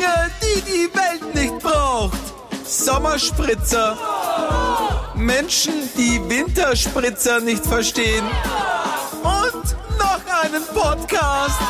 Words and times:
Dinge, 0.00 0.30
die 0.40 0.60
die 0.62 0.94
Welt 0.94 1.34
nicht 1.34 1.58
braucht. 1.58 2.16
Sommerspritzer. 2.64 3.98
Menschen, 5.14 5.74
die 5.94 6.18
Winterspritzer 6.26 7.40
nicht 7.40 7.66
verstehen. 7.66 8.24
Und 9.22 9.76
noch 9.98 10.20
einen 10.42 10.64
Podcast. 10.72 11.60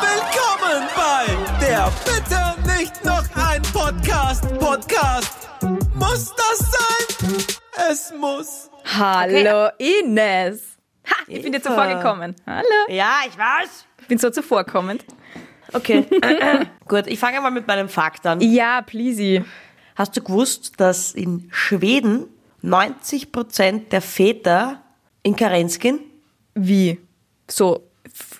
Willkommen 0.00 0.88
bei 0.96 1.64
der 1.64 1.92
Bitte 2.04 2.76
nicht 2.76 3.04
noch 3.04 3.24
ein 3.36 3.62
Podcast. 3.62 4.42
Podcast. 4.58 5.48
Muss 5.94 6.34
das 6.34 6.58
sein? 6.58 7.46
Es 7.90 8.12
muss. 8.18 8.70
Hallo 8.98 9.70
Ines. 9.78 10.78
Ha, 11.08 11.14
ich 11.28 11.42
bin 11.42 11.52
dir 11.52 11.62
zuvor 11.62 11.86
gekommen. 11.86 12.34
Hallo. 12.44 12.64
Ja, 12.88 13.20
ich 13.28 13.38
weiß. 13.38 13.86
Ich 14.00 14.08
bin 14.08 14.18
so 14.18 14.30
zuvorkommend. 14.30 15.04
Okay. 15.72 16.06
Gut, 16.88 17.06
ich 17.06 17.18
fange 17.18 17.40
mal 17.40 17.50
mit 17.50 17.66
meinem 17.66 17.88
Fakt 17.88 18.26
an. 18.26 18.40
Ja, 18.40 18.82
please. 18.82 19.44
Hast 19.94 20.16
du 20.16 20.22
gewusst, 20.22 20.74
dass 20.78 21.12
in 21.12 21.48
Schweden 21.50 22.26
90% 22.64 23.88
der 23.90 24.00
Väter 24.00 24.82
in 25.22 25.36
Karenz 25.36 25.78
gehen? 25.78 26.00
Wie? 26.54 26.98
So, 27.48 27.84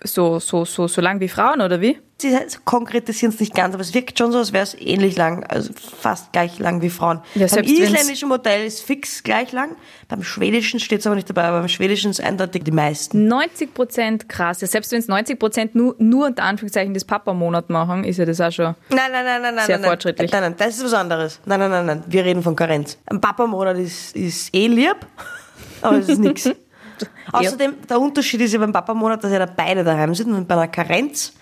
so, 0.04 0.38
so, 0.38 0.64
so, 0.64 0.88
so 0.88 1.00
lang 1.00 1.20
wie 1.20 1.28
Frauen 1.28 1.60
oder 1.60 1.80
wie? 1.80 1.98
Sie 2.20 2.36
konkretisieren 2.64 3.32
es 3.32 3.40
nicht 3.40 3.54
ganz, 3.54 3.74
aber 3.74 3.80
es 3.80 3.94
wirkt 3.94 4.18
schon 4.18 4.30
so, 4.30 4.38
als 4.38 4.52
wäre 4.52 4.62
es 4.62 4.74
ähnlich 4.78 5.16
lang, 5.16 5.44
also 5.44 5.72
fast 5.72 6.32
gleich 6.32 6.58
lang 6.58 6.82
wie 6.82 6.90
Frauen. 6.90 7.20
Ja, 7.34 7.46
beim 7.46 7.64
isländischen 7.64 8.28
Modell 8.28 8.66
ist 8.66 8.82
fix 8.82 9.22
gleich 9.22 9.52
lang, 9.52 9.76
beim 10.08 10.22
schwedischen 10.22 10.80
steht 10.80 11.00
es 11.00 11.06
aber 11.06 11.16
nicht 11.16 11.30
dabei, 11.30 11.44
aber 11.44 11.60
beim 11.60 11.68
schwedischen 11.68 12.10
ist 12.10 12.20
eindeutig 12.20 12.64
die 12.64 12.72
meisten. 12.72 13.26
90 13.26 13.72
Prozent 13.72 14.28
krass. 14.28 14.60
Ja, 14.60 14.66
selbst 14.66 14.92
wenn 14.92 14.98
es 14.98 15.08
90 15.08 15.38
Prozent 15.38 15.74
nur, 15.74 15.94
nur 15.98 16.26
unter 16.26 16.42
Anführungszeichen 16.42 16.92
das 16.92 17.04
Papa-Monat 17.04 17.70
machen, 17.70 18.04
ist 18.04 18.18
ja 18.18 18.26
das 18.26 18.40
auch 18.40 18.52
schon. 18.52 18.74
Nein, 18.90 19.10
nein, 19.12 19.24
nein, 19.24 19.42
nein, 19.42 19.54
nein. 19.54 19.66
Sehr 19.66 19.78
nein, 19.78 19.88
fortschrittlich. 19.88 20.30
Nein, 20.30 20.42
nein, 20.42 20.54
das 20.58 20.76
ist 20.76 20.84
was 20.84 20.94
anderes. 20.94 21.40
Nein, 21.46 21.60
nein, 21.60 21.70
nein, 21.70 21.86
nein. 21.86 22.04
Wir 22.06 22.24
reden 22.24 22.42
von 22.42 22.54
Karenz. 22.54 22.98
Ein 23.06 23.20
Papa-Monat 23.20 23.78
ist, 23.78 24.14
ist 24.14 24.54
eh 24.54 24.66
lieb, 24.66 24.96
aber 25.80 25.98
es 25.98 26.08
ist 26.08 26.18
nichts. 26.18 26.50
Außerdem, 27.32 27.76
der 27.88 27.98
Unterschied 27.98 28.42
ist 28.42 28.52
ja 28.52 28.58
beim 28.58 28.72
Papa-Monat, 28.72 29.24
dass 29.24 29.32
ja 29.32 29.38
da 29.38 29.46
beide 29.46 29.84
daheim 29.84 30.14
sind 30.14 30.32
und 30.32 30.46
bei 30.46 30.54
einer 30.54 30.68
Karenz 30.68 31.32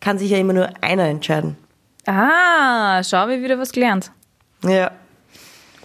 kann 0.00 0.18
sich 0.18 0.30
ja 0.30 0.38
immer 0.38 0.52
nur 0.52 0.68
einer 0.80 1.04
entscheiden. 1.04 1.56
Ah, 2.06 3.02
schau, 3.02 3.28
wir 3.28 3.42
wieder 3.42 3.58
was 3.58 3.72
gelernt. 3.72 4.12
Ja. 4.62 4.90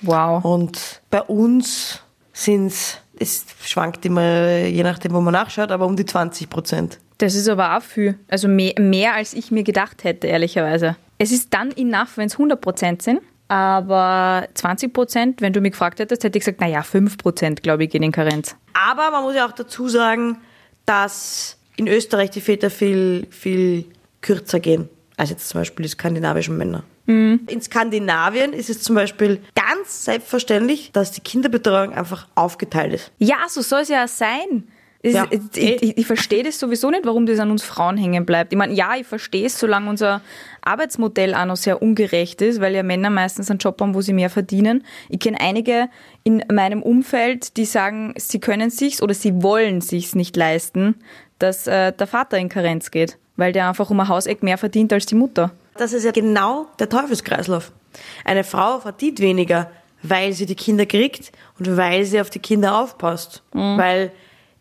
Wow. 0.01 0.43
Und 0.43 1.01
bei 1.09 1.21
uns 1.21 1.99
sind 2.33 2.73
es 3.21 3.45
schwankt 3.63 4.05
immer, 4.05 4.57
je 4.57 4.83
nachdem, 4.83 5.13
wo 5.13 5.21
man 5.21 5.33
nachschaut, 5.33 5.71
aber 5.71 5.85
um 5.85 5.95
die 5.95 6.05
20 6.05 6.49
Prozent. 6.49 6.99
Das 7.19 7.35
ist 7.35 7.47
aber 7.47 7.77
auch 7.77 7.83
viel. 7.83 8.17
Also 8.27 8.47
mehr, 8.47 8.73
mehr 8.79 9.13
als 9.13 9.33
ich 9.33 9.51
mir 9.51 9.63
gedacht 9.63 10.03
hätte, 10.03 10.27
ehrlicherweise. 10.27 10.95
Es 11.19 11.31
ist 11.31 11.53
dann 11.53 11.71
enough, 11.71 12.17
wenn 12.17 12.25
es 12.27 12.33
100 12.33 12.59
Prozent 12.59 13.01
sind. 13.03 13.21
Aber 13.47 14.47
20 14.53 14.93
Prozent, 14.93 15.41
wenn 15.41 15.53
du 15.53 15.61
mich 15.61 15.73
gefragt 15.73 15.99
hättest, 15.99 16.23
hätte 16.23 16.37
ich 16.37 16.45
gesagt, 16.45 16.61
naja, 16.61 16.83
5 16.83 17.17
Prozent, 17.17 17.61
glaube 17.61 17.83
ich, 17.83 17.89
gehen 17.89 18.01
in 18.01 18.11
Karenz. 18.11 18.55
Aber 18.73 19.11
man 19.11 19.23
muss 19.23 19.35
ja 19.35 19.45
auch 19.45 19.51
dazu 19.51 19.87
sagen, 19.87 20.37
dass 20.85 21.57
in 21.75 21.87
Österreich 21.87 22.31
die 22.31 22.41
Väter 22.41 22.69
viel, 22.69 23.27
viel 23.29 23.85
kürzer 24.21 24.59
gehen 24.59 24.89
als 25.17 25.29
jetzt 25.29 25.49
zum 25.49 25.61
Beispiel 25.61 25.83
die 25.83 25.89
skandinavischen 25.89 26.57
Männer. 26.57 26.83
In 27.05 27.61
Skandinavien 27.61 28.53
ist 28.53 28.69
es 28.69 28.81
zum 28.81 28.95
Beispiel 28.95 29.41
ganz 29.53 30.05
selbstverständlich, 30.05 30.91
dass 30.93 31.11
die 31.11 31.21
Kinderbetreuung 31.21 31.93
einfach 31.93 32.27
aufgeteilt 32.35 32.93
ist. 32.93 33.11
Ja, 33.17 33.37
so 33.49 33.61
soll 33.61 33.81
es 33.81 33.89
ja 33.89 34.07
sein. 34.07 34.67
Ja, 35.03 35.27
ich, 35.31 35.81
ich, 35.81 35.97
ich 35.97 36.05
verstehe 36.05 36.43
das 36.43 36.59
sowieso 36.59 36.91
nicht, 36.91 37.05
warum 37.05 37.25
das 37.25 37.39
an 37.39 37.49
uns 37.49 37.63
Frauen 37.63 37.97
hängen 37.97 38.25
bleibt. 38.25 38.53
Ich 38.53 38.57
meine, 38.57 38.73
ja, 38.73 38.95
ich 38.95 39.07
verstehe 39.07 39.47
es, 39.47 39.59
solange 39.59 39.89
unser 39.89 40.21
Arbeitsmodell 40.61 41.33
auch 41.33 41.45
noch 41.45 41.55
sehr 41.55 41.81
ungerecht 41.81 42.41
ist, 42.43 42.61
weil 42.61 42.75
ja 42.75 42.83
Männer 42.83 43.09
meistens 43.09 43.49
einen 43.49 43.57
Job 43.57 43.81
haben, 43.81 43.95
wo 43.95 44.01
sie 44.01 44.13
mehr 44.13 44.29
verdienen. 44.29 44.83
Ich 45.09 45.19
kenne 45.19 45.41
einige 45.41 45.89
in 46.23 46.43
meinem 46.51 46.83
Umfeld, 46.83 47.57
die 47.57 47.65
sagen, 47.65 48.13
sie 48.17 48.39
können 48.39 48.69
sich's 48.69 49.01
oder 49.01 49.15
sie 49.15 49.41
wollen 49.41 49.81
sich's 49.81 50.13
nicht 50.13 50.37
leisten, 50.37 50.95
dass 51.39 51.65
äh, 51.65 51.93
der 51.93 52.05
Vater 52.05 52.37
in 52.37 52.49
Karenz 52.49 52.91
geht, 52.91 53.17
weil 53.37 53.51
der 53.53 53.67
einfach 53.69 53.89
um 53.89 53.99
ein 53.99 54.07
Hauseck 54.07 54.43
mehr 54.43 54.57
verdient 54.57 54.93
als 54.93 55.05
die 55.05 55.15
Mutter. 55.15 55.51
Das 55.77 55.93
ist 55.93 56.03
ja 56.03 56.11
genau 56.11 56.67
der 56.79 56.89
Teufelskreislauf. 56.89 57.71
Eine 58.25 58.43
Frau 58.43 58.79
verdient 58.79 59.19
weniger, 59.19 59.69
weil 60.03 60.33
sie 60.33 60.45
die 60.45 60.55
Kinder 60.55 60.85
kriegt 60.85 61.31
und 61.59 61.77
weil 61.77 62.05
sie 62.05 62.19
auf 62.21 62.29
die 62.29 62.39
Kinder 62.39 62.79
aufpasst. 62.79 63.43
Weil 63.51 64.11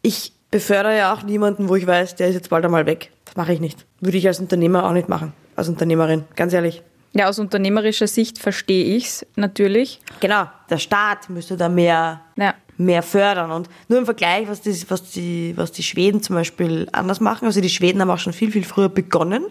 ich 0.03 0.33
befördere 0.51 0.97
ja 0.97 1.15
auch 1.15 1.23
niemanden, 1.23 1.69
wo 1.69 1.77
ich 1.77 1.87
weiß, 1.87 2.17
der 2.17 2.29
ist 2.29 2.35
jetzt 2.35 2.51
bald 2.51 2.65
einmal 2.65 2.87
weg. 2.87 3.11
Das 3.25 3.37
mache 3.37 3.53
ich 3.53 3.61
nicht. 3.61 3.87
Würde 4.01 4.19
ich 4.19 4.27
als 4.27 4.41
Unternehmer 4.41 4.85
auch 4.85 4.93
nicht 4.93 5.09
machen. 5.09 5.33
Als 5.57 5.69
Unternehmerin, 5.69 6.25
ganz 6.37 6.53
ehrlich. 6.53 6.83
Ja, 7.13 7.29
aus 7.29 7.39
unternehmerischer 7.39 8.07
Sicht 8.07 8.39
verstehe 8.39 8.97
ich's 8.97 9.27
natürlich. 9.37 10.01
Genau, 10.21 10.45
der 10.69 10.79
Staat 10.79 11.29
müsste 11.29 11.57
da 11.57 11.69
mehr, 11.69 12.21
Ja. 12.37 12.55
Mehr 12.81 13.03
fördern. 13.03 13.51
Und 13.51 13.69
nur 13.89 13.99
im 13.99 14.05
Vergleich, 14.05 14.49
was 14.49 14.63
die, 14.63 14.75
was, 14.89 15.11
die, 15.11 15.53
was 15.57 15.73
die 15.73 15.83
Schweden 15.83 16.23
zum 16.23 16.37
Beispiel 16.37 16.89
anders 16.93 17.21
machen. 17.21 17.45
Also 17.45 17.61
die 17.61 17.69
Schweden 17.69 18.01
haben 18.01 18.11
auch 18.11 18.19
schon 18.19 18.33
viel, 18.33 18.51
viel 18.51 18.65
früher 18.65 18.89
begonnen 18.89 19.45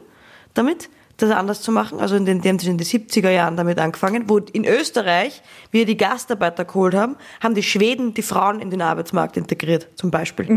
damit, 0.54 0.90
das 1.22 1.32
anders 1.32 1.62
zu 1.62 1.72
machen. 1.72 2.00
Also 2.00 2.16
in 2.16 2.26
den, 2.26 2.42
die 2.42 2.50
haben 2.50 2.60
in 2.60 2.78
den 2.78 2.86
70er 2.86 3.30
Jahren 3.30 3.58
damit 3.58 3.80
angefangen. 3.80 4.26
Wo 4.28 4.38
in 4.38 4.66
Österreich 4.66 5.42
wir 5.72 5.86
die 5.86 5.98
Gastarbeiter 5.98 6.66
geholt 6.66 6.94
haben, 6.94 7.16
haben 7.42 7.56
die 7.56 7.64
Schweden 7.64 8.14
die 8.14 8.22
Frauen 8.22 8.60
in 8.60 8.70
den 8.70 8.82
Arbeitsmarkt 8.82 9.38
integriert, 9.38 9.88
zum 9.96 10.12
Beispiel. 10.12 10.48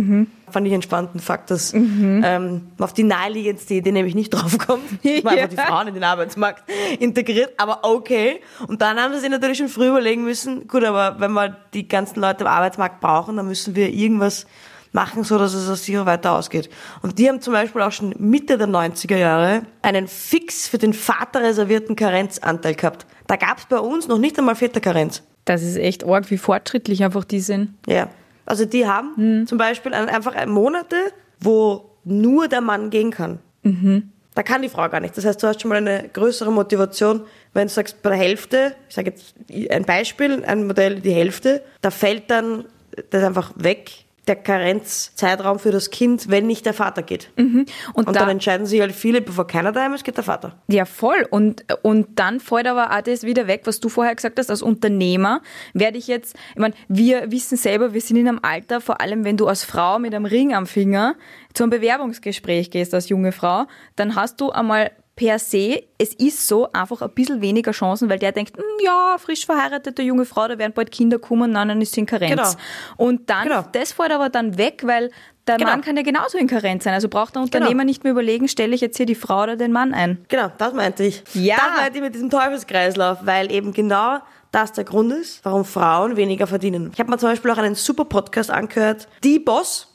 Fand 0.51 0.67
ich 0.67 0.73
einen 0.73 0.83
spannenden 0.83 1.21
Fakt, 1.21 1.51
dass 1.51 1.73
ähm, 1.75 2.69
auf 2.79 2.93
die 2.93 3.05
naheliegendste 3.05 3.75
Idee 3.75 3.93
nämlich 3.93 4.15
nicht 4.15 4.31
draufkommt. 4.35 4.85
dass 5.03 5.23
man 5.23 5.35
einfach 5.39 5.49
die 5.49 5.57
Frauen 5.57 5.89
in 5.89 5.95
den 5.95 6.05
Arbeitsmarkt 6.05 6.65
integriert, 6.99 7.53
aber 7.57 7.81
okay. 7.85 8.41
Und 8.67 8.83
dann 8.83 8.99
haben 9.01 9.15
sie 9.15 9.21
sich 9.21 9.31
natürlich 9.31 9.59
schon 9.59 9.69
früh 9.69 9.89
überlegen 9.89 10.25
müssen, 10.25 10.69
gut, 10.69 10.85
aber 10.85 11.21
wenn 11.21 11.33
wir 11.33 11.57
die 11.75 11.89
ganzen 11.89 12.21
Leute 12.21 12.45
im 12.45 12.49
Arbeitsmarkt 12.49 13.01
brauchen, 13.01 13.37
dann 13.37 13.49
müssen 13.49 13.75
wir 13.75 13.89
irgendwas 13.89 14.47
machen, 14.93 15.25
so 15.25 15.39
dass 15.39 15.55
es 15.55 15.69
aus 15.69 15.85
sicher 15.85 16.07
weiter 16.07 16.33
ausgeht. 16.33 16.69
Und 17.03 17.19
die 17.19 17.29
haben 17.29 17.41
zum 17.41 17.53
Beispiel 17.53 17.83
auch 17.83 17.93
schon 17.93 18.15
Mitte 18.19 18.59
der 18.59 18.69
90er 18.69 19.17
Jahre 19.17 19.63
einen 19.83 20.07
fix 20.09 20.69
für 20.69 20.79
den 20.79 20.93
Vater 20.93 21.41
reservierten 21.43 21.97
Karenzanteil 21.97 22.75
gehabt. 22.75 23.07
Da 23.27 23.37
gab 23.37 23.59
es 23.59 23.65
bei 23.67 23.79
uns 23.79 24.09
noch 24.09 24.19
nicht 24.19 24.39
einmal 24.39 24.55
Väterkarenz. 24.55 25.23
Das 25.45 25.63
ist 25.63 25.77
echt 25.77 26.05
arg, 26.05 26.31
wie 26.31 26.37
fortschrittlich 26.39 27.03
einfach 27.03 27.25
die 27.25 27.41
sind. 27.41 27.75
Ja. 27.87 28.09
Also 28.47 28.65
die 28.65 28.87
haben 28.87 29.47
zum 29.47 29.59
Beispiel 29.59 29.95
ein- 29.95 30.09
einfach 30.09 30.35
Monate, 30.47 30.97
wo 31.41 31.91
nur 32.05 32.49
der 32.49 32.61
Mann 32.61 32.91
gehen 32.91 33.11
kann. 33.11 33.39
Da 34.35 34.43
kann 34.43 34.63
die 34.63 34.69
Frau 34.69 34.89
gar 34.89 35.01
nicht. 35.01 35.17
Das 35.17 35.25
heißt, 35.25 35.43
du 35.43 35.47
hast 35.47 35.61
schon 35.61 35.69
mal 35.69 35.77
eine 35.77 36.09
größere 36.13 36.51
Motivation, 36.51 37.23
wenn 37.55 37.69
du 37.69 37.73
sagst, 37.73 38.03
bei 38.03 38.11
der 38.11 38.19
Hälfte, 38.19 38.75
ich 38.89 38.95
sage 38.95 39.11
jetzt 39.11 39.35
ein 39.71 39.85
Beispiel, 39.85 40.45
ein 40.45 40.67
Modell, 40.67 41.01
die 41.01 41.13
Hälfte, 41.13 41.63
da 41.81 41.91
fällt 41.91 42.31
dann 42.31 42.65
das 43.11 43.23
einfach 43.23 43.53
weg, 43.57 43.91
der 44.29 44.37
Karenzzeitraum 44.37 45.59
für 45.59 45.73
das 45.73 45.91
Kind, 45.91 46.31
wenn 46.31 46.47
nicht 46.47 46.65
der 46.65 46.75
Vater 46.75 47.03
geht. 47.03 47.31
Und, 47.93 48.07
Und 48.07 48.15
da, 48.15 48.21
dann 48.21 48.29
entscheiden 48.29 48.67
sich 48.67 48.81
halt 48.81 48.93
viele, 48.93 49.21
bevor 49.21 49.49
keiner 49.49 49.73
daheim 49.73 49.95
ist, 49.95 50.05
geht 50.05 50.17
der 50.17 50.23
Vater. 50.23 50.57
Ja, 50.69 50.85
voll. 50.85 51.27
Und, 51.29 51.65
und 51.83 52.21
dann 52.21 52.39
fällt 52.39 52.69
aber 52.69 52.97
auch 52.97 53.01
das 53.01 53.25
wieder 53.25 53.49
weg, 53.49 53.63
was 53.65 53.81
du 53.81 53.89
vorher 53.89 54.15
gesagt 54.15 54.39
hast, 54.39 54.49
als 54.49 54.63
Unternehmer 54.63 55.43
werde 55.75 55.99
ich 55.99 56.07
jetzt, 56.07 56.37
ich 56.55 56.61
meine, 56.61 56.75
wir 56.87 57.33
wissen 57.33 57.57
selber, 57.57 57.95
wir 57.95 58.01
sind 58.01 58.17
in 58.17 58.29
einem 58.29 58.41
Alter, 58.43 58.81
vor 58.81 59.01
allem 59.01 59.25
wenn 59.25 59.37
du 59.37 59.49
als 59.49 59.65
Frau 59.65 59.99
mit 59.99 60.15
einem 60.15 60.25
Ring 60.25 60.55
am 60.55 60.67
Finger 60.67 61.17
zum 61.53 61.71
Bewerbungsgespräch 61.71 62.71
gehst 62.71 62.95
als 62.95 63.09
junge 63.09 63.33
Frau, 63.33 63.67
dann 63.97 64.15
hast 64.15 64.41
du 64.41 64.51
einmal 64.51 64.93
per 65.15 65.39
se, 65.39 65.83
es 65.99 66.15
ist 66.15 66.47
so, 66.49 66.71
einfach 66.73 67.03
ein 67.03 67.11
bisschen 67.11 67.41
weniger 67.43 67.73
Chancen, 67.73 68.09
weil 68.09 68.19
der 68.19 68.33
denkt, 68.33 68.57
"Hm, 68.57 68.65
ja, 68.83 69.17
frisch 69.19 69.45
verheiratete 69.47 70.03
junge 70.03 70.25
Frau, 70.25 70.49
da 70.49 70.59
werden 70.59 70.73
bald 70.75 70.91
Kinder 70.91 71.19
kommen, 71.19 71.51
nein, 71.53 71.69
dann 71.69 71.81
ist 71.83 71.93
sie 71.93 72.01
in 72.01 72.07
Karenz. 72.07 72.31
Genau. 72.33 72.51
Und 72.97 73.29
dann, 73.29 73.45
Genau. 73.49 73.65
das 73.73 73.93
fällt 73.93 74.11
aber 74.13 74.31
dann 74.31 74.57
weg, 74.57 74.83
weil 74.87 75.11
der 75.47 75.57
Genau. 75.59 75.71
Mann 75.71 75.81
kann 75.83 75.97
ja 75.97 76.03
genauso 76.03 76.39
in 76.39 76.47
Karenz 76.47 76.85
sein. 76.85 76.95
Also 76.95 77.09
braucht 77.09 77.35
der 77.35 77.43
Unternehmer 77.43 77.85
nicht 77.85 78.05
mehr 78.05 78.13
überlegen, 78.13 78.49
stelle 78.49 78.75
ich 78.75 78.81
jetzt 78.81 78.97
hier 78.97 79.07
die 79.07 79.15
Frau 79.17 79.43
oder 79.43 79.57
den 79.57 79.73
Mann 79.73 79.93
ein. 79.93 80.25
Genau, 80.29 80.51
das 80.57 80.73
meinte 80.73 81.03
ich. 81.05 81.23
Ja. 81.35 81.57
Das 81.57 81.81
meinte 81.81 81.99
ich 81.99 82.03
mit 82.05 82.15
diesem 82.15 82.31
Teufelskreislauf, 82.31 83.19
weil 83.23 83.51
eben 83.53 83.73
genau 83.73 84.19
das 84.53 84.73
der 84.73 84.85
Grund 84.85 85.13
ist, 85.13 85.45
warum 85.45 85.65
Frauen 85.65 86.17
weniger 86.17 86.47
verdienen. 86.47 86.91
Ich 86.93 87.01
habe 87.01 87.11
mir 87.11 87.19
zum 87.19 87.29
Beispiel 87.31 87.51
auch 87.51 87.59
einen 87.59 87.75
super 87.75 88.05
Podcast 88.05 88.51
angehört, 88.51 89.09
Die 89.25 89.39
Boss. 89.39 89.89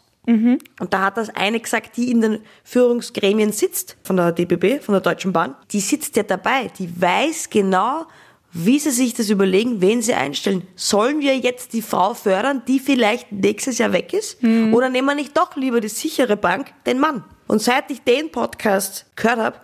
Und 0.79 0.93
da 0.93 1.03
hat 1.03 1.17
das 1.17 1.29
eine 1.29 1.59
gesagt, 1.59 1.97
die 1.97 2.11
in 2.11 2.21
den 2.21 2.39
Führungsgremien 2.63 3.51
sitzt, 3.51 3.97
von 4.03 4.17
der 4.17 4.31
DBB, 4.31 4.83
von 4.83 4.93
der 4.93 5.01
Deutschen 5.01 5.33
Bahn. 5.33 5.55
Die 5.71 5.79
sitzt 5.79 6.15
ja 6.17 6.23
dabei, 6.23 6.69
die 6.77 6.89
weiß 7.01 7.49
genau, 7.49 8.05
wie 8.51 8.79
sie 8.79 8.91
sich 8.91 9.13
das 9.13 9.29
überlegen, 9.29 9.81
wen 9.81 10.01
sie 10.01 10.13
einstellen. 10.13 10.63
Sollen 10.75 11.19
wir 11.19 11.37
jetzt 11.37 11.73
die 11.73 11.81
Frau 11.81 12.13
fördern, 12.13 12.63
die 12.67 12.79
vielleicht 12.79 13.31
nächstes 13.31 13.77
Jahr 13.77 13.93
weg 13.93 14.13
ist? 14.13 14.41
Oder 14.73 14.89
nehmen 14.89 15.07
wir 15.07 15.15
nicht 15.15 15.37
doch 15.37 15.55
lieber 15.55 15.79
die 15.79 15.89
sichere 15.89 16.37
Bank, 16.37 16.73
den 16.85 16.99
Mann? 16.99 17.23
Und 17.47 17.61
seit 17.61 17.89
ich 17.91 18.01
den 18.01 18.31
Podcast 18.31 19.05
gehört 19.15 19.39
habe, 19.39 19.57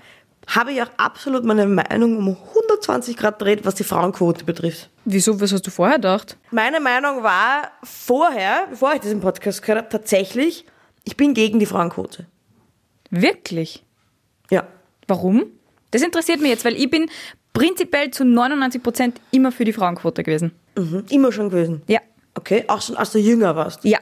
habe 0.47 0.71
ich 0.71 0.81
auch 0.81 0.89
absolut 0.97 1.43
meine 1.43 1.65
Meinung 1.65 2.17
um 2.17 2.37
120 2.49 3.17
Grad 3.17 3.41
dreht, 3.41 3.65
was 3.65 3.75
die 3.75 3.83
Frauenquote 3.83 4.45
betrifft. 4.45 4.89
Wieso, 5.05 5.39
was 5.39 5.51
hast 5.51 5.65
du 5.65 5.71
vorher 5.71 5.95
gedacht? 5.95 6.37
Meine 6.51 6.79
Meinung 6.79 7.23
war 7.23 7.71
vorher, 7.83 8.67
bevor 8.69 8.93
ich 8.93 9.01
diesen 9.01 9.19
Podcast 9.19 9.61
gehört 9.61 9.79
habe, 9.79 9.89
tatsächlich, 9.89 10.65
ich 11.03 11.17
bin 11.17 11.33
gegen 11.33 11.59
die 11.59 11.65
Frauenquote. 11.65 12.25
Wirklich? 13.09 13.83
Ja. 14.49 14.67
Warum? 15.07 15.45
Das 15.91 16.01
interessiert 16.01 16.41
mich 16.41 16.49
jetzt, 16.49 16.65
weil 16.65 16.75
ich 16.75 16.89
bin 16.89 17.09
prinzipiell 17.53 18.11
zu 18.11 18.25
99 18.25 18.81
Prozent 18.81 19.21
immer 19.31 19.51
für 19.51 19.65
die 19.65 19.73
Frauenquote 19.73 20.23
gewesen. 20.23 20.51
Mhm. 20.77 21.05
Immer 21.09 21.31
schon 21.31 21.49
gewesen. 21.49 21.83
Ja. 21.87 21.99
Okay, 22.35 22.63
auch 22.67 22.81
schon 22.81 22.97
als 22.97 23.11
du 23.11 23.19
jünger 23.19 23.55
warst. 23.55 23.83
Ja. 23.83 23.99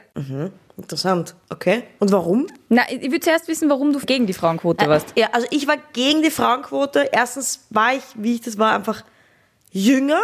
Interessant. 0.76 1.34
Okay. 1.50 1.82
Und 1.98 2.12
warum? 2.12 2.46
Na, 2.68 2.82
ich 2.90 3.02
würde 3.02 3.20
zuerst 3.20 3.46
wissen, 3.48 3.68
warum 3.68 3.92
du 3.92 3.98
gegen 4.00 4.26
die 4.26 4.32
Frauenquote 4.32 4.86
warst. 4.88 5.12
Ja, 5.16 5.28
also 5.32 5.46
ich 5.50 5.66
war 5.66 5.76
gegen 5.92 6.22
die 6.22 6.30
Frauenquote. 6.30 7.08
Erstens 7.12 7.66
war 7.70 7.94
ich, 7.94 8.02
wie 8.14 8.34
ich 8.34 8.40
das 8.40 8.58
war, 8.58 8.74
einfach 8.74 9.04
jünger, 9.70 10.20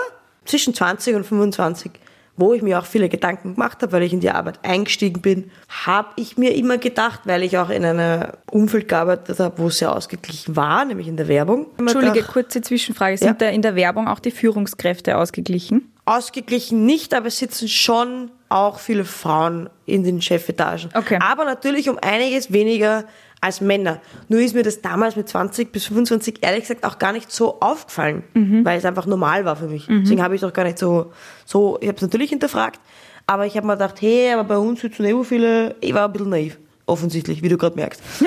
zwischen 0.46 0.72
20 0.72 1.14
und 1.16 1.24
25, 1.24 1.92
wo 2.38 2.54
ich 2.54 2.62
mir 2.62 2.78
auch 2.78 2.86
viele 2.86 3.08
Gedanken 3.10 3.54
gemacht 3.54 3.82
habe, 3.82 3.92
weil 3.92 4.02
ich 4.04 4.12
in 4.14 4.20
die 4.20 4.30
Arbeit 4.30 4.60
eingestiegen 4.62 5.20
bin, 5.20 5.50
habe 5.84 6.08
ich 6.16 6.38
mir 6.38 6.54
immer 6.54 6.78
gedacht, 6.78 7.20
weil 7.24 7.42
ich 7.42 7.58
auch 7.58 7.68
in 7.68 7.84
einem 7.84 8.28
Umfeld 8.50 8.88
gearbeitet 8.88 9.38
habe, 9.40 9.58
wo 9.58 9.66
es 9.66 9.78
sehr 9.78 9.94
ausgeglichen 9.94 10.56
war, 10.56 10.84
nämlich 10.86 11.08
in 11.08 11.16
der 11.18 11.28
Werbung. 11.28 11.66
Entschuldige, 11.78 12.12
gedacht, 12.14 12.32
kurze 12.32 12.62
Zwischenfrage. 12.62 13.18
Sind 13.18 13.26
Ja. 13.26 13.32
da 13.34 13.48
in 13.48 13.60
der 13.60 13.74
Werbung 13.74 14.08
auch 14.08 14.20
die 14.20 14.30
Führungskräfte 14.30 15.18
ausgeglichen? 15.18 15.92
Ausgeglichen 16.06 16.86
nicht, 16.86 17.12
aber 17.12 17.26
es 17.26 17.38
sitzen 17.38 17.68
schon 17.68 18.30
auch 18.48 18.78
viele 18.78 19.04
Frauen 19.04 19.68
in 19.86 20.04
den 20.04 20.22
Chefetagen. 20.22 20.90
Okay. 20.94 21.18
Aber 21.20 21.44
natürlich 21.44 21.88
um 21.88 21.98
einiges 21.98 22.52
weniger 22.52 23.04
als 23.40 23.60
Männer. 23.60 24.00
Nur 24.28 24.40
ist 24.40 24.54
mir 24.54 24.62
das 24.62 24.80
damals 24.80 25.14
mit 25.16 25.28
20 25.28 25.70
bis 25.70 25.86
25 25.86 26.38
ehrlich 26.40 26.62
gesagt 26.62 26.84
auch 26.84 26.98
gar 26.98 27.12
nicht 27.12 27.30
so 27.30 27.60
aufgefallen, 27.60 28.24
weil 28.64 28.78
es 28.78 28.84
einfach 28.84 29.06
normal 29.06 29.44
war 29.44 29.54
für 29.56 29.68
mich. 29.68 29.86
Deswegen 29.86 30.22
habe 30.22 30.34
ich 30.34 30.40
doch 30.40 30.52
gar 30.52 30.64
nicht 30.64 30.78
so, 30.78 31.12
so 31.44 31.78
ich 31.80 31.86
habe 31.88 31.96
es 31.96 32.02
natürlich 32.02 32.30
hinterfragt, 32.30 32.80
aber 33.26 33.46
ich 33.46 33.56
habe 33.56 33.66
mir 33.66 33.74
gedacht, 33.74 34.00
hey, 34.00 34.32
aber 34.32 34.44
bei 34.44 34.58
uns 34.58 34.80
sitzen 34.80 35.04
eh 35.04 35.10
so 35.12 35.22
viele, 35.22 35.76
ich 35.80 35.94
war 35.94 36.06
ein 36.06 36.12
bisschen 36.12 36.30
naiv. 36.30 36.58
Offensichtlich, 36.86 37.42
wie 37.42 37.50
du 37.50 37.58
gerade 37.58 37.76
merkst. 37.76 38.02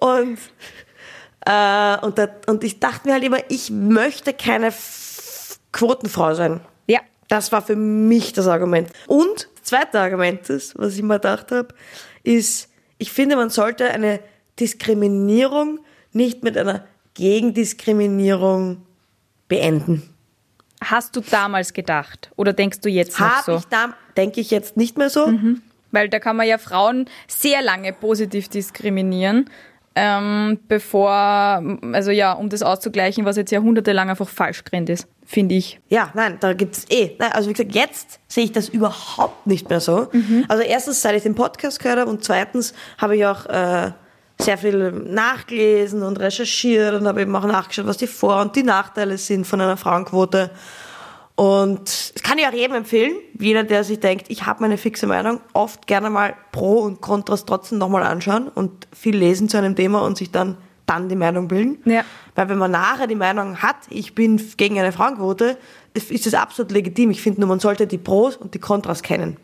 und 0.00 0.38
äh, 1.46 1.96
und, 2.04 2.18
da, 2.18 2.28
und 2.48 2.64
ich 2.64 2.80
dachte 2.80 3.06
mir 3.06 3.14
halt 3.14 3.22
immer, 3.22 3.38
ich 3.48 3.70
möchte 3.70 4.32
keine 4.32 4.72
Quotenfrau 5.72 6.34
sein. 6.34 6.60
Das 7.28 7.52
war 7.52 7.62
für 7.62 7.76
mich 7.76 8.32
das 8.32 8.46
Argument. 8.46 8.90
Und 9.06 9.48
das 9.54 9.64
zweite 9.64 10.00
Argument, 10.00 10.48
ist, 10.48 10.78
was 10.78 10.96
ich 10.96 11.02
mir 11.02 11.14
gedacht 11.14 11.50
habe, 11.50 11.68
ist, 12.22 12.70
ich 12.98 13.12
finde, 13.12 13.36
man 13.36 13.50
sollte 13.50 13.90
eine 13.90 14.20
Diskriminierung 14.58 15.80
nicht 16.12 16.42
mit 16.42 16.56
einer 16.56 16.84
Gegendiskriminierung 17.14 18.82
beenden. 19.48 20.14
Hast 20.82 21.16
du 21.16 21.20
damals 21.20 21.72
gedacht? 21.72 22.30
Oder 22.36 22.52
denkst 22.52 22.80
du 22.80 22.88
jetzt 22.88 23.18
noch 23.18 23.28
Habe 23.28 23.52
so? 23.52 23.56
ich 23.58 23.64
da, 23.66 23.94
denke 24.16 24.40
ich 24.40 24.50
jetzt 24.50 24.76
nicht 24.76 24.98
mehr 24.98 25.10
so. 25.10 25.32
Weil 25.90 26.08
da 26.08 26.18
kann 26.18 26.36
man 26.36 26.46
ja 26.46 26.58
Frauen 26.58 27.08
sehr 27.26 27.62
lange 27.62 27.92
positiv 27.92 28.48
diskriminieren, 28.48 29.48
ähm, 29.94 30.58
bevor, 30.68 31.62
also 31.92 32.10
ja, 32.10 32.32
um 32.32 32.50
das 32.50 32.62
auszugleichen, 32.62 33.24
was 33.24 33.36
jetzt 33.36 33.50
jahrhundertelang 33.50 34.10
einfach 34.10 34.28
falsch 34.28 34.62
gerannt 34.64 34.90
ist, 34.90 35.08
finde 35.26 35.56
ich. 35.56 35.80
Ja, 35.88 36.10
nein, 36.14 36.38
da 36.40 36.54
gibt's 36.54 36.86
eh. 36.88 37.16
Nein, 37.18 37.32
also 37.32 37.50
wie 37.50 37.52
gesagt, 37.52 37.74
jetzt 37.74 38.20
sehe 38.28 38.44
ich 38.44 38.52
das 38.52 38.68
überhaupt 38.68 39.46
nicht 39.46 39.68
mehr 39.68 39.80
so. 39.80 40.08
Also 40.48 40.62
erstens, 40.62 41.02
seit 41.02 41.16
ich 41.16 41.24
den 41.24 41.34
Podcast 41.34 41.80
gehört 41.80 41.98
habe 42.00 42.10
und 42.10 42.24
zweitens 42.24 42.72
habe 42.96 43.16
ich 43.16 43.26
auch 43.26 43.44
äh, 43.46 43.90
sehr 44.38 44.58
viel 44.58 44.92
nachgelesen 44.92 46.02
und 46.02 46.20
recherchiert 46.20 46.94
und 46.94 47.06
habe 47.06 47.22
eben 47.22 47.34
auch 47.34 47.46
nachgeschaut, 47.46 47.86
was 47.86 47.96
die 47.96 48.06
Vor- 48.06 48.40
und 48.40 48.54
die 48.54 48.62
Nachteile 48.62 49.18
sind 49.18 49.46
von 49.46 49.60
einer 49.60 49.76
Frauenquote. 49.76 50.50
Und 51.34 52.14
das 52.14 52.22
kann 52.22 52.38
ich 52.38 52.46
auch 52.46 52.52
jedem 52.52 52.76
empfehlen, 52.76 53.16
jeder, 53.38 53.62
der 53.62 53.84
sich 53.84 54.00
denkt, 54.00 54.26
ich 54.30 54.46
habe 54.46 54.62
meine 54.62 54.78
fixe 54.78 55.06
Meinung, 55.06 55.40
oft 55.52 55.86
gerne 55.86 56.08
mal 56.08 56.34
Pro 56.50 56.80
und 56.80 57.02
Kontras 57.02 57.44
trotzdem 57.44 57.76
nochmal 57.76 58.04
anschauen 58.04 58.48
und 58.48 58.88
viel 58.94 59.16
lesen 59.16 59.48
zu 59.48 59.58
einem 59.58 59.76
Thema 59.76 60.00
und 60.00 60.16
sich 60.16 60.30
dann, 60.30 60.56
dann 60.86 61.08
die 61.08 61.16
Meinung 61.16 61.48
bilden. 61.48 61.78
Ja. 61.84 62.04
Weil 62.34 62.48
wenn 62.48 62.58
man 62.58 62.70
nachher 62.70 63.06
die 63.06 63.14
Meinung 63.16 63.58
hat, 63.62 63.76
ich 63.90 64.14
bin 64.14 64.40
gegen 64.56 64.78
eine 64.78 64.92
Frauenquote, 64.92 65.58
ist 65.94 66.26
das 66.26 66.34
absolut 66.34 66.70
legitim. 66.72 67.10
Ich 67.10 67.20
finde 67.22 67.40
nur, 67.40 67.48
man 67.48 67.60
sollte 67.60 67.86
die 67.86 67.98
Pros 67.98 68.36
und 68.36 68.54
die 68.54 68.58
Kontras 68.58 69.02
kennen. 69.02 69.36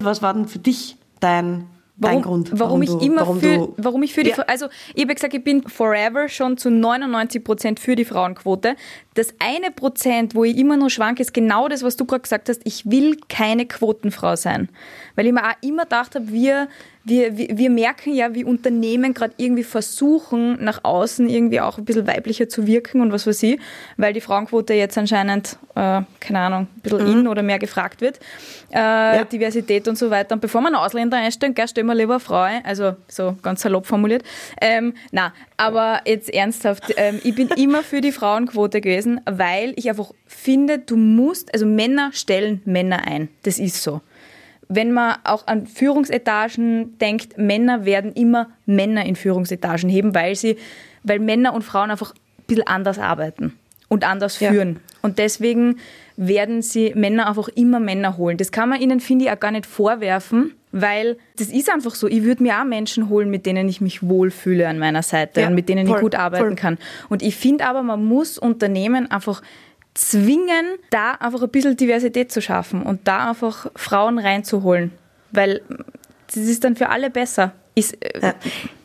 Was 0.00 0.22
war 0.22 0.34
denn 0.34 0.48
für 0.48 0.58
dich 0.58 0.96
dein, 1.20 1.66
Warum, 1.98 2.22
Grund? 2.22 2.50
warum, 2.58 2.82
ich 2.82 2.88
du, 2.90 2.98
immer 2.98 3.20
warum 3.20 3.38
für, 3.38 3.54
du, 3.58 3.74
warum 3.76 4.02
ich 4.02 4.12
für 4.14 4.24
die, 4.24 4.30
Ja. 4.30 4.38
also 4.48 4.66
ich 4.94 5.02
habe 5.04 5.14
gesagt, 5.14 5.34
ich 5.34 5.44
bin 5.44 5.62
forever 5.68 6.28
schon 6.28 6.56
zu 6.56 6.70
99 6.70 7.44
Prozent 7.44 7.78
für 7.78 7.94
die 7.94 8.04
Frauenquote. 8.06 8.74
Das 9.14 9.34
eine 9.38 9.70
Prozent, 9.70 10.34
wo 10.34 10.42
ich 10.42 10.56
immer 10.56 10.76
nur 10.76 10.90
schwank, 10.90 11.20
ist 11.20 11.32
genau 11.34 11.68
das, 11.68 11.82
was 11.84 11.96
du 11.96 12.06
gerade 12.06 12.22
gesagt 12.22 12.48
hast. 12.48 12.62
Ich 12.64 12.90
will 12.90 13.18
keine 13.28 13.66
Quotenfrau 13.66 14.34
sein, 14.36 14.68
weil 15.14 15.26
ich 15.26 15.32
mir 15.32 15.44
auch 15.44 15.54
immer 15.60 15.82
gedacht 15.84 16.14
habe, 16.16 16.32
wir 16.32 16.68
wir, 17.04 17.36
wir, 17.36 17.58
wir 17.58 17.70
merken 17.70 18.14
ja, 18.14 18.34
wie 18.34 18.44
Unternehmen 18.44 19.14
gerade 19.14 19.34
irgendwie 19.36 19.64
versuchen, 19.64 20.62
nach 20.62 20.84
außen 20.84 21.28
irgendwie 21.28 21.60
auch 21.60 21.78
ein 21.78 21.84
bisschen 21.84 22.06
weiblicher 22.06 22.48
zu 22.48 22.66
wirken 22.66 23.00
und 23.00 23.12
was 23.12 23.26
weiß 23.26 23.42
ich, 23.42 23.58
weil 23.96 24.12
die 24.12 24.20
Frauenquote 24.20 24.74
jetzt 24.74 24.96
anscheinend, 24.96 25.58
äh, 25.74 26.02
keine 26.20 26.38
Ahnung, 26.38 26.68
ein 26.76 26.80
bisschen 26.80 27.06
in 27.06 27.28
oder 27.28 27.42
mehr 27.42 27.58
gefragt 27.58 28.00
wird. 28.00 28.20
Äh, 28.70 29.24
Diversität 29.26 29.88
und 29.88 29.98
so 29.98 30.10
weiter. 30.10 30.34
Und 30.34 30.40
bevor 30.40 30.60
man 30.60 30.74
einen 30.74 30.84
Ausländer 30.84 31.16
einstellen, 31.16 31.54
gell, 31.54 31.66
stellen 31.66 31.86
wir 31.86 31.94
lieber 31.94 32.20
Frau 32.20 32.42
ein. 32.42 32.64
Also 32.64 32.96
so 33.08 33.36
ganz 33.42 33.62
salopp 33.62 33.86
formuliert. 33.86 34.22
Ähm, 34.60 34.94
na, 35.10 35.32
aber 35.56 36.00
jetzt 36.04 36.32
ernsthaft, 36.32 36.94
ähm, 36.96 37.20
ich 37.24 37.34
bin 37.34 37.48
immer 37.48 37.82
für 37.82 38.00
die 38.00 38.12
Frauenquote 38.12 38.80
gewesen, 38.80 39.20
weil 39.24 39.72
ich 39.76 39.88
einfach 39.88 40.12
finde, 40.26 40.78
du 40.78 40.96
musst, 40.96 41.52
also 41.52 41.66
Männer 41.66 42.10
stellen 42.12 42.62
Männer 42.64 43.06
ein. 43.06 43.28
Das 43.42 43.58
ist 43.58 43.82
so 43.82 44.00
wenn 44.74 44.92
man 44.92 45.16
auch 45.24 45.46
an 45.46 45.66
Führungsetagen 45.66 46.98
denkt, 46.98 47.38
Männer 47.38 47.84
werden 47.84 48.12
immer 48.12 48.48
Männer 48.66 49.04
in 49.04 49.16
Führungsetagen 49.16 49.88
heben, 49.88 50.14
weil 50.14 50.34
sie, 50.36 50.56
weil 51.02 51.18
Männer 51.18 51.54
und 51.54 51.62
Frauen 51.62 51.90
einfach 51.90 52.12
ein 52.14 52.44
bisschen 52.46 52.66
anders 52.66 52.98
arbeiten 52.98 53.52
und 53.88 54.04
anders 54.08 54.40
Ja. 54.40 54.50
führen. 54.50 54.80
Und 55.02 55.18
deswegen 55.18 55.78
werden 56.16 56.62
sie 56.62 56.92
Männer 56.94 57.28
einfach 57.28 57.48
immer 57.48 57.80
Männer 57.80 58.16
holen. 58.16 58.36
Das 58.36 58.52
kann 58.52 58.68
man 58.68 58.80
ihnen, 58.80 59.00
finde 59.00 59.24
ich, 59.24 59.30
auch 59.30 59.40
gar 59.40 59.50
nicht 59.50 59.66
vorwerfen, 59.66 60.52
weil 60.70 61.16
das 61.36 61.48
ist 61.48 61.70
einfach 61.72 61.94
so. 61.94 62.06
Ich 62.06 62.22
würde 62.22 62.42
mir 62.42 62.60
auch 62.60 62.64
Menschen 62.64 63.08
holen, 63.08 63.28
mit 63.30 63.44
denen 63.46 63.68
ich 63.68 63.80
mich 63.80 64.02
wohlfühle 64.02 64.68
an 64.68 64.78
meiner 64.78 65.02
Seite 65.02 65.40
Ja, 65.40 65.48
und 65.48 65.54
mit 65.54 65.68
denen 65.68 65.86
voll, 65.86 65.96
ich 65.96 66.02
gut 66.02 66.14
arbeiten 66.14 66.44
voll. 66.46 66.54
kann. 66.54 66.78
Und 67.08 67.22
ich 67.22 67.34
finde 67.36 67.66
aber, 67.66 67.82
man 67.82 68.04
muss 68.04 68.38
Unternehmen 68.38 69.10
einfach 69.10 69.42
zwingen, 69.94 70.66
da 70.90 71.12
einfach 71.12 71.42
ein 71.42 71.50
bisschen 71.50 71.76
Diversität 71.76 72.32
zu 72.32 72.40
schaffen 72.40 72.82
und 72.82 73.06
da 73.06 73.30
einfach 73.30 73.66
Frauen 73.76 74.18
reinzuholen. 74.18 74.92
Weil 75.32 75.62
das 76.26 76.36
ist 76.36 76.64
dann 76.64 76.76
für 76.76 76.88
alle 76.88 77.10
besser. 77.10 77.52
Ist, 77.74 77.94
äh, 78.02 78.20
Ja. 78.20 78.34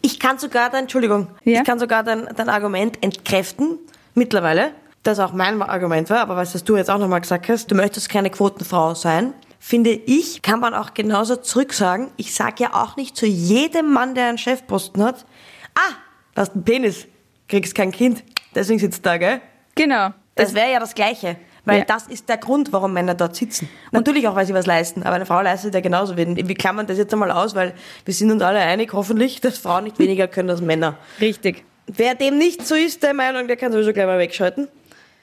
Ich 0.01 0.19
kann 0.19 0.37
sogar 0.37 0.69
dein, 0.69 0.83
Entschuldigung, 0.83 1.27
Ja? 1.43 1.59
ich 1.59 1.65
kann 1.67 1.79
sogar 1.79 2.03
dein, 2.03 2.27
dein 2.35 2.49
Argument 2.49 3.01
entkräften, 3.03 3.77
mittlerweile, 4.15 4.71
das 5.03 5.19
auch 5.19 5.33
mein 5.33 5.61
Argument 5.61 6.09
war, 6.09 6.19
aber 6.19 6.35
was 6.35 6.53
das 6.53 6.63
du 6.63 6.75
jetzt 6.77 6.89
auch 6.89 6.97
nochmal 6.97 7.21
gesagt 7.21 7.47
hast, 7.49 7.69
du 7.71 7.75
möchtest 7.75 8.09
keine 8.09 8.29
Quotenfrau 8.29 8.93
sein, 8.93 9.33
finde 9.59 9.91
ich, 9.91 10.41
kann 10.41 10.59
man 10.59 10.73
auch 10.73 10.93
genauso 10.93 11.35
zurücksagen, 11.37 12.09
ich 12.17 12.33
sage 12.33 12.63
ja 12.63 12.73
auch 12.73 12.95
nicht 12.97 13.15
zu 13.17 13.25
jedem 13.25 13.91
Mann, 13.93 14.15
der 14.15 14.27
einen 14.27 14.37
Chefposten 14.37 15.03
hat, 15.03 15.25
ah, 15.75 15.93
du 16.35 16.41
hast 16.41 16.53
einen 16.53 16.63
Penis, 16.63 17.07
kriegst 17.47 17.75
kein 17.75 17.91
Kind, 17.91 18.23
deswegen 18.55 18.79
sitzt 18.79 19.05
da, 19.05 19.17
gell? 19.17 19.41
genau. 19.75 20.11
Das 20.37 20.53
wäre 20.53 20.71
ja 20.71 20.79
das 20.79 20.95
Gleiche. 20.95 21.35
Weil 21.65 21.79
Ja. 21.79 21.85
das 21.85 22.07
ist 22.07 22.29
der 22.29 22.37
Grund, 22.37 22.71
warum 22.71 22.93
Männer 22.93 23.13
dort 23.13 23.35
sitzen. 23.35 23.69
Natürlich 23.91 24.25
auch, 24.27 24.35
weil 24.35 24.45
sie 24.45 24.53
was 24.53 24.65
leisten, 24.65 25.03
aber 25.03 25.15
eine 25.17 25.25
Frau 25.25 25.41
leistet 25.41 25.73
ja 25.73 25.81
genauso. 25.81 26.15
Wir, 26.15 26.25
wir 26.35 26.55
klammern 26.55 26.87
das 26.87 26.97
jetzt 26.97 27.11
einmal 27.11 27.29
aus, 27.29 27.55
weil 27.55 27.73
wir 28.05 28.13
sind 28.13 28.31
uns 28.31 28.41
alle 28.41 28.59
einig, 28.59 28.93
hoffentlich, 28.93 29.41
dass 29.41 29.57
Frauen 29.57 29.83
nicht 29.83 29.99
weniger 29.99 30.27
können 30.27 30.49
als 30.49 30.61
Männer. 30.61 30.97
Richtig. 31.19 31.65
Wer 31.87 32.15
dem 32.15 32.37
nicht 32.37 32.65
so 32.65 32.75
ist, 32.75 33.03
der 33.03 33.13
Meinung, 33.13 33.47
der 33.47 33.57
kann 33.57 33.71
sowieso 33.73 33.91
gleich 33.91 34.05
mal 34.05 34.17
wegschalten. 34.19 34.69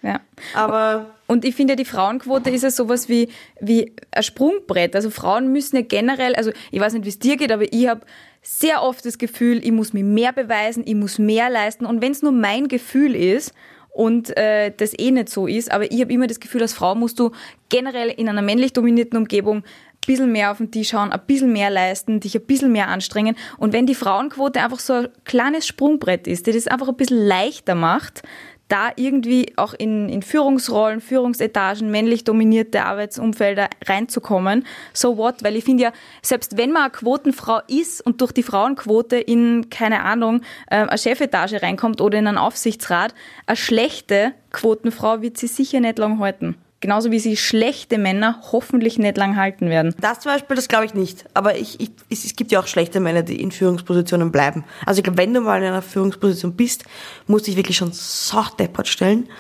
Ja. 0.02 0.20
Aber 0.54 1.06
Und 1.26 1.46
ich 1.46 1.54
finde, 1.54 1.76
die 1.76 1.86
Frauenquote 1.86 2.50
ist 2.50 2.62
ja 2.62 2.70
sowas 2.70 3.08
wie, 3.08 3.30
wie 3.58 3.94
ein 4.12 4.22
Sprungbrett. 4.22 4.94
Also 4.94 5.08
Frauen 5.08 5.50
müssen 5.50 5.76
ja 5.76 5.82
generell, 5.82 6.34
also 6.34 6.52
ich 6.70 6.78
weiß 6.78 6.92
nicht, 6.92 7.06
wie 7.06 7.08
es 7.10 7.18
dir 7.18 7.38
geht, 7.38 7.50
aber 7.52 7.64
ich 7.72 7.88
habe 7.88 8.02
sehr 8.42 8.82
oft 8.82 9.06
das 9.06 9.16
Gefühl, 9.16 9.64
ich 9.64 9.72
muss 9.72 9.94
mir 9.94 10.04
mehr 10.04 10.32
beweisen, 10.34 10.82
ich 10.86 10.94
muss 10.94 11.18
mehr 11.18 11.48
leisten. 11.48 11.86
Und 11.86 12.02
wenn 12.02 12.12
es 12.12 12.20
nur 12.20 12.32
mein 12.32 12.68
Gefühl 12.68 13.16
ist 13.16 13.54
und 13.94 14.36
äh, 14.36 14.72
das 14.76 14.92
eh 14.98 15.12
nicht 15.12 15.28
so 15.28 15.46
ist, 15.46 15.70
aber 15.70 15.90
ich 15.90 16.00
habe 16.00 16.12
immer 16.12 16.26
das 16.26 16.40
Gefühl, 16.40 16.62
als 16.62 16.74
Frau 16.74 16.96
musst 16.96 17.20
du 17.20 17.30
generell 17.68 18.08
in 18.08 18.28
einer 18.28 18.42
männlich 18.42 18.72
dominierten 18.72 19.16
Umgebung 19.16 19.58
ein 19.58 19.64
bisschen 20.04 20.32
mehr 20.32 20.50
auf 20.50 20.58
den 20.58 20.72
Tisch 20.72 20.88
schauen, 20.90 21.12
ein 21.12 21.20
bisschen 21.26 21.52
mehr 21.52 21.70
leisten, 21.70 22.18
dich 22.18 22.34
ein 22.34 22.44
bisschen 22.44 22.72
mehr 22.72 22.88
anstrengen. 22.88 23.36
Und 23.56 23.72
wenn 23.72 23.86
die 23.86 23.94
Frauenquote 23.94 24.60
einfach 24.60 24.80
so 24.80 24.94
ein 24.94 25.08
kleines 25.24 25.68
Sprungbrett 25.68 26.26
ist, 26.26 26.48
die 26.48 26.52
das 26.52 26.66
einfach 26.66 26.88
ein 26.88 26.96
bisschen 26.96 27.24
leichter 27.24 27.76
macht, 27.76 28.22
da 28.68 28.90
irgendwie 28.96 29.52
auch 29.56 29.74
in, 29.74 30.08
in 30.08 30.22
Führungsrollen, 30.22 31.00
Führungsetagen, 31.00 31.90
männlich 31.90 32.24
dominierte 32.24 32.84
Arbeitsumfelder 32.84 33.68
reinzukommen. 33.84 34.66
So 34.92 35.16
what? 35.16 35.42
Weil 35.42 35.56
ich 35.56 35.64
finde 35.64 35.84
ja, 35.84 35.92
selbst 36.22 36.56
wenn 36.56 36.72
man 36.72 36.84
eine 36.84 36.92
Quotenfrau 36.92 37.60
ist 37.68 38.04
und 38.04 38.20
durch 38.20 38.32
die 38.32 38.42
Frauenquote 38.42 39.16
in, 39.16 39.68
keine 39.70 40.02
Ahnung, 40.02 40.40
äh, 40.70 40.76
eine 40.76 40.98
Chefetage 40.98 41.62
reinkommt 41.62 42.00
oder 42.00 42.18
in 42.18 42.26
einen 42.26 42.38
Aufsichtsrat, 42.38 43.14
eine 43.46 43.56
schlechte 43.56 44.32
Quotenfrau 44.52 45.20
wird 45.20 45.36
sie 45.36 45.48
sicher 45.48 45.80
nicht 45.80 45.98
lang 45.98 46.18
halten. 46.18 46.56
Genauso 46.84 47.10
wie 47.10 47.18
sie 47.18 47.38
schlechte 47.38 47.96
Männer 47.96 48.42
hoffentlich 48.52 48.98
nicht 48.98 49.16
lang 49.16 49.36
halten 49.36 49.70
werden. 49.70 49.94
Das 50.02 50.20
zum 50.20 50.32
Beispiel, 50.32 50.54
das 50.54 50.68
glaube 50.68 50.84
ich 50.84 50.92
nicht. 50.92 51.24
Aber 51.32 51.56
ich, 51.56 51.80
ich, 51.80 51.92
es, 52.10 52.36
gibt 52.36 52.52
ja 52.52 52.60
auch 52.60 52.66
schlechte 52.66 53.00
Männer, 53.00 53.22
die 53.22 53.40
in 53.40 53.52
Führungspositionen 53.52 54.30
bleiben. 54.30 54.64
Also 54.84 54.98
ich 54.98 55.04
glaube, 55.04 55.16
wenn 55.16 55.32
du 55.32 55.40
mal 55.40 55.62
in 55.62 55.68
einer 55.68 55.80
Führungsposition 55.80 56.52
bist, 56.52 56.84
musst 57.26 57.46
du 57.46 57.52
dich 57.52 57.56
wirklich 57.56 57.78
schon 57.78 57.92
so 57.92 58.42
deppert 58.58 58.86
stellen. 58.86 59.30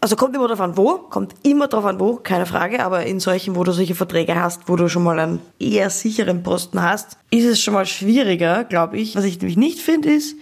Also 0.00 0.16
kommt 0.16 0.34
immer 0.34 0.48
drauf 0.48 0.62
an, 0.62 0.78
wo, 0.78 0.94
kommt 0.96 1.34
immer 1.42 1.68
drauf 1.68 1.84
an, 1.84 2.00
wo, 2.00 2.16
keine 2.16 2.46
Frage, 2.46 2.82
aber 2.82 3.04
in 3.04 3.20
solchen, 3.20 3.56
wo 3.56 3.64
du 3.64 3.72
solche 3.72 3.94
Verträge 3.94 4.34
hast, 4.40 4.66
wo 4.66 4.76
du 4.76 4.88
schon 4.88 5.02
mal 5.02 5.18
einen 5.18 5.40
eher 5.58 5.90
sicheren 5.90 6.42
Posten 6.42 6.80
hast, 6.80 7.18
ist 7.30 7.44
es 7.44 7.60
schon 7.60 7.74
mal 7.74 7.84
schwieriger, 7.84 8.64
glaube 8.64 8.96
ich. 8.96 9.16
Was 9.16 9.24
ich 9.24 9.38
nämlich 9.38 9.58
nicht 9.58 9.80
finde, 9.80 10.14
ist, 10.14 10.34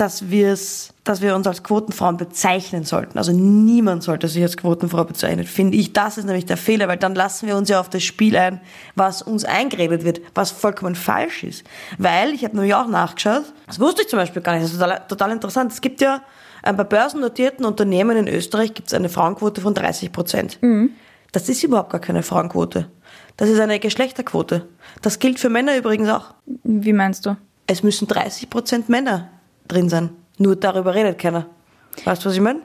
dass 0.00 0.30
wir 0.30 0.50
es, 0.50 0.94
dass 1.04 1.20
wir 1.20 1.36
uns 1.36 1.46
als 1.46 1.62
Quotenfrauen 1.62 2.16
bezeichnen 2.16 2.84
sollten. 2.84 3.18
Also 3.18 3.32
niemand 3.32 4.02
sollte 4.02 4.28
sich 4.28 4.42
als 4.42 4.56
Quotenfrau 4.56 5.04
bezeichnen, 5.04 5.44
finde 5.44 5.76
ich. 5.76 5.92
Das 5.92 6.16
ist 6.16 6.24
nämlich 6.24 6.46
der 6.46 6.56
Fehler, 6.56 6.88
weil 6.88 6.96
dann 6.96 7.14
lassen 7.14 7.46
wir 7.46 7.54
uns 7.54 7.68
ja 7.68 7.78
auf 7.78 7.90
das 7.90 8.02
Spiel 8.02 8.34
ein, 8.34 8.62
was 8.94 9.20
uns 9.20 9.44
eingeredet 9.44 10.02
wird, 10.02 10.22
was 10.34 10.52
vollkommen 10.52 10.94
falsch 10.94 11.44
ist. 11.44 11.64
Weil, 11.98 12.32
ich 12.32 12.44
habe 12.44 12.56
nämlich 12.56 12.74
auch 12.74 12.86
nachgeschaut, 12.86 13.52
das 13.66 13.78
wusste 13.78 14.00
ich 14.00 14.08
zum 14.08 14.18
Beispiel 14.18 14.40
gar 14.40 14.54
nicht, 14.54 14.64
das 14.64 14.72
ist 14.72 14.78
total, 14.78 15.02
total 15.06 15.32
interessant. 15.32 15.70
Es 15.70 15.82
gibt 15.82 16.00
ja 16.00 16.22
äh, 16.62 16.72
bei 16.72 16.84
börsennotierten 16.84 17.66
Unternehmen 17.66 18.16
in 18.16 18.26
Österreich 18.26 18.72
gibt 18.72 18.88
es 18.88 18.94
eine 18.94 19.10
Frauenquote 19.10 19.60
von 19.60 19.74
30 19.74 20.12
Prozent. 20.12 20.58
Das 21.32 21.50
ist 21.50 21.62
überhaupt 21.62 21.90
gar 21.90 22.00
keine 22.00 22.22
Frauenquote. 22.22 22.88
Das 23.36 23.50
ist 23.50 23.60
eine 23.60 23.78
Geschlechterquote. 23.78 24.66
Das 25.02 25.18
gilt 25.18 25.38
für 25.38 25.50
Männer 25.50 25.76
übrigens 25.76 26.08
auch. 26.08 26.32
Wie 26.64 26.94
meinst 26.94 27.26
du? 27.26 27.36
Es 27.66 27.82
müssen 27.82 28.08
30 28.08 28.48
Prozent 28.48 28.88
Männer 28.88 29.28
drin 29.70 29.88
sein. 29.88 30.10
Nur 30.38 30.56
darüber 30.56 30.94
redet 30.94 31.18
keiner. 31.18 31.46
Weißt 32.04 32.24
du, 32.24 32.28
was 32.28 32.34
ich 32.36 32.40
meine? 32.40 32.60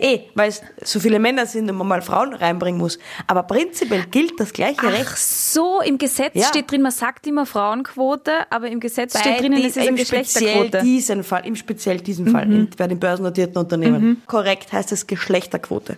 Eh, 0.00 0.20
weil 0.34 0.50
es 0.50 0.60
so 0.84 1.00
viele 1.00 1.18
Männer 1.18 1.46
sind 1.46 1.70
und 1.70 1.76
man 1.78 1.88
mal 1.88 2.02
Frauen 2.02 2.34
reinbringen 2.34 2.78
muss. 2.78 2.98
Aber 3.26 3.44
prinzipiell 3.44 4.04
gilt 4.10 4.38
das 4.38 4.52
gleiche 4.52 4.80
Ach 4.82 4.92
Recht. 4.92 5.16
so, 5.16 5.80
im 5.80 5.96
Gesetz 5.96 6.32
Ja. 6.34 6.44
steht 6.44 6.70
drin, 6.70 6.82
man 6.82 6.92
sagt 6.92 7.26
immer 7.26 7.46
Frauenquote, 7.46 8.32
aber 8.50 8.68
im 8.68 8.80
Gesetz 8.80 9.14
Bei 9.14 9.20
steht 9.20 9.40
die- 9.40 9.64
es 9.64 9.76
ist 9.78 9.88
eine 9.88 9.96
Geschlechterquote. 9.96 10.82
diesen 10.82 11.24
Fall, 11.24 11.46
im 11.46 11.56
speziell 11.56 12.00
diesen 12.02 12.26
Fall, 12.28 12.42
in, 12.52 12.68
bei 12.76 12.86
den 12.86 13.00
börsennotierten 13.00 13.56
Unternehmen. 13.56 14.22
Korrekt 14.26 14.70
heißt 14.74 14.92
es 14.92 15.06
Geschlechterquote. 15.06 15.96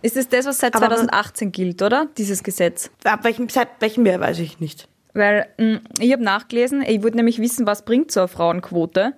Ist 0.00 0.16
es 0.16 0.30
das, 0.30 0.46
was 0.46 0.58
seit 0.58 0.74
Aber 0.74 0.86
man- 0.88 0.96
2018 0.96 1.52
gilt, 1.52 1.82
oder? 1.82 2.06
Dieses 2.16 2.42
Gesetz. 2.42 2.90
Ab 3.04 3.24
welchem, 3.24 3.50
seit 3.50 3.68
welchem 3.80 4.06
Jahr 4.06 4.20
weiß 4.20 4.38
ich 4.38 4.58
nicht. 4.58 4.88
Weil 5.12 5.46
mh, 5.58 5.80
ich 6.00 6.10
habe 6.14 6.24
nachgelesen, 6.24 6.80
ich 6.80 7.02
wollte 7.02 7.18
nämlich 7.18 7.38
wissen, 7.38 7.66
was 7.66 7.84
bringt 7.84 8.10
so 8.10 8.20
eine 8.20 8.28
Frauenquote. 8.28 9.12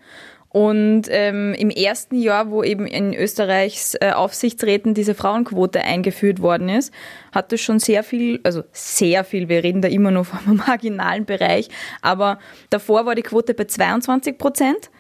Und 0.55 1.07
ähm, 1.11 1.53
im 1.59 1.69
ersten 1.69 2.15
Jahr, 2.15 2.49
wo 2.49 2.63
eben 2.63 2.87
in 2.87 3.13
Österreichs 3.13 3.97
äh, 4.01 4.13
Aufsichtsräten 4.13 4.95
diese 4.95 5.17
Frauenquote 5.17 5.83
eingeführt 5.83 6.41
worden 6.41 6.69
ist, 6.69 6.95
hat 7.33 7.53
es 7.53 7.61
schon 7.61 7.81
sehr 7.81 8.05
viel, 8.05 8.39
also 8.45 8.63
sehr 8.71 9.25
viel, 9.25 9.49
wir 9.49 9.65
reden 9.65 9.83
da 9.83 9.89
immer 9.89 10.13
nur 10.13 10.25
vom 10.25 10.57
marginalen 10.69 11.25
Bereich, 11.25 11.71
aber 12.03 12.39
davor 12.71 13.05
war 13.05 13.17
die 13.17 13.23
Quote 13.23 13.53
bei 13.53 13.65
22 13.65 14.39
Prozent. 14.39 14.91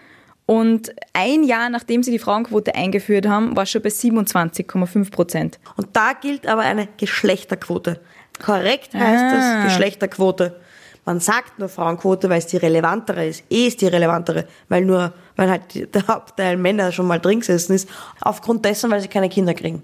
Und 0.44 0.92
ein 1.12 1.44
Jahr 1.44 1.70
nachdem 1.70 2.02
sie 2.02 2.10
die 2.10 2.18
Frauenquote 2.18 2.74
eingeführt 2.74 3.28
haben, 3.28 3.54
war 3.54 3.62
es 3.62 3.70
schon 3.70 3.82
bei 3.82 3.90
27,5 3.90 5.12
Prozent. 5.12 5.60
Und 5.76 5.86
da 5.92 6.14
gilt 6.20 6.48
aber 6.48 6.62
eine 6.62 6.88
Geschlechterquote. 6.96 8.00
Korrekt 8.44 8.92
heißt 8.92 9.22
Ah. 9.22 9.58
es 9.60 9.72
Geschlechterquote. 9.72 10.60
Man 11.06 11.20
sagt 11.20 11.58
nur 11.58 11.68
Frauenquote, 11.68 12.30
weil 12.30 12.38
es 12.38 12.46
die 12.46 12.56
relevantere 12.56 13.26
ist. 13.26 13.44
Eh 13.50 13.66
ist 13.66 13.80
die 13.80 13.86
relevantere, 13.86 14.46
weil 14.68 14.84
nur, 14.84 15.12
weil 15.36 15.50
halt 15.50 15.94
der 15.94 16.06
Hauptteil 16.06 16.56
Männer 16.56 16.92
schon 16.92 17.06
mal 17.06 17.20
drin 17.20 17.40
gesessen 17.40 17.74
ist. 17.74 17.88
Aufgrund 18.20 18.64
dessen, 18.64 18.90
weil 18.90 19.00
sie 19.00 19.08
keine 19.08 19.28
Kinder 19.28 19.54
kriegen. 19.54 19.82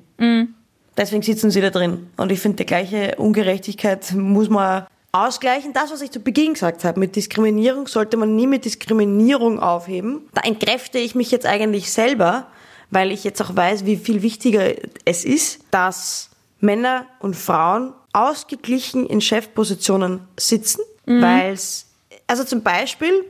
Deswegen 0.96 1.22
sitzen 1.22 1.50
sie 1.50 1.60
da 1.60 1.70
drin. 1.70 2.08
Und 2.16 2.32
ich 2.32 2.40
finde, 2.40 2.56
die 2.56 2.66
gleiche 2.66 3.14
Ungerechtigkeit 3.16 4.12
muss 4.12 4.48
man 4.48 4.86
ausgleichen. 5.12 5.72
Das, 5.72 5.90
was 5.90 6.02
ich 6.02 6.10
zu 6.10 6.20
Beginn 6.20 6.54
gesagt 6.54 6.84
habe, 6.84 7.00
mit 7.00 7.16
Diskriminierung 7.16 7.86
sollte 7.86 8.16
man 8.16 8.36
nie 8.36 8.46
mit 8.46 8.64
Diskriminierung 8.64 9.60
aufheben. 9.60 10.28
Da 10.34 10.42
entkräfte 10.42 10.98
ich 10.98 11.14
mich 11.14 11.30
jetzt 11.30 11.46
eigentlich 11.46 11.92
selber, 11.92 12.46
weil 12.90 13.12
ich 13.12 13.24
jetzt 13.24 13.40
auch 13.42 13.54
weiß, 13.54 13.86
wie 13.86 13.96
viel 13.96 14.22
wichtiger 14.22 14.72
es 15.04 15.24
ist, 15.24 15.60
dass 15.70 16.30
Männer 16.60 17.06
und 17.20 17.36
Frauen 17.36 17.92
ausgeglichen 18.12 19.06
in 19.06 19.20
Chefpositionen 19.20 20.20
sitzen, 20.36 20.82
weil 21.06 21.52
es, 21.52 21.86
also 22.26 22.44
zum 22.44 22.62
Beispiel, 22.62 23.24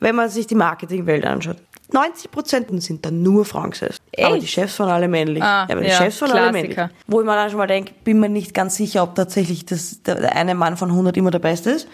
wenn 0.00 0.14
man 0.14 0.28
sich 0.28 0.46
die 0.46 0.54
Marketingwelt 0.54 1.24
anschaut. 1.24 1.56
90 1.92 2.30
Prozent 2.30 2.82
sind 2.82 3.04
da 3.04 3.10
nur 3.10 3.44
Frauen 3.44 3.70
gesessen. 3.70 4.00
Aber 4.18 4.38
die 4.38 4.46
Chefs 4.46 4.78
waren 4.80 4.90
alle 4.90 5.06
männlich. 5.06 5.42
Ah, 5.42 5.62
aber 5.62 5.80
die 5.80 5.88
ja, 5.88 5.96
Chefs 5.96 6.20
waren 6.22 6.32
alle 6.32 6.52
männlich. 6.52 6.78
Wo 7.06 7.20
ich 7.20 7.26
mir 7.26 7.34
dann 7.34 7.50
schon 7.50 7.58
mal 7.58 7.66
denke, 7.66 7.92
bin 8.02 8.20
mir 8.20 8.28
nicht 8.28 8.52
ganz 8.52 8.76
sicher, 8.76 9.02
ob 9.02 9.14
tatsächlich 9.14 9.64
das, 9.64 10.02
der, 10.02 10.16
der 10.16 10.34
eine 10.34 10.54
Mann 10.54 10.76
von 10.76 10.90
100 10.90 11.16
immer 11.16 11.30
der 11.30 11.38
Beste 11.38 11.70
ist. 11.70 11.88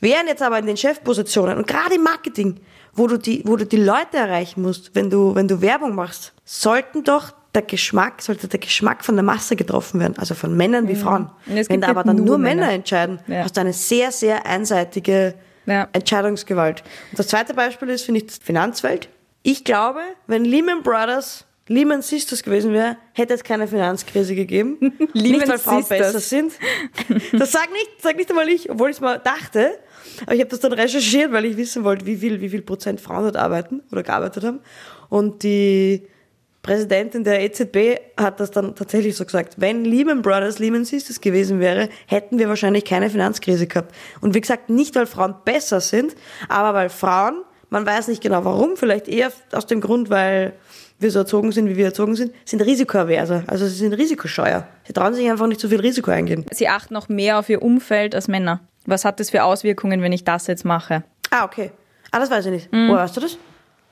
Während 0.00 0.28
jetzt 0.28 0.42
aber 0.42 0.58
in 0.58 0.66
den 0.66 0.76
Chefpositionen 0.76 1.56
und 1.56 1.66
gerade 1.66 1.94
im 1.94 2.02
Marketing, 2.02 2.60
wo 2.92 3.06
du 3.06 3.18
die, 3.18 3.42
wo 3.46 3.56
du 3.56 3.64
die 3.64 3.76
Leute 3.76 4.16
erreichen 4.16 4.62
musst, 4.62 4.94
wenn 4.94 5.10
du, 5.10 5.34
wenn 5.34 5.48
du 5.48 5.60
Werbung 5.60 5.94
machst, 5.94 6.32
sollten 6.44 7.04
doch 7.04 7.32
der 7.56 7.62
Geschmack, 7.62 8.22
sollte 8.22 8.46
der 8.46 8.60
Geschmack 8.60 9.04
von 9.04 9.16
der 9.16 9.24
Masse 9.24 9.56
getroffen 9.56 9.98
werden, 9.98 10.14
also 10.18 10.34
von 10.34 10.56
Männern 10.56 10.86
wie 10.88 10.94
Frauen. 10.94 11.30
Und 11.46 11.56
es 11.56 11.68
Wenn 11.68 11.80
da 11.80 11.88
aber 11.88 12.04
dann 12.04 12.16
nur 12.16 12.38
Männer, 12.38 12.62
Männer. 12.62 12.72
entscheiden, 12.74 13.18
Ja. 13.26 13.42
hast 13.44 13.56
du 13.56 13.62
eine 13.62 13.72
sehr, 13.72 14.12
sehr 14.12 14.46
einseitige 14.46 15.34
Ja. 15.66 15.88
Entscheidungsgewalt. 15.92 16.82
Und 17.10 17.18
das 17.18 17.28
zweite 17.28 17.54
Beispiel 17.54 17.88
ist, 17.88 18.04
finde 18.04 18.20
ich, 18.20 18.26
die 18.38 18.44
Finanzwelt. 18.44 19.08
Ich 19.42 19.64
glaube, 19.64 20.00
wenn 20.26 20.44
Lehman 20.44 20.82
Brothers 20.82 21.44
Lehman 21.68 22.00
Sisters 22.00 22.44
gewesen 22.44 22.72
wäre, 22.72 22.96
hätte 23.12 23.34
es 23.34 23.42
keine 23.42 23.66
Finanzkrise 23.66 24.36
gegeben. 24.36 24.76
Nicht, 25.14 25.48
weil 25.48 25.58
Frauen 25.58 25.78
Sisters. 25.82 25.98
besser 26.12 26.20
sind. 26.20 26.52
Das 27.32 27.50
sag 27.50 27.72
nicht, 27.72 27.90
sag 28.00 28.14
nicht 28.16 28.30
einmal 28.30 28.48
ich, 28.48 28.70
obwohl 28.70 28.90
ich 28.90 28.96
es 28.96 29.00
mal 29.00 29.18
dachte. 29.18 29.76
Aber 30.26 30.34
ich 30.36 30.40
habe 30.40 30.50
das 30.50 30.60
dann 30.60 30.72
recherchiert, 30.72 31.32
weil 31.32 31.44
ich 31.44 31.56
wissen 31.56 31.82
wollte, 31.82 32.06
wie 32.06 32.16
viel, 32.18 32.40
wie 32.40 32.48
viel 32.50 32.62
Prozent 32.62 33.00
Frauen 33.00 33.24
dort 33.24 33.36
arbeiten 33.36 33.82
oder 33.90 34.04
gearbeitet 34.04 34.44
haben. 34.44 34.60
Und 35.08 35.42
die 35.42 36.06
Präsidentin 36.66 37.22
der 37.22 37.44
EZB 37.44 38.00
hat 38.16 38.40
das 38.40 38.50
dann 38.50 38.74
tatsächlich 38.74 39.14
so 39.14 39.24
gesagt. 39.24 39.54
Wenn 39.58 39.84
Lehman 39.84 40.20
Brothers 40.20 40.58
Lehman 40.58 40.84
Sisters 40.84 41.20
gewesen 41.20 41.60
wäre, 41.60 41.88
hätten 42.06 42.40
wir 42.40 42.48
wahrscheinlich 42.48 42.84
keine 42.84 43.08
Finanzkrise 43.08 43.68
gehabt. 43.68 43.94
Und 44.20 44.34
wie 44.34 44.40
gesagt, 44.40 44.68
nicht 44.68 44.96
weil 44.96 45.06
Frauen 45.06 45.36
besser 45.44 45.80
sind, 45.80 46.16
aber 46.48 46.74
weil 46.76 46.88
Frauen, 46.88 47.42
man 47.70 47.86
weiß 47.86 48.08
nicht 48.08 48.20
genau 48.20 48.44
warum, 48.44 48.76
vielleicht 48.76 49.06
eher 49.06 49.30
aus 49.52 49.66
dem 49.66 49.80
Grund, 49.80 50.10
weil 50.10 50.54
wir 50.98 51.12
so 51.12 51.20
erzogen 51.20 51.52
sind, 51.52 51.68
wie 51.68 51.76
wir 51.76 51.84
erzogen 51.84 52.16
sind, 52.16 52.34
sind 52.44 52.60
risikoaverser. 52.62 53.44
Also 53.46 53.68
sie 53.68 53.76
sind 53.76 53.92
risikoscheuer. 53.92 54.66
Sie 54.88 54.92
trauen 54.92 55.14
sich 55.14 55.30
einfach 55.30 55.46
nicht 55.46 55.60
so 55.60 55.68
viel 55.68 55.80
Risiko 55.80 56.10
eingehen. 56.10 56.46
Sie 56.50 56.66
achten 56.66 56.94
noch 56.94 57.08
mehr 57.08 57.38
auf 57.38 57.48
ihr 57.48 57.62
Umfeld 57.62 58.16
als 58.16 58.26
Männer. 58.26 58.60
Was 58.86 59.04
hat 59.04 59.20
das 59.20 59.30
für 59.30 59.44
Auswirkungen, 59.44 60.02
wenn 60.02 60.12
ich 60.12 60.24
das 60.24 60.48
jetzt 60.48 60.64
mache? 60.64 61.04
Ah, 61.30 61.44
okay. 61.44 61.70
Ah, 62.10 62.18
das 62.18 62.30
weiß 62.30 62.46
ich 62.46 62.52
nicht. 62.52 62.68
Woher 62.72 63.04
weißt 63.04 63.16
du 63.16 63.20
das? 63.20 63.38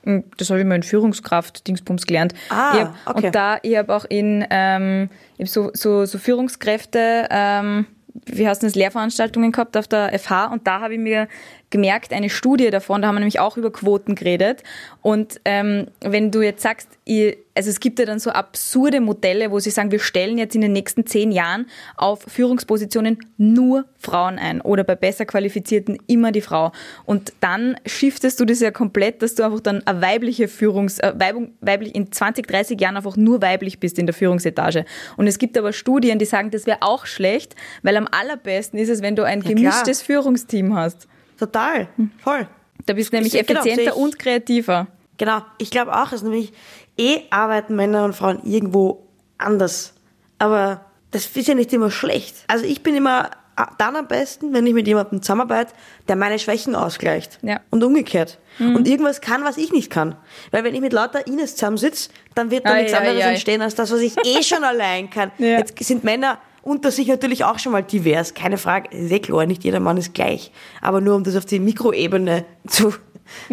Hm, 0.05 0.23
Das 0.37 0.49
habe 0.49 0.59
ich 0.59 0.65
mal 0.65 0.75
in 0.75 0.83
Führungskraft 0.83 1.67
Dingsbums 1.67 2.05
gelernt. 2.05 2.33
Ah, 2.49 2.73
hab, 3.05 3.15
okay. 3.15 3.27
Und 3.27 3.35
da, 3.35 3.57
ich 3.61 3.75
habe 3.75 3.93
auch 3.93 4.05
in 4.05 4.45
ähm, 4.49 5.09
so, 5.43 5.71
so, 5.73 6.05
so 6.05 6.17
Führungskräfte, 6.17 7.27
ähm, 7.29 7.85
wie 8.25 8.47
heißt 8.47 8.63
das, 8.63 8.75
Lehrveranstaltungen 8.75 9.51
gehabt 9.51 9.75
auf 9.75 9.87
der 9.87 10.17
FH 10.17 10.45
und 10.45 10.65
da 10.67 10.79
habe 10.79 10.93
ich 10.93 10.99
mir 10.99 11.27
gemerkt, 11.75 12.13
eine 12.13 12.29
Studie 12.29 12.69
davon, 12.69 13.01
da 13.01 13.09
haben 13.09 13.15
wir 13.15 13.19
nämlich 13.19 13.41
auch 13.41 13.57
über 13.57 13.69
Quoten 13.69 14.15
geredet. 14.15 14.63
Und 15.01 15.41
ähm, 15.43 15.87
wenn 15.99 16.31
du 16.31 16.41
jetzt 16.41 16.61
sagst, 16.61 16.87
ich, 17.03 17.37
also 17.53 17.69
es 17.69 17.81
gibt 17.81 17.99
ja 17.99 18.05
dann 18.05 18.17
so 18.17 18.29
absurde 18.29 19.01
Modelle, 19.01 19.51
wo 19.51 19.59
sie 19.59 19.71
sagen, 19.71 19.91
wir 19.91 19.99
stellen 19.99 20.37
jetzt 20.37 20.55
in 20.55 20.61
den 20.61 20.71
nächsten 20.71 21.05
zehn 21.05 21.33
Jahren 21.33 21.65
auf 21.97 22.21
Führungspositionen 22.27 23.19
nur 23.37 23.83
Frauen 23.99 24.39
ein 24.39 24.61
oder 24.61 24.85
bei 24.85 24.95
besser 24.95 25.25
qualifizierten 25.25 25.97
immer 26.07 26.31
die 26.31 26.39
Frau. 26.39 26.71
Und 27.03 27.33
dann 27.41 27.75
shiftest 27.85 28.39
du 28.39 28.45
das 28.45 28.61
ja 28.61 28.71
komplett, 28.71 29.21
dass 29.21 29.35
du 29.35 29.43
einfach 29.43 29.59
dann 29.59 29.85
eine 29.85 30.01
weibliche 30.01 30.47
Führungs, 30.47 30.99
äh, 30.99 31.13
Weibung, 31.17 31.51
weiblich 31.59 31.93
in 31.93 32.09
20, 32.09 32.47
30 32.47 32.79
Jahren 32.79 32.95
einfach 32.95 33.17
nur 33.17 33.41
weiblich 33.41 33.81
bist 33.81 33.99
in 33.99 34.05
der 34.05 34.15
Führungsetage. 34.15 34.85
Und 35.17 35.27
es 35.27 35.39
gibt 35.39 35.57
aber 35.57 35.73
Studien, 35.73 36.19
die 36.19 36.25
sagen, 36.25 36.51
das 36.51 36.65
wäre 36.67 36.77
auch 36.79 37.05
schlecht, 37.05 37.53
weil 37.83 37.97
am 37.97 38.07
allerbesten 38.09 38.79
ist 38.79 38.87
es, 38.87 39.01
wenn 39.01 39.17
du 39.17 39.23
ein 39.23 39.41
klar. 39.41 39.55
gemischtes 39.55 40.01
Führungsteam 40.01 40.73
hast. 40.73 41.09
Total. 41.37 41.87
Voll. 42.23 42.47
Da 42.85 42.93
bist 42.93 43.11
du 43.11 43.17
nämlich 43.17 43.33
Genau, 43.33 43.61
effizienter 43.61 43.91
ich. 43.91 43.95
und 43.95 44.19
kreativer. 44.19 44.87
Genau, 45.17 45.41
ich 45.57 45.71
glaube 45.71 45.93
auch, 45.95 46.07
es 46.07 46.13
ist 46.13 46.23
nämlich, 46.23 46.53
eh 46.97 47.21
arbeiten 47.29 47.75
Männer 47.75 48.05
und 48.05 48.13
Frauen 48.15 48.39
irgendwo 48.43 49.07
anders. 49.37 49.93
Aber 50.39 50.85
das 51.11 51.25
ist 51.27 51.47
ja 51.47 51.55
nicht 51.55 51.71
immer 51.73 51.91
schlecht. 51.91 52.35
Also 52.47 52.65
ich 52.65 52.83
bin 52.83 52.95
immer 52.95 53.31
dann 53.77 53.95
am 53.95 54.07
besten, 54.07 54.53
wenn 54.53 54.67
ich 54.67 54.73
mit 54.73 54.85
jemandem 54.85 55.21
zusammenarbeite, 55.21 55.73
der 56.09 56.17
meine 56.17 56.39
Schwächen 56.39 56.75
ausgleicht. 56.75 57.39
Ja. 57.41 57.61
Und 57.69 57.83
umgekehrt. 57.83 58.39
Und 58.59 58.87
irgendwas 58.87 59.19
kann, 59.21 59.43
was 59.43 59.57
ich 59.57 59.71
nicht 59.73 59.89
kann. 59.89 60.15
Weil 60.51 60.63
wenn 60.63 60.73
ich 60.75 60.81
mit 60.81 60.93
lauter 60.93 61.27
Ines 61.27 61.55
zusammensitze, 61.55 62.09
dann 62.35 62.51
wird 62.51 62.65
da 62.65 62.75
nichts 62.75 62.93
anderes 62.93 63.21
entstehen, 63.23 63.61
als 63.61 63.75
das, 63.75 63.91
was 63.91 63.99
ich 63.99 64.15
eh 64.25 64.43
schon 64.43 64.63
allein 64.63 65.09
kann. 65.09 65.31
Ja. 65.37 65.57
Jetzt 65.57 65.81
sind 65.83 66.03
Männer 66.05 66.37
unter 66.65 66.91
sich 66.91 67.07
natürlich 67.07 67.45
auch 67.45 67.59
schon 67.59 67.71
mal 67.71 67.83
divers, 67.83 68.33
keine 68.33 68.57
Frage. 68.57 68.89
Eh 68.91 69.19
klar, 69.19 69.45
nicht 69.45 69.63
jeder 69.63 69.79
Mann 69.79 69.97
ist 69.97 70.15
gleich. 70.15 70.51
Aber 70.81 70.99
nur 70.99 71.15
um 71.15 71.23
das 71.23 71.35
auf 71.35 71.45
die 71.45 71.59
Mikroebene 71.59 72.43
zu 72.67 72.93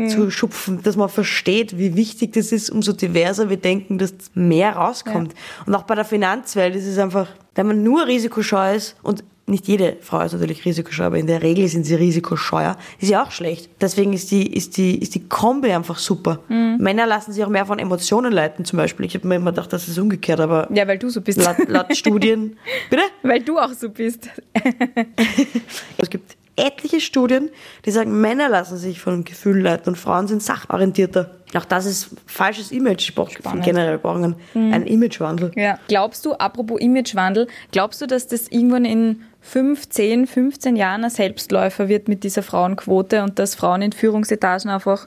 zu 0.09 0.31
schupfen, 0.31 0.83
dass 0.83 0.97
man 0.97 1.09
versteht, 1.09 1.79
wie 1.79 1.97
wichtig 1.97 2.33
das 2.33 2.52
ist, 2.52 2.71
umso 2.71 2.93
diverser 2.93 3.50
wir 3.50 3.57
denken, 3.57 3.99
dass 3.99 4.14
mehr 4.35 4.76
rauskommt. 4.76 5.35
Und 5.67 5.75
auch 5.75 5.83
bei 5.85 5.95
der 5.95 6.05
Finanzwelt 6.05 6.75
ist 6.76 6.87
es 6.87 6.99
einfach, 6.99 7.29
wenn 7.55 7.67
man 7.67 7.83
nur 7.83 8.07
risikoscheu 8.07 8.75
ist 8.75 8.97
und 9.02 9.25
nicht 9.45 9.67
jede 9.67 9.97
Frau 10.00 10.21
ist 10.21 10.33
natürlich 10.33 10.64
risikoscheu, 10.64 11.05
aber 11.05 11.19
in 11.19 11.26
der 11.26 11.43
Regel 11.43 11.67
sind 11.67 11.85
sie 11.85 11.97
risikoscheuer, 11.97 12.76
ist 13.00 13.11
ja 13.11 13.25
auch 13.25 13.33
schlecht. 13.33 13.69
Deswegen 13.81 14.12
ist 14.12 14.31
die, 14.31 14.47
ist 14.47 14.76
die, 14.76 14.97
ist 14.97 15.17
die 15.17 15.29
Kombi 15.29 15.73
einfach 15.73 15.99
super. 15.99 16.38
Männer 16.49 17.07
lassen 17.07 17.33
sich 17.33 17.43
auch 17.45 17.49
mehr 17.49 17.67
von 17.67 17.81
Emotionen 17.81 18.33
leiten, 18.33 18.64
zum 18.64 18.76
Beispiel. 18.76 19.05
Ich 19.05 19.14
habe 19.14 19.26
mir 19.26 19.35
immer 19.35 19.50
gedacht, 19.50 19.73
das 19.73 19.88
ist 19.88 19.99
umgekehrt, 19.99 20.38
aber 20.38 20.69
Ja, 20.73 20.87
weil 20.87 20.97
du 20.97 21.09
so 21.11 21.21
bist. 21.21 21.45
laut, 21.45 21.57
laut 21.69 21.95
Studien, 21.97 22.57
bitte? 22.91 23.02
Weil 23.25 23.43
du 23.43 23.59
auch 23.59 23.73
so 23.73 23.91
bist. 23.91 24.29
Es 25.99 26.09
gibt 26.11 26.31
etliche 26.56 27.00
Studien, 27.00 27.50
die 27.85 27.90
sagen, 27.90 28.21
Männer 28.21 28.49
lassen 28.49 28.76
sich 28.76 29.00
von 29.00 29.25
Gefühlen 29.25 29.62
leiten 29.62 29.88
und 29.90 29.97
Frauen 29.97 30.26
sind 30.28 30.42
sachorientierter. 30.42 31.30
Auch 31.54 31.64
das 31.64 31.87
ist 31.87 32.11
falsches 32.26 32.73
Image. 32.73 33.09
Ich 33.09 33.14
brauch- 33.14 33.30
Spannend. 33.30 33.64
Generell 33.64 33.99
brauchen 33.99 34.37
einen, 34.54 34.73
einen 34.73 34.87
Imagewandel. 34.87 35.52
Ja. 35.54 35.78
Glaubst 35.88 36.25
du, 36.26 36.32
apropos 36.35 36.80
Imagewandel, 36.80 37.47
glaubst 37.73 38.00
du, 38.02 38.06
dass 38.06 38.26
das 38.26 38.49
irgendwann 38.49 38.85
in 38.85 39.23
5, 39.40 39.88
10, 39.88 40.26
15 40.26 40.76
Jahren 40.76 41.04
ein 41.04 41.11
Selbstläufer 41.11 41.88
wird 41.88 42.09
mit 42.09 42.23
dieser 42.25 42.42
Frauenquote 42.42 43.23
und 43.23 43.38
dass 43.38 43.54
Frauen 43.54 43.82
in 43.82 43.92
Führungsetagen 43.92 44.71
einfach 44.71 45.06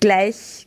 gleich 0.00 0.66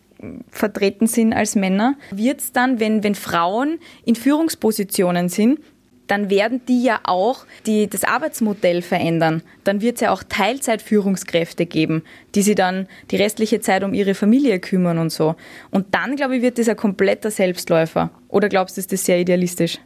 vertreten 0.51 1.07
sind 1.07 1.33
als 1.33 1.55
Männer? 1.55 1.95
Wird 2.11 2.39
es 2.39 2.51
dann, 2.53 2.79
wenn, 2.79 3.03
wenn 3.03 3.15
Frauen 3.15 3.79
in 4.05 4.15
Führungspositionen 4.15 5.27
sind, 5.29 5.59
dann 6.07 6.29
werden 6.29 6.61
die 6.67 6.83
ja 6.83 6.99
auch 7.03 7.45
die, 7.65 7.87
das 7.87 8.03
Arbeitsmodell 8.03 8.81
verändern. 8.81 9.41
Dann 9.63 9.81
wird 9.81 9.95
es 9.95 10.01
ja 10.01 10.11
auch 10.11 10.23
Teilzeitführungskräfte 10.23 11.65
geben, 11.65 12.03
die 12.35 12.41
sich 12.41 12.55
dann 12.55 12.87
die 13.11 13.15
restliche 13.15 13.61
Zeit 13.61 13.83
um 13.83 13.93
ihre 13.93 14.13
Familie 14.13 14.59
kümmern 14.59 14.97
und 14.97 15.11
so. 15.11 15.35
Und 15.71 15.87
dann, 15.95 16.15
glaube 16.15 16.35
ich, 16.35 16.41
wird 16.41 16.57
das 16.57 16.67
ein 16.67 16.75
kompletter 16.75 17.31
Selbstläufer. 17.31 18.11
Oder 18.27 18.49
glaubst 18.49 18.77
du, 18.77 18.79
ist 18.81 18.91
das 18.91 19.05
sehr 19.05 19.19
idealistisch? 19.19 19.79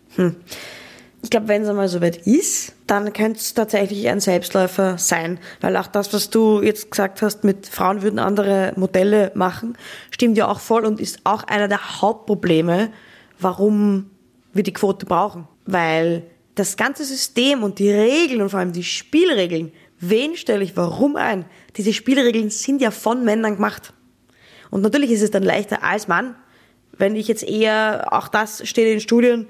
Ich 1.24 1.32
glaube, 1.32 1.48
wenn 1.48 1.64
es 1.64 1.70
einmal 1.70 1.88
soweit 1.88 2.28
ist, 2.28 2.74
dann 2.86 3.12
könnte 3.12 3.40
es 3.40 3.54
tatsächlich 3.54 4.08
ein 4.08 4.20
Selbstläufer 4.20 4.98
sein. 4.98 5.40
Weil 5.62 5.76
auch 5.76 5.88
das, 5.88 6.14
was 6.14 6.30
du 6.30 6.62
jetzt 6.62 6.92
gesagt 6.92 7.22
hast, 7.22 7.44
mit 7.44 7.68
Frauen 7.68 8.02
würden 8.02 8.20
andere 8.20 8.74
Modelle 8.76 9.32
machen, 9.36 9.78
stimmt 10.12 10.38
ja 10.38 10.48
auch 10.48 10.60
voll 10.60 10.86
und 10.86 11.00
ist 11.00 11.20
auch 11.24 11.44
einer 11.44 11.68
der 11.68 12.02
Hauptprobleme, 12.02 12.92
warum 13.40 14.12
wir 14.58 14.64
die 14.64 14.74
Quote 14.74 15.06
brauchen. 15.06 15.48
Weil 15.66 16.24
das 16.56 16.76
ganze 16.76 17.06
System 17.06 17.64
und 17.64 17.80
die 17.80 17.92
Regeln 17.92 18.42
und 18.42 18.50
vor 18.50 18.60
allem 18.60 18.74
die 18.74 18.84
Spielregeln, 18.84 19.72
wen 20.00 20.36
stelle 20.36 20.64
ich 20.64 20.76
warum 20.76 21.16
ein? 21.16 21.46
Diese 21.76 21.94
Spielregeln 21.94 22.50
sind 22.50 22.82
ja 22.82 22.92
von 22.92 23.24
Männern 23.24 23.56
gemacht. 23.56 23.94
Und 24.70 24.82
natürlich 24.82 25.12
ist 25.12 25.22
es 25.22 25.32
dann 25.32 25.44
leichter 25.44 25.84
als 25.84 26.08
Mann, 26.08 26.36
wenn 26.98 27.16
ich 27.16 27.28
jetzt 27.28 27.44
eher, 27.44 28.08
auch 28.12 28.28
das 28.28 28.68
steht 28.68 28.92
in 28.92 29.00
Studien, 29.00 29.48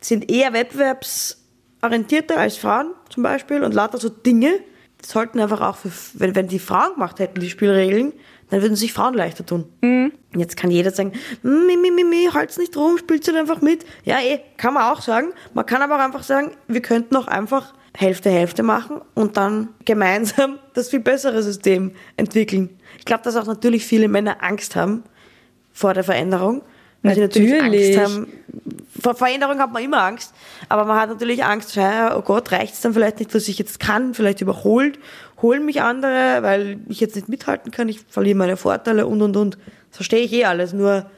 sind 0.00 0.30
eher 0.30 0.52
wettbewerbsorientierter 0.52 2.38
als 2.38 2.56
Frauen 2.56 2.92
zum 3.10 3.22
Beispiel 3.22 3.62
und 3.62 3.74
lauter 3.74 3.98
so 3.98 4.08
Dinge 4.08 4.58
sollten 5.04 5.40
einfach 5.40 5.60
auch, 5.60 5.76
für, 5.76 5.90
wenn, 6.14 6.34
wenn 6.34 6.48
die 6.48 6.58
Frauen 6.58 6.94
gemacht 6.94 7.18
hätten, 7.18 7.40
die 7.40 7.50
Spielregeln, 7.50 8.12
dann 8.52 8.60
würden 8.60 8.76
sich 8.76 8.92
Frauen 8.92 9.14
leichter 9.14 9.46
tun. 9.46 9.64
Und 9.80 10.12
Jetzt 10.36 10.58
kann 10.58 10.70
jeder 10.70 10.90
sagen, 10.90 11.12
mi, 11.42 11.74
mi, 11.78 11.90
mi, 11.90 12.04
mi, 12.04 12.28
halt's 12.30 12.58
nicht 12.58 12.76
rum, 12.76 12.98
spielt 12.98 13.26
halt 13.26 13.38
einfach 13.38 13.62
mit. 13.62 13.86
Ja, 14.04 14.18
eh, 14.20 14.40
kann 14.58 14.74
man 14.74 14.92
auch 14.92 15.00
sagen. 15.00 15.28
Man 15.54 15.64
kann 15.64 15.80
aber 15.80 15.96
auch 15.96 16.00
einfach 16.00 16.22
sagen, 16.22 16.50
wir 16.68 16.82
könnten 16.82 17.16
auch 17.16 17.28
einfach 17.28 17.72
Hälfte, 17.96 18.28
Hälfte 18.28 18.62
machen 18.62 19.00
und 19.14 19.38
dann 19.38 19.68
gemeinsam 19.86 20.58
das 20.74 20.90
viel 20.90 21.00
bessere 21.00 21.42
System 21.42 21.92
entwickeln. 22.18 22.68
Ich 22.98 23.06
glaube, 23.06 23.22
dass 23.22 23.36
auch 23.36 23.46
natürlich 23.46 23.86
viele 23.86 24.06
Männer 24.06 24.42
Angst 24.42 24.76
haben 24.76 25.02
vor 25.72 25.94
der 25.94 26.04
Veränderung. 26.04 26.60
Weil 27.02 27.14
sie 27.14 27.20
natürlich 27.22 27.52
Natürlich. 27.52 27.98
Angst 27.98 28.12
haben. 28.12 28.26
Vor 29.00 29.14
Veränderung 29.14 29.58
hat 29.58 29.72
man 29.72 29.82
immer 29.82 30.02
Angst, 30.02 30.34
aber 30.68 30.84
man 30.84 31.00
hat 31.00 31.08
natürlich 31.08 31.42
Angst, 31.42 31.76
oh 31.76 32.20
Gott, 32.20 32.52
reicht 32.52 32.74
es 32.74 32.82
dann 32.82 32.92
vielleicht 32.92 33.18
nicht, 33.18 33.34
was 33.34 33.48
ich 33.48 33.58
jetzt 33.58 33.80
kann, 33.80 34.14
vielleicht 34.14 34.40
überholt, 34.42 34.98
holen 35.42 35.66
mich 35.66 35.82
andere, 35.82 36.42
weil 36.42 36.78
ich 36.88 37.00
jetzt 37.00 37.16
nicht 37.16 37.28
mithalten 37.28 37.70
kann, 37.70 37.88
ich 37.88 38.00
verliere 38.08 38.36
meine 38.36 38.56
Vorteile 38.56 39.06
und 39.06 39.20
und 39.20 39.36
und. 39.36 39.58
Das 39.90 39.96
verstehe 39.96 40.20
ich 40.20 40.32
eh 40.32 40.44
alles. 40.44 40.72
Nur, 40.72 41.10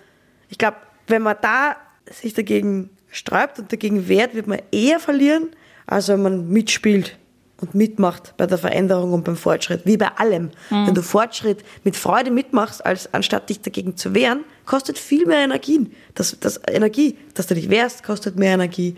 ich 0.49 0.59
glaube, 0.59 0.79
wenn 1.07 1.23
man 1.23 1.37
da 1.41 1.77
sich 2.11 2.35
dagegen 2.35 2.91
sträubt 3.11 3.59
und 3.59 3.71
dagegen 3.71 4.09
wehrt, 4.09 4.35
wird 4.35 4.47
man 4.47 4.61
eher 4.73 4.99
verlieren, 4.99 5.51
als 5.87 6.09
wenn 6.09 6.23
man 6.23 6.49
mitspielt 6.49 7.17
und 7.61 7.75
mitmacht 7.75 8.35
bei 8.37 8.47
der 8.47 8.59
Veränderung 8.59 9.13
und 9.13 9.25
beim 9.25 9.37
Fortschritt. 9.37 9.83
Wie 9.85 9.97
bei 9.97 10.09
allem. 10.17 10.51
Wenn 10.71 10.95
du 10.95 11.03
Fortschritt 11.03 11.65
mit 11.85 11.97
Freude 11.97 12.31
mitmachst, 12.31 12.85
als 12.85 13.13
anstatt 13.15 13.49
dich 13.49 13.61
dagegen 13.61 13.97
zu 13.97 14.15
wehren, 14.15 14.45
kostet 14.67 14.99
viel 14.99 15.27
mehr 15.27 15.39
Energien. 15.39 15.93
Das, 16.15 16.37
das 16.41 16.61
Energie, 16.67 17.17
dass 17.35 17.47
du 17.47 17.55
dich 17.55 17.71
wehrst, 17.71 18.03
kostet 18.03 18.37
mehr 18.37 18.55
Energie. 18.55 18.97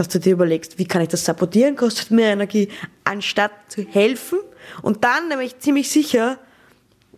Dass 0.00 0.08
du 0.08 0.18
dir 0.18 0.32
überlegst, 0.32 0.78
wie 0.78 0.86
kann 0.86 1.02
ich 1.02 1.08
das 1.08 1.26
sabotieren, 1.26 1.76
kostet 1.76 2.10
mehr 2.10 2.32
Energie, 2.32 2.70
anstatt 3.04 3.50
zu 3.68 3.82
helfen. 3.82 4.38
Und 4.80 5.04
dann 5.04 5.28
nämlich 5.28 5.58
ziemlich 5.58 5.90
sicher 5.90 6.38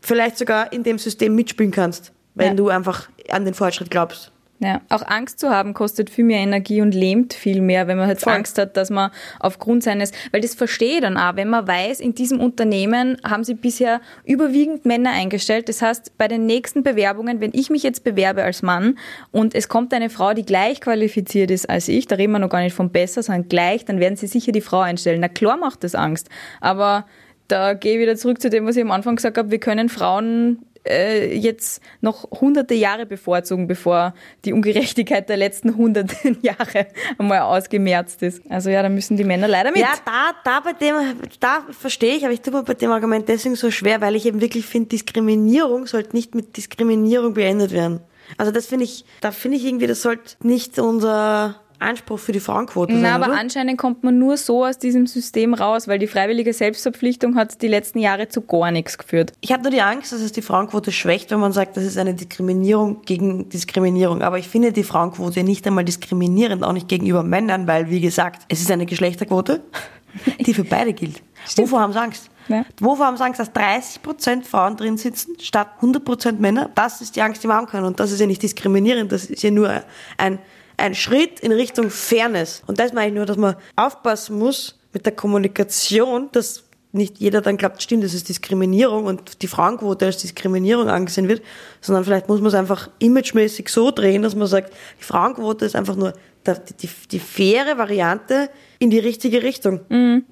vielleicht 0.01 0.37
sogar 0.37 0.73
in 0.73 0.83
dem 0.83 0.99
System 0.99 1.37
mitspielen 1.37 1.71
kannst, 1.71 2.11
wenn 2.35 2.49
Ja. 2.49 2.55
du 2.55 2.71
einfach 2.71 3.09
an 3.29 3.45
den 3.45 3.55
Fortschritt 3.55 3.89
glaubst. 3.89 4.32
Ja, 4.63 4.81
auch 4.91 5.03
Angst 5.05 5.41
zu 5.41 5.51
haben 5.51 5.75
kostet 5.75 6.09
viel 6.09 6.25
mehr 6.25 6.39
Energie 6.39 6.83
und 6.83 6.95
lähmt 6.95 7.35
viel 7.35 7.61
mehr, 7.61 7.89
wenn 7.89 7.99
man 7.99 8.09
jetzt 8.09 8.23
Voll. 8.23 8.35
Angst 8.35 8.59
hat, 8.59 8.77
dass 8.77 8.91
man 8.91 9.11
aufgrund 9.41 9.83
seines, 9.83 10.13
weil 10.31 10.41
das 10.41 10.55
verstehe 10.55 10.95
ich 10.95 11.01
dann 11.01 11.17
auch, 11.17 11.35
wenn 11.35 11.49
man 11.49 11.67
weiß, 11.67 11.99
in 11.99 12.15
diesem 12.15 12.39
Unternehmen 12.39 13.17
haben 13.25 13.43
sie 13.43 13.55
bisher 13.55 14.01
überwiegend 14.25 14.87
Männer 14.87 15.11
eingestellt. 15.11 15.69
Das 15.69 15.83
heißt, 15.83 16.17
bei 16.17 16.29
den 16.29 16.47
nächsten 16.47 16.85
Bewerbungen, 16.85 17.41
wenn 17.41 17.51
ich 17.55 17.71
mich 17.71 17.83
jetzt 17.83 18.05
bewerbe 18.05 18.45
als 18.45 18.63
Mann 18.63 18.99
und 19.33 19.57
es 19.57 19.69
kommt 19.69 19.93
eine 19.95 20.11
Frau, 20.11 20.33
die 20.33 20.45
gleich 20.45 20.81
qualifiziert 20.81 21.51
ist 21.51 21.69
als 21.69 21.89
ich, 21.89 22.07
da 22.07 22.15
reden 22.15 22.31
wir 22.31 22.39
noch 22.39 22.49
gar 22.49 22.61
nicht 22.61 22.77
von 22.77 22.91
besser, 22.91 23.25
sondern 23.25 23.49
gleich, 23.49 23.85
dann 23.85 23.99
werden 23.99 24.15
sie 24.15 24.29
sicher 24.29 24.53
die 24.53 24.61
Frau 24.61 24.79
einstellen. 24.79 25.21
Na 25.21 25.29
klar 25.29 25.57
macht 25.57 25.83
das 25.83 25.97
Angst. 25.97 26.29
Aber 26.61 27.07
da 27.49 27.75
gehe 27.75 27.95
ich 27.95 28.01
wieder 28.01 28.15
zurück 28.15 28.41
zu 28.41 28.49
dem, 28.49 28.65
was 28.65 28.77
ich 28.77 28.83
am 28.83 28.93
Anfang 28.93 29.17
gesagt 29.17 29.39
habe, 29.39 29.51
wir 29.51 29.59
können 29.59 29.89
Frauen 29.89 30.65
äh, 30.87 31.35
jetzt 31.37 31.81
noch 32.01 32.31
hunderte 32.31 32.75
Jahre 32.75 33.07
bevorzugen, 33.07 33.67
bevor 33.67 34.15
die 34.45 34.53
Ungerechtigkeit 34.53 35.29
der 35.29 35.37
letzten 35.37 35.77
hunderten 35.77 36.39
Jahre 36.43 36.87
einmal 37.19 37.41
ausgemerzt 37.41 38.23
ist. 38.23 38.43
Also 38.49 38.71
ja, 38.71 38.83
da 38.83 38.89
müssen 38.89 39.17
die 39.17 39.25
Männer 39.25 39.49
leider 39.49 39.71
mit. 39.71 39.81
Ja, 39.81 39.95
da, 40.05 40.33
da 40.45 40.61
bei 40.61 40.73
dem, 40.73 40.95
da 41.41 41.67
verstehe 41.71 42.17
ich, 42.17 42.25
aber 42.25 42.33
ich 42.33 42.41
tue 42.41 42.53
mir 42.53 42.63
bei 42.63 42.75
dem 42.75 42.91
Argument 42.91 43.29
deswegen 43.29 43.57
so 43.57 43.71
schwer, 43.71 44.01
weil 44.01 44.17
ich 44.17 44.27
eben 44.27 44.41
wirklich 44.41 44.67
finde, 44.67 44.89
Diskriminierung 44.91 45.87
sollte 45.87 46.17
nicht 46.17 46.35
mit 46.35 46.57
Diskriminierung 46.57 47.35
beendet 47.35 47.73
werden. 47.73 48.01
Also 48.39 48.53
das 48.53 48.67
finde 48.67 48.85
ich, 48.85 49.05
da 49.21 49.31
finde 49.31 49.59
ich 49.59 49.65
irgendwie, 49.65 49.87
das 49.87 50.03
sollte 50.03 50.37
nicht 50.43 50.79
unser 50.79 51.62
Anspruch 51.83 52.19
für 52.19 52.33
die 52.33 52.41
Frauenquote 52.41 52.93
sein, 52.93 53.03
Na, 53.03 53.15
aber 53.15 53.27
oder? 53.27 53.39
anscheinend 53.39 53.79
kommt 53.79 54.05
man 54.05 54.19
nur 54.19 54.37
so 54.37 54.65
aus 54.65 54.79
diesem 54.79 55.07
System 55.07 55.55
raus, 55.55 55.89
weil 55.89 55.99
die 55.99 56.07
freiwillige 56.07 56.53
Selbstverpflichtung 56.53 57.37
hat 57.37 57.61
die 57.63 57.69
letzten 57.69 57.99
Jahre 57.99 58.29
zu 58.29 58.43
gar 58.43 58.71
nichts 58.71 58.99
geführt. 58.99 59.33
Ich 59.41 59.53
habe 59.53 59.63
nur 59.63 59.71
die 59.71 59.83
Angst, 59.83 60.13
dass 60.13 60.21
es 60.21 60.33
die 60.33 60.43
Frauenquote 60.43 60.93
schwächt, 60.93 61.31
wenn 61.31 61.41
man 61.41 61.53
sagt, 61.53 61.77
das 61.77 61.85
ist 61.85 61.99
eine 61.99 62.15
Diskriminierung 62.15 63.03
gegen 63.03 63.49
Diskriminierung. 63.49 64.23
Aber 64.23 64.39
ich 64.39 64.49
finde 64.49 64.73
die 64.73 64.85
Frauenquote 64.85 65.43
nicht 65.43 65.67
einmal 65.67 65.85
diskriminierend, 65.85 66.65
auch 66.65 66.73
nicht 66.73 66.89
gegenüber 66.89 67.23
Männern, 67.23 67.67
weil, 67.67 67.91
wie 67.91 68.01
gesagt, 68.01 68.43
es 68.49 68.61
ist 68.61 68.71
eine 68.71 68.87
Geschlechterquote, 68.87 69.63
die 70.47 70.55
für 70.55 70.65
beide 70.65 70.93
gilt. 70.93 71.23
Wovor 71.57 71.81
haben 71.81 71.93
sie 71.93 72.01
Angst? 72.01 72.31
Ja. 72.49 72.65
Wovor 72.81 73.07
haben 73.07 73.17
sie 73.17 73.25
Angst, 73.25 73.41
dass 73.41 73.53
30% 73.53 74.45
Frauen 74.45 74.77
drin 74.77 74.97
sitzen, 74.97 75.37
statt 75.41 75.69
100% 75.81 76.39
Männer? 76.39 76.71
Das 76.75 77.01
ist 77.01 77.17
die 77.17 77.23
Angst, 77.23 77.43
die 77.43 77.49
wir 77.49 77.55
haben 77.55 77.67
können. 77.67 77.87
Und 77.87 78.01
das 78.01 78.11
ist 78.13 78.21
ja 78.21 78.27
nicht 78.27 78.43
diskriminierend, 78.43 79.13
das 79.13 79.27
ist 79.27 79.43
ja 79.43 79.51
nur 79.51 79.83
ein, 80.19 80.39
ein 80.83 80.95
Schritt 80.95 81.41
in 81.41 81.53
Richtung 81.53 81.91
Fairness. 81.91 82.63
Und 82.67 82.79
das 82.79 82.93
meine 82.93 83.09
ich 83.09 83.15
nur, 83.15 83.27
dass 83.27 83.37
man 83.37 83.57
aufpassen 83.77 84.39
muss 84.39 84.79
mit 84.93 85.07
der 85.07 85.15
Kommunikation, 85.15 86.29
dass 86.33 86.65
nicht 86.93 87.19
jeder 87.19 87.41
dann 87.41 87.57
glaubt, 87.57 87.83
stimmt, 87.83 88.05
das 88.05 88.13
ist 88.13 88.29
Diskriminierung 88.29 89.07
und 89.07 89.41
die 89.41 89.49
Frauenquote 89.49 90.05
als 90.05 90.19
Diskriminierung 90.19 90.89
angesehen 90.89 91.27
wird, 91.27 91.43
sondern 91.81 92.05
vielleicht 92.05 92.29
muss 92.29 92.41
man 92.41 92.49
es 92.49 92.55
einfach 92.55 92.91
imagemäßig 92.99 93.71
so 93.71 93.91
drehen, 93.91 94.21
dass 94.21 94.35
man 94.37 94.47
sagt, 94.47 94.75
die 95.01 95.05
Frauenquote 95.05 95.65
ist 95.65 95.75
einfach 95.75 95.97
nur 95.97 96.13
der, 96.45 96.57
die, 96.57 96.91
die 97.11 97.19
faire 97.19 97.79
Variante 97.79 98.51
in 98.79 98.91
die 98.91 98.99
richtige 98.99 99.43
Richtung. 99.43 99.81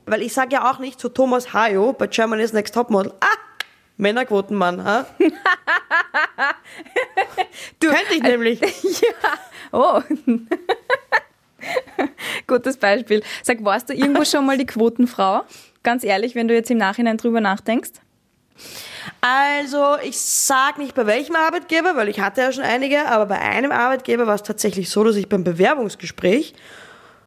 Weil 0.05 0.21
ich 0.21 0.35
sage 0.35 0.53
ja 0.53 0.71
auch 0.71 0.81
nicht 0.81 1.01
zu 1.01 1.09
Thomas 1.09 1.55
Hayo 1.55 1.95
bei 1.95 2.09
Germany's 2.09 2.53
Next 2.53 2.75
Topmodel, 2.75 3.13
ah, 3.21 3.50
Männerquotenmann, 4.01 4.85
ha? 4.85 5.07
Könnte 7.81 8.15
ich 8.15 8.23
nämlich. 8.23 8.61
Oh. 9.73 10.03
Gutes 12.49 12.77
Beispiel. 12.77 13.23
Sag, 13.45 13.63
warst 13.63 13.89
du 13.89 13.95
irgendwo 13.95 14.25
schon 14.25 14.45
mal 14.45 14.59
die 14.59 14.67
Quotenfrau? 14.67 15.43
Ganz 15.85 16.03
ehrlich, 16.03 16.35
wenn 16.35 16.49
du 16.49 16.55
jetzt 16.55 16.73
im 16.73 16.79
Nachhinein 16.79 17.19
drüber 17.19 17.41
nachdenkst. 17.41 17.93
Also, 19.21 19.97
ich 20.03 20.21
sag 20.21 20.79
nicht 20.79 20.97
bei 20.97 21.07
welchem 21.07 21.37
Arbeitgeber, 21.37 21.95
weil 21.95 22.09
ich 22.09 22.19
hatte 22.19 22.41
ja 22.41 22.51
schon 22.51 22.65
einige, 22.65 23.07
aber 23.07 23.27
bei 23.27 23.39
einem 23.39 23.71
Arbeitgeber 23.71 24.27
war 24.27 24.35
es 24.35 24.43
tatsächlich 24.43 24.91
so, 24.91 25.05
dass 25.05 25.15
ich 25.15 25.29
beim 25.29 25.45
Bewerbungsgespräch, 25.45 26.53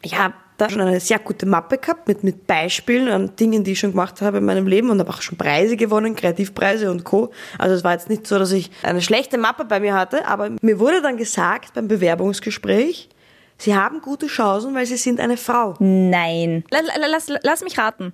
ich 0.01 0.17
habe 0.17 0.33
da 0.63 0.69
schon 0.69 0.81
eine 0.81 0.99
sehr 0.99 1.19
gute 1.19 1.45
Mappe 1.45 1.77
gehabt 1.77 2.07
mit, 2.07 2.23
mit 2.23 2.47
Beispielen 2.47 3.09
an 3.09 3.35
Dingen, 3.35 3.63
die 3.63 3.73
ich 3.73 3.79
schon 3.79 3.91
gemacht 3.91 4.21
habe 4.21 4.37
in 4.37 4.45
meinem 4.45 4.67
Leben 4.67 4.89
und 4.89 4.99
habe 4.99 5.09
auch 5.09 5.21
schon 5.21 5.37
Preise 5.37 5.77
gewonnen, 5.77 6.15
Kreativpreise 6.15 6.89
und 6.89 7.03
Co. 7.03 7.31
Also 7.57 7.75
es 7.75 7.83
war 7.83 7.93
jetzt 7.93 8.09
nicht 8.09 8.25
so, 8.25 8.39
dass 8.39 8.51
ich 8.51 8.71
eine 8.81 9.01
schlechte 9.01 9.37
Mappe 9.37 9.65
bei 9.65 9.79
mir 9.79 9.93
hatte, 9.93 10.25
aber 10.25 10.51
mir 10.61 10.79
wurde 10.79 11.01
dann 11.01 11.17
gesagt 11.17 11.73
beim 11.73 11.87
Bewerbungsgespräch, 11.87 13.09
Sie 13.57 13.75
haben 13.75 14.01
gute 14.01 14.27
Chancen, 14.27 14.73
weil 14.73 14.85
Sie 14.85 14.97
sind 14.97 15.19
eine 15.19 15.37
Frau. 15.37 15.75
Nein. 15.79 16.63
Lass, 16.71 16.83
lass, 16.97 17.39
lass 17.43 17.63
mich 17.63 17.77
raten. 17.77 18.11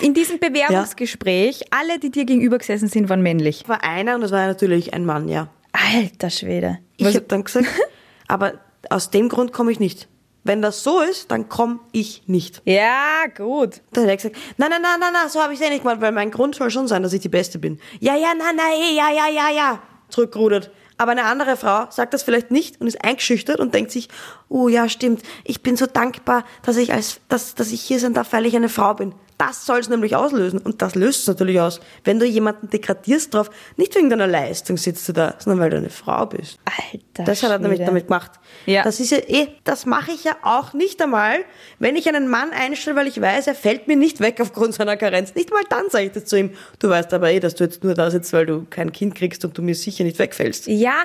In 0.00 0.14
diesem 0.14 0.38
Bewerbungsgespräch, 0.40 1.60
ja. 1.60 1.66
alle, 1.70 1.98
die 1.98 2.10
dir 2.10 2.24
gegenüber 2.24 2.58
gesessen 2.58 2.88
sind, 2.88 3.08
waren 3.08 3.22
männlich. 3.22 3.64
War 3.66 3.82
einer 3.84 4.14
und 4.14 4.20
das 4.20 4.32
war 4.32 4.46
natürlich 4.46 4.92
ein 4.92 5.06
Mann, 5.06 5.28
ja. 5.28 5.48
Alter 5.72 6.30
Schwede. 6.30 6.78
Ich 6.96 7.06
habe 7.06 7.22
dann 7.22 7.44
gesagt, 7.44 7.66
aber 8.28 8.54
aus 8.90 9.10
dem 9.10 9.28
Grund 9.28 9.52
komme 9.52 9.72
ich 9.72 9.80
nicht. 9.80 10.08
Wenn 10.44 10.60
das 10.60 10.82
so 10.82 11.00
ist, 11.00 11.30
dann 11.30 11.48
komme 11.48 11.80
ich 11.90 12.22
nicht. 12.26 12.60
Ja, 12.66 13.24
gut. 13.34 13.80
Dann 13.92 14.04
hat 14.04 14.10
er 14.10 14.16
gesagt, 14.16 14.36
nein, 14.58 14.70
nein, 14.70 14.82
nein, 14.82 15.00
nein, 15.00 15.12
nein, 15.12 15.28
so 15.30 15.42
habe 15.42 15.54
ich 15.54 15.60
es 15.60 15.66
eh 15.66 15.70
nicht 15.70 15.82
gemacht, 15.82 16.02
weil 16.02 16.12
mein 16.12 16.30
Grund 16.30 16.54
soll 16.54 16.70
schon 16.70 16.86
sein, 16.86 17.02
dass 17.02 17.14
ich 17.14 17.22
die 17.22 17.30
Beste 17.30 17.58
bin. 17.58 17.80
Ja, 17.98 18.14
ja, 18.14 18.34
nein, 18.36 18.54
nein, 18.54 18.74
eh, 18.78 18.94
ja, 18.94 19.10
ja, 19.10 19.28
ja, 19.28 19.50
ja. 19.50 19.82
Zurückgerudert. 20.10 20.70
Aber 20.98 21.12
eine 21.12 21.24
andere 21.24 21.56
Frau 21.56 21.86
sagt 21.90 22.14
das 22.14 22.22
vielleicht 22.22 22.50
nicht 22.50 22.80
und 22.80 22.86
ist 22.86 23.02
eingeschüchtert 23.02 23.58
und 23.58 23.74
denkt 23.74 23.90
sich, 23.90 24.08
oh 24.48 24.68
ja, 24.68 24.88
stimmt, 24.88 25.22
ich 25.44 25.62
bin 25.62 25.76
so 25.76 25.86
dankbar, 25.86 26.44
dass 26.62 26.76
ich 26.76 26.92
als, 26.92 27.20
dass, 27.28 27.54
dass 27.54 27.72
ich 27.72 27.80
hier 27.80 27.98
sein 27.98 28.14
darf, 28.14 28.32
weil 28.32 28.46
ich 28.46 28.54
eine 28.54 28.68
Frau 28.68 28.94
bin. 28.94 29.14
Das 29.38 29.66
soll 29.66 29.80
es 29.80 29.88
nämlich 29.88 30.14
auslösen. 30.14 30.60
Und 30.60 30.80
das 30.80 30.94
löst 30.94 31.22
es 31.22 31.26
natürlich 31.26 31.60
aus. 31.60 31.80
Wenn 32.04 32.18
du 32.18 32.26
jemanden 32.26 32.70
degradierst 32.70 33.34
drauf, 33.34 33.50
nicht 33.76 33.94
wegen 33.94 34.08
deiner 34.08 34.28
Leistung 34.28 34.76
sitzt 34.76 35.08
du 35.08 35.12
da, 35.12 35.34
sondern 35.38 35.60
weil 35.60 35.70
du 35.70 35.76
eine 35.78 35.90
Frau 35.90 36.26
bist. 36.26 36.58
Alter. 36.64 37.24
Das 37.24 37.42
hat 37.42 37.50
er 37.50 37.58
nämlich 37.58 37.80
damit 37.80 38.06
gemacht. 38.06 38.32
Ja. 38.66 38.84
Das 38.84 39.00
ist 39.00 39.10
ja 39.10 39.18
eh, 39.18 39.48
das 39.64 39.86
mache 39.86 40.12
ich 40.12 40.24
ja 40.24 40.36
auch 40.42 40.72
nicht 40.72 41.02
einmal, 41.02 41.38
wenn 41.78 41.96
ich 41.96 42.08
einen 42.08 42.28
Mann 42.28 42.50
einstelle, 42.50 42.96
weil 42.96 43.08
ich 43.08 43.20
weiß, 43.20 43.48
er 43.48 43.54
fällt 43.54 43.88
mir 43.88 43.96
nicht 43.96 44.20
weg 44.20 44.40
aufgrund 44.40 44.74
seiner 44.74 44.96
Karenz. 44.96 45.34
Nicht 45.34 45.50
mal 45.50 45.62
dann 45.68 45.90
sage 45.90 46.06
ich 46.06 46.12
das 46.12 46.26
zu 46.26 46.38
ihm. 46.38 46.50
Du 46.78 46.88
weißt 46.88 47.12
aber 47.12 47.32
eh, 47.32 47.40
dass 47.40 47.56
du 47.56 47.64
jetzt 47.64 47.82
nur 47.82 47.94
da 47.94 48.10
sitzt, 48.10 48.32
weil 48.32 48.46
du 48.46 48.66
kein 48.70 48.92
Kind 48.92 49.16
kriegst 49.16 49.44
und 49.44 49.58
du 49.58 49.62
mir 49.62 49.74
sicher 49.74 50.04
nicht 50.04 50.18
wegfällst. 50.18 50.68
Ja. 50.68 51.04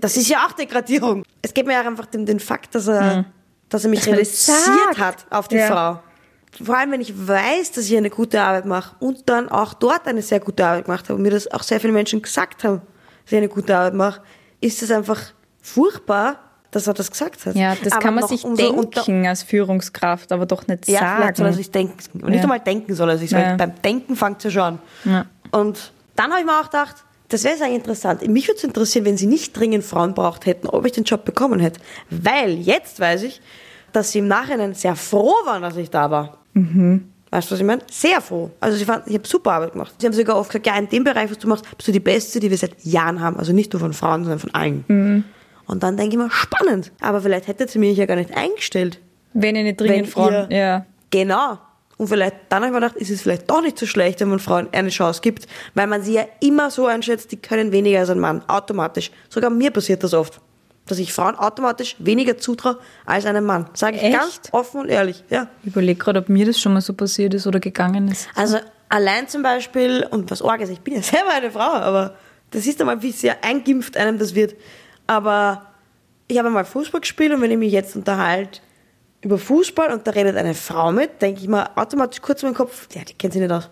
das 0.00 0.16
ist 0.16 0.28
ja 0.28 0.46
auch 0.46 0.52
Degradierung. 0.52 1.24
Es 1.42 1.52
geht 1.52 1.66
mir 1.66 1.74
ja 1.74 1.80
einfach 1.80 2.06
den, 2.06 2.24
den 2.24 2.40
Fakt, 2.40 2.74
dass 2.74 2.88
er, 2.88 3.16
hm. 3.16 3.24
dass 3.68 3.84
er 3.84 3.90
mich 3.90 4.00
dass 4.00 4.08
reduziert 4.08 4.98
hat 4.98 5.26
auf 5.30 5.48
die 5.48 5.56
ja. 5.56 5.66
Frau 5.66 6.00
vor 6.62 6.76
allem 6.76 6.92
wenn 6.92 7.00
ich 7.00 7.14
weiß, 7.28 7.72
dass 7.72 7.86
ich 7.86 7.96
eine 7.96 8.10
gute 8.10 8.40
Arbeit 8.40 8.66
mache 8.66 8.96
und 9.00 9.28
dann 9.28 9.48
auch 9.48 9.74
dort 9.74 10.06
eine 10.06 10.22
sehr 10.22 10.40
gute 10.40 10.64
Arbeit 10.64 10.86
gemacht 10.86 11.04
habe 11.04 11.14
und 11.14 11.22
mir 11.22 11.30
das 11.30 11.50
auch 11.50 11.62
sehr 11.62 11.80
viele 11.80 11.92
Menschen 11.92 12.22
gesagt 12.22 12.64
haben, 12.64 12.80
dass 13.24 13.32
ich 13.32 13.38
eine 13.38 13.48
gute 13.48 13.76
Arbeit 13.76 13.94
mache, 13.94 14.20
ist 14.60 14.82
es 14.82 14.90
einfach 14.90 15.20
furchtbar, 15.60 16.38
dass 16.70 16.86
er 16.86 16.94
das 16.94 17.10
gesagt 17.10 17.46
hat. 17.46 17.54
Ja, 17.54 17.74
das 17.82 17.92
aber 17.92 18.02
kann 18.02 18.14
man 18.14 18.26
sich 18.28 18.42
denken 18.42 19.26
als 19.26 19.42
Führungskraft, 19.42 20.32
aber 20.32 20.46
doch 20.46 20.66
nicht 20.66 20.88
ja, 20.88 21.00
sagen. 21.00 21.22
Ja, 21.28 21.34
soll 21.34 21.46
er 21.46 21.52
sich 21.52 21.70
denken. 21.70 21.96
Und 22.14 22.30
nicht 22.30 22.42
einmal 22.42 22.60
denken 22.60 22.94
soll 22.94 23.10
er 23.10 23.18
sich, 23.18 23.30
ja. 23.30 23.56
beim 23.56 23.80
Denken 23.82 24.16
fängt 24.16 24.38
es 24.38 24.44
ja 24.44 24.50
schon 24.50 24.62
an. 24.62 24.78
Ja. 25.04 25.26
Und 25.52 25.92
dann 26.16 26.30
habe 26.30 26.40
ich 26.40 26.46
mir 26.46 26.58
auch 26.58 26.64
gedacht, 26.70 26.96
das 27.28 27.44
wäre 27.44 27.54
eigentlich 27.56 27.76
interessant. 27.76 28.26
Mich 28.28 28.46
würde 28.46 28.58
es 28.58 28.64
interessieren, 28.64 29.04
wenn 29.04 29.16
sie 29.16 29.26
nicht 29.26 29.56
dringend 29.56 29.84
Frauen 29.84 30.14
braucht 30.14 30.46
hätten, 30.46 30.68
ob 30.68 30.86
ich 30.86 30.92
den 30.92 31.04
Job 31.04 31.24
bekommen 31.24 31.60
hätte. 31.60 31.80
Weil 32.10 32.52
jetzt 32.54 33.00
weiß 33.00 33.22
ich, 33.22 33.40
dass 33.92 34.12
sie 34.12 34.20
im 34.20 34.28
Nachhinein 34.28 34.74
sehr 34.74 34.94
froh 34.94 35.34
waren, 35.44 35.62
dass 35.62 35.76
ich 35.76 35.90
da 35.90 36.10
war. 36.10 36.38
Mhm. 36.56 37.08
Weißt 37.30 37.50
du, 37.50 37.52
was 37.52 37.60
ich 37.60 37.66
meine? 37.66 37.82
Sehr 37.90 38.20
froh. 38.20 38.50
Also 38.60 38.78
sie 38.78 38.84
fanden, 38.84 39.10
ich 39.10 39.16
habe 39.16 39.26
super 39.26 39.52
Arbeit 39.52 39.72
gemacht. 39.72 39.94
Sie 39.98 40.06
haben 40.06 40.14
sogar 40.14 40.36
oft 40.36 40.50
gesagt, 40.50 40.66
ja, 40.66 40.76
in 40.78 40.88
dem 40.88 41.04
Bereich, 41.04 41.30
was 41.30 41.38
du 41.38 41.48
machst, 41.48 41.64
bist 41.76 41.88
du 41.88 41.92
die 41.92 42.00
Beste, 42.00 42.40
die 42.40 42.50
wir 42.50 42.56
seit 42.56 42.82
Jahren 42.84 43.20
haben. 43.20 43.36
Also 43.36 43.52
nicht 43.52 43.72
nur 43.72 43.80
von 43.80 43.92
Frauen, 43.92 44.22
sondern 44.22 44.38
von 44.38 44.54
allen. 44.54 44.84
Mhm. 44.88 45.24
Und 45.66 45.82
dann 45.82 45.96
denke 45.96 46.16
ich 46.16 46.22
mir, 46.22 46.30
spannend. 46.30 46.92
Aber 47.00 47.20
vielleicht 47.20 47.48
hätte 47.48 47.68
sie 47.68 47.78
mich 47.78 47.98
ja 47.98 48.06
gar 48.06 48.16
nicht 48.16 48.34
eingestellt. 48.36 49.00
Wenn 49.34 49.56
ihr 49.56 49.64
nicht 49.64 49.80
dringend 49.80 50.08
Frauen, 50.08 50.32
ihr, 50.50 50.56
ja. 50.56 50.86
Genau. 51.10 51.58
Und 51.98 52.08
vielleicht, 52.08 52.36
dann 52.48 52.62
habe 52.62 52.66
ich 52.66 52.72
mir 52.72 52.80
gedacht, 52.80 52.96
ist 52.96 53.10
es 53.10 53.22
vielleicht 53.22 53.50
doch 53.50 53.60
nicht 53.60 53.78
so 53.78 53.86
schlecht, 53.86 54.20
wenn 54.20 54.28
man 54.28 54.38
Frauen 54.38 54.68
eine 54.72 54.90
Chance 54.90 55.20
gibt, 55.22 55.46
weil 55.74 55.86
man 55.86 56.02
sie 56.02 56.14
ja 56.14 56.26
immer 56.40 56.70
so 56.70 56.86
einschätzt, 56.86 57.32
die 57.32 57.36
können 57.36 57.72
weniger 57.72 58.00
als 58.00 58.10
ein 58.10 58.18
Mann, 58.18 58.42
automatisch. 58.48 59.10
Sogar 59.28 59.50
mir 59.50 59.70
passiert 59.70 60.04
das 60.04 60.14
oft 60.14 60.40
dass 60.86 60.98
ich 60.98 61.12
Frauen 61.12 61.34
automatisch 61.34 61.96
weniger 61.98 62.38
zutraue 62.38 62.78
als 63.04 63.26
einem 63.26 63.44
Mann. 63.44 63.68
Sage 63.74 63.96
ich 63.96 64.02
Echt? 64.02 64.14
ganz 64.16 64.40
offen 64.52 64.80
und 64.82 64.88
ehrlich. 64.88 65.24
Ja. 65.30 65.48
Ich 65.62 65.68
überlege 65.68 65.98
gerade, 65.98 66.20
ob 66.20 66.28
mir 66.28 66.46
das 66.46 66.60
schon 66.60 66.72
mal 66.72 66.80
so 66.80 66.94
passiert 66.94 67.34
ist 67.34 67.46
oder 67.46 67.60
gegangen 67.60 68.08
ist. 68.08 68.28
Also 68.34 68.58
allein 68.88 69.28
zum 69.28 69.42
Beispiel, 69.42 70.06
und 70.10 70.30
was 70.30 70.42
arg 70.42 70.60
ist, 70.60 70.70
ich 70.70 70.80
bin 70.80 70.94
ja 70.94 71.02
selber 71.02 71.30
eine 71.34 71.50
Frau, 71.50 71.60
aber 71.60 72.14
das 72.50 72.66
ist 72.66 72.80
einmal, 72.80 73.02
wie 73.02 73.12
sehr 73.12 73.44
eingimpft 73.44 73.96
einem 73.96 74.18
das 74.18 74.34
wird. 74.34 74.54
Aber 75.06 75.66
ich 76.28 76.38
habe 76.38 76.50
mal 76.50 76.64
Fußball 76.64 77.00
gespielt 77.00 77.32
und 77.32 77.40
wenn 77.40 77.50
ich 77.50 77.58
mich 77.58 77.72
jetzt 77.72 77.96
unterhalte 77.96 78.60
über 79.22 79.38
Fußball 79.38 79.92
und 79.92 80.06
da 80.06 80.12
redet 80.12 80.36
eine 80.36 80.54
Frau 80.54 80.92
mit, 80.92 81.20
denke 81.20 81.40
ich 81.40 81.48
mir 81.48 81.76
automatisch 81.76 82.20
kurz 82.20 82.42
in 82.42 82.48
meinen 82.48 82.56
Kopf, 82.56 82.86
ja, 82.94 83.02
die 83.02 83.14
kennt 83.14 83.32
sie 83.32 83.40
nicht 83.40 83.50
aus. 83.50 83.70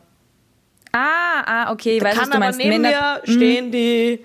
Ah, 0.93 1.43
ah, 1.45 1.73
okay, 1.73 1.99
da 1.99 2.07
weißt 2.07 2.19
kann 2.19 2.31
du 2.31 2.37
aber 2.37 2.45
meinst. 2.47 2.59
neben 2.59 2.83
Männer, 2.83 3.21
mir 3.27 3.33
stehen, 3.33 3.73
die 3.73 4.25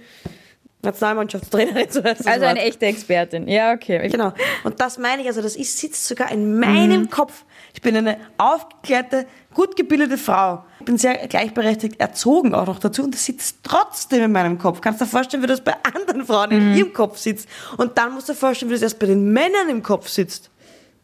Nationalmannschaftstrainerin 0.81 1.89
zu 1.89 2.03
heißen. 2.03 2.27
Also 2.27 2.45
eine 2.45 2.61
echte 2.61 2.85
Expertin. 2.85 3.47
Ja, 3.47 3.73
okay. 3.73 4.07
Genau. 4.07 4.33
Und 4.63 4.79
das 4.79 4.97
meine 4.97 5.21
ich, 5.21 5.27
also 5.27 5.41
das 5.41 5.55
ist, 5.55 5.77
sitzt 5.77 6.07
sogar 6.07 6.31
in 6.31 6.59
meinem 6.59 7.01
mhm. 7.01 7.09
Kopf. 7.09 7.43
Ich 7.73 7.81
bin 7.81 7.95
eine 7.97 8.17
aufgeklärte, 8.37 9.25
gut 9.53 9.75
gebildete 9.75 10.17
Frau. 10.17 10.63
Ich 10.79 10.85
bin 10.85 10.97
sehr 10.97 11.27
gleichberechtigt 11.27 11.99
erzogen 11.99 12.55
auch 12.55 12.67
noch 12.67 12.79
dazu 12.79 13.03
und 13.03 13.13
das 13.13 13.25
sitzt 13.25 13.57
trotzdem 13.63 14.23
in 14.23 14.31
meinem 14.31 14.57
Kopf. 14.57 14.79
Kannst 14.81 15.01
du 15.01 15.05
dir 15.05 15.11
vorstellen, 15.11 15.43
wie 15.43 15.47
das 15.47 15.61
bei 15.61 15.75
anderen 15.83 16.25
Frauen 16.25 16.51
in 16.51 16.71
mhm. 16.71 16.77
ihrem 16.77 16.93
Kopf 16.93 17.17
sitzt? 17.17 17.49
Und 17.77 17.97
dann 17.97 18.13
musst 18.13 18.29
du 18.29 18.33
dir 18.33 18.39
vorstellen, 18.39 18.69
wie 18.69 18.75
das 18.75 18.81
erst 18.81 18.99
bei 18.99 19.07
den 19.07 19.31
Männern 19.33 19.69
im 19.69 19.83
Kopf 19.83 20.07
sitzt. 20.07 20.49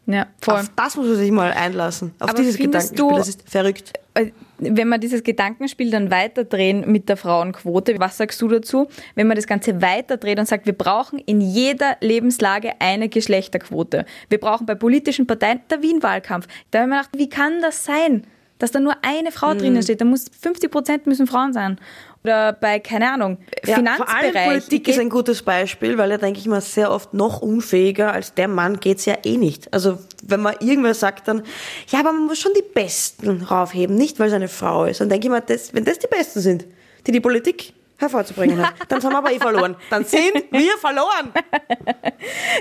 Ja, 0.06 0.26
voll. 0.40 0.54
Auf 0.54 0.70
das 0.76 0.96
muss 0.96 1.06
man 1.06 1.16
sich 1.16 1.30
mal 1.32 1.52
einlassen. 1.52 2.14
Auf 2.20 2.30
Aber 2.30 2.38
dieses 2.38 2.56
Gedankenspiel. 2.56 2.96
Du, 2.96 3.16
das 3.16 3.28
ist 3.28 3.50
verrückt. 3.50 3.92
Äh, 4.14 4.30
wenn 4.58 4.88
wir 4.88 4.98
dieses 4.98 5.22
Gedankenspiel 5.22 5.90
dann 5.90 6.10
weiterdrehen 6.10 6.90
mit 6.90 7.08
der 7.08 7.16
Frauenquote, 7.16 7.98
was 7.98 8.16
sagst 8.16 8.40
du 8.40 8.48
dazu? 8.48 8.88
Wenn 9.16 9.26
man 9.26 9.36
das 9.36 9.46
Ganze 9.46 9.82
weiterdreht 9.82 10.38
und 10.38 10.46
sagt, 10.46 10.64
wir 10.64 10.72
brauchen 10.72 11.18
in 11.18 11.40
jeder 11.40 11.96
Lebenslage 12.00 12.72
eine 12.78 13.08
Geschlechterquote. 13.08 14.06
Wir 14.28 14.38
brauchen 14.38 14.64
bei 14.64 14.74
politischen 14.76 15.26
Parteien, 15.26 15.60
der 15.68 15.82
Wien-Wahlkampf. 15.82 16.46
Da 16.70 16.80
haben 16.80 16.90
wir 16.90 16.98
gedacht, 16.98 17.10
wie 17.18 17.28
kann 17.28 17.60
das 17.60 17.84
sein? 17.84 18.26
Dass 18.58 18.70
da 18.70 18.80
nur 18.80 18.94
eine 19.02 19.32
Frau 19.32 19.52
mhm. 19.52 19.58
drinnen 19.58 19.82
steht, 19.82 20.00
da 20.00 20.04
muss 20.04 20.26
50 20.40 20.70
Prozent 20.70 21.06
müssen 21.06 21.26
Frauen 21.26 21.52
sein 21.52 21.78
oder 22.26 22.52
bei, 22.52 22.80
keine 22.80 23.12
Ahnung, 23.12 23.38
ja, 23.64 23.76
Finanzbereich. 23.76 24.32
Vor 24.32 24.40
allem 24.40 24.58
Politik 24.58 24.88
ist 24.88 24.98
ein 24.98 25.10
gutes 25.10 25.42
Beispiel, 25.42 25.96
weil 25.96 26.10
da 26.10 26.18
denke 26.18 26.40
ich 26.40 26.46
mal 26.46 26.60
sehr 26.60 26.90
oft 26.90 27.14
noch 27.14 27.40
unfähiger 27.40 28.12
als 28.12 28.34
der 28.34 28.48
Mann 28.48 28.80
geht's 28.80 29.04
ja 29.04 29.14
eh 29.24 29.36
nicht. 29.36 29.72
Also 29.72 29.98
wenn 30.24 30.40
man 30.42 30.56
irgendwer 30.58 30.94
sagt 30.94 31.28
dann, 31.28 31.42
ja, 31.88 32.00
aber 32.00 32.10
man 32.10 32.26
muss 32.26 32.40
schon 32.40 32.52
die 32.56 32.64
Besten 32.74 33.42
raufheben, 33.42 33.94
nicht 33.94 34.18
weil 34.18 34.26
es 34.28 34.34
eine 34.34 34.48
Frau 34.48 34.86
ist. 34.86 35.00
Dann 35.00 35.08
denke 35.08 35.28
ich 35.28 35.30
mal, 35.30 35.40
das, 35.40 35.72
wenn 35.72 35.84
das 35.84 36.00
die 36.00 36.08
Besten 36.08 36.40
sind, 36.40 36.66
die 37.06 37.12
die 37.12 37.20
Politik 37.20 37.74
hervorzubringen 37.98 38.64
hat, 38.64 38.74
dann 38.88 39.00
sind 39.00 39.10
wir 39.10 39.18
aber 39.18 39.32
eh 39.32 39.38
verloren. 39.38 39.76
Dann 39.90 40.04
sind 40.04 40.44
wir 40.50 40.78
verloren. 40.78 41.32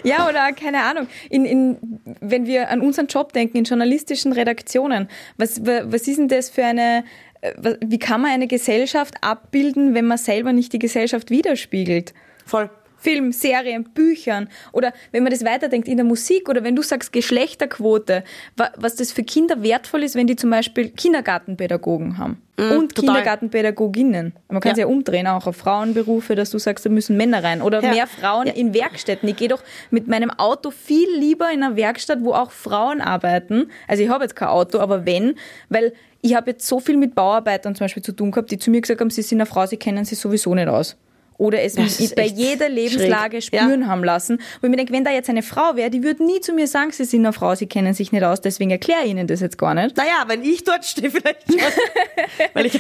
Ja, 0.04 0.30
oder 0.30 0.52
keine 0.54 0.84
Ahnung, 0.84 1.08
in, 1.30 1.46
in, 1.46 2.00
wenn 2.20 2.46
wir 2.46 2.70
an 2.70 2.82
unseren 2.82 3.08
Job 3.08 3.34
denken, 3.34 3.58
in 3.58 3.64
journalistischen 3.64 4.34
Redaktionen, 4.34 5.10
was, 5.38 5.66
was 5.66 6.08
ist 6.08 6.18
denn 6.18 6.28
das 6.28 6.50
für 6.50 6.64
eine 6.64 7.04
äh, 7.42 7.76
wie 7.82 8.00
kann 8.00 8.22
man 8.22 8.32
eine 8.32 8.48
Gesellschaft 8.48 9.16
abbilden, 9.22 9.96
wenn 9.96 10.06
man 10.06 10.18
selber 10.18 10.54
nicht 10.54 10.74
die 10.74 10.80
Gesellschaft 10.80 11.30
widerspiegelt? 11.30 12.14
Voll. 12.46 12.70
Film, 13.06 13.32
Serien, 13.32 13.84
Büchern 13.84 14.50
oder 14.72 14.92
wenn 15.12 15.22
man 15.22 15.32
das 15.32 15.46
weiterdenkt 15.46 15.88
in 15.88 15.98
der 15.98 16.06
Musik 16.06 16.50
oder 16.50 16.64
wenn 16.64 16.76
du 16.76 16.82
sagst 16.82 17.14
Geschlechterquote, 17.14 18.24
was 18.56 18.96
das 18.96 19.12
für 19.12 19.22
Kinder 19.22 19.62
wertvoll 19.62 20.02
ist, 20.02 20.16
wenn 20.16 20.26
die 20.26 20.36
zum 20.36 20.50
Beispiel 20.50 20.90
Kindergartenpädagogen 20.90 22.18
haben 22.18 22.42
mm, 22.58 22.72
und 22.72 22.96
total. 22.96 23.14
Kindergartenpädagoginnen. 23.14 24.34
Man 24.50 24.60
kann 24.60 24.72
es 24.72 24.80
ja. 24.80 24.86
ja 24.86 24.92
umdrehen 24.92 25.28
auch 25.28 25.46
auf 25.46 25.56
Frauenberufe, 25.56 26.34
dass 26.34 26.50
du 26.50 26.58
sagst, 26.58 26.84
da 26.84 26.90
müssen 26.90 27.16
Männer 27.16 27.44
rein 27.44 27.62
oder 27.62 27.84
ja. 27.84 27.92
mehr 27.92 28.08
Frauen 28.08 28.48
ja. 28.48 28.54
in 28.54 28.74
Werkstätten. 28.74 29.30
Ich 29.30 29.36
gehe 29.36 29.50
doch 29.50 29.62
mit 29.92 30.08
meinem 30.08 30.32
Auto 30.32 30.72
viel 30.72 31.08
lieber 31.16 31.52
in 31.52 31.62
eine 31.62 31.76
Werkstatt, 31.76 32.24
wo 32.24 32.34
auch 32.34 32.50
Frauen 32.50 33.02
arbeiten. 33.02 33.70
Also 33.88 34.02
ich 34.02 34.10
habe 34.10 34.24
jetzt 34.24 34.36
kein 34.36 34.48
Auto, 34.48 34.80
aber 34.80 35.06
wenn, 35.06 35.36
weil 35.70 35.94
ich 36.22 36.34
habe 36.34 36.50
jetzt 36.50 36.68
so 36.68 36.80
viel 36.80 36.98
mit 36.98 37.14
Bauarbeitern 37.14 37.76
zum 37.76 37.86
Beispiel 37.86 38.02
zu 38.02 38.14
tun 38.14 38.32
gehabt, 38.32 38.50
die 38.50 38.58
zu 38.58 38.72
mir 38.72 38.82
gesagt 38.82 39.00
haben, 39.00 39.12
sie 39.12 39.22
sind 39.22 39.42
eine 39.42 39.46
Frau, 39.46 39.68
sie 39.68 39.78
kennen 39.78 40.06
sich 40.06 40.18
sowieso 40.18 40.56
nicht 40.56 40.68
aus. 40.68 40.98
Oder 41.38 41.62
es 41.64 41.76
bei 42.16 42.26
jeder 42.26 42.70
Lebenslage 42.70 43.42
schräg. 43.42 43.60
spüren 43.60 43.82
ja. 43.82 43.88
haben 43.88 44.04
lassen. 44.04 44.40
Wo 44.62 44.68
ich 44.68 44.72
mir 44.72 44.78
denke, 44.78 44.94
wenn 44.94 45.04
da 45.04 45.12
jetzt 45.12 45.30
eine 45.30 45.44
Frau 45.44 45.76
wäre, 45.76 45.90
die 45.90 46.04
würde 46.04 46.24
nie 46.26 46.40
zu 46.40 46.54
mir 46.54 46.68
sagen, 46.68 46.92
sie 46.92 47.04
sind 47.04 47.26
eine 47.26 47.34
Frau, 47.34 47.56
sie 47.56 47.68
kennen 47.68 47.94
sich 47.94 48.12
nicht 48.12 48.24
aus, 48.24 48.40
deswegen 48.42 48.72
erkläre 48.72 49.04
ich 49.04 49.12
ihnen 49.12 49.28
das 49.28 49.42
jetzt 49.42 49.58
gar 49.58 49.74
nicht. 49.74 49.98
Naja, 49.98 50.24
wenn 50.28 50.44
ich 50.44 50.64
dort 50.64 50.86
stehe, 50.86 51.12
vielleicht 51.12 51.48
schon. 51.48 51.60
Weil 52.54 52.68
ich 52.68 52.80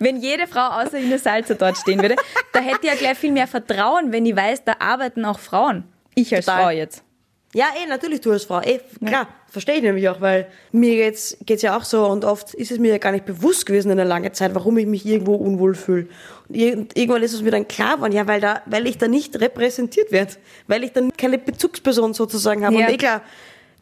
wenn 0.00 0.16
jede 0.16 0.46
Frau 0.46 0.82
außer 0.82 0.98
Ines 0.98 1.22
Salzer 1.22 1.54
dort 1.54 1.76
stehen 1.76 2.02
würde, 2.02 2.16
da 2.52 2.60
hätte 2.60 2.80
ich 2.82 2.88
ja 2.88 2.96
gleich 2.96 3.18
viel 3.18 3.32
mehr 3.32 3.46
Vertrauen, 3.46 4.12
wenn 4.12 4.26
ich 4.26 4.34
weiß, 4.34 4.64
da 4.64 4.76
arbeiten 4.80 5.24
auch 5.24 5.38
Frauen. 5.38 5.84
Ich 6.14 6.34
als 6.34 6.46
Total. 6.46 6.62
Frau 6.62 6.70
jetzt. 6.70 7.04
Ja, 7.54 7.66
eh, 7.82 7.86
natürlich 7.86 8.20
du 8.20 8.30
als 8.30 8.44
Frau. 8.44 8.60
Eh, 8.60 8.80
klar, 8.98 9.22
ja. 9.22 9.28
verstehe 9.48 9.76
ich 9.76 9.82
nämlich 9.82 10.06
auch, 10.08 10.20
weil 10.20 10.48
mir 10.70 10.96
geht's, 10.96 11.36
geht's 11.46 11.62
ja 11.62 11.78
auch 11.78 11.84
so 11.84 12.04
und 12.06 12.24
oft 12.24 12.52
ist 12.52 12.70
es 12.70 12.78
mir 12.78 12.92
ja 12.92 12.98
gar 12.98 13.12
nicht 13.12 13.24
bewusst 13.24 13.64
gewesen 13.64 13.90
in 13.90 13.98
einer 13.98 14.08
langen 14.08 14.34
Zeit, 14.34 14.54
warum 14.54 14.76
ich 14.76 14.86
mich 14.86 15.06
irgendwo 15.06 15.34
unwohl 15.34 15.74
fühle. 15.74 16.08
Und 16.48 16.96
irgendwann 16.96 17.22
ist 17.22 17.32
es 17.32 17.40
mir 17.40 17.50
dann 17.50 17.66
klar 17.66 17.96
geworden, 17.96 18.12
ja, 18.12 18.26
weil 18.26 18.40
da, 18.40 18.60
weil 18.66 18.86
ich 18.86 18.98
da 18.98 19.08
nicht 19.08 19.40
repräsentiert 19.40 20.12
werde, 20.12 20.34
weil 20.66 20.84
ich 20.84 20.92
dann 20.92 21.10
keine 21.16 21.38
Bezugsperson 21.38 22.12
sozusagen 22.12 22.66
habe. 22.66 22.76
Ja. 22.76 22.86
Und 22.86 22.92
eh 22.92 22.96
klar, 22.98 23.22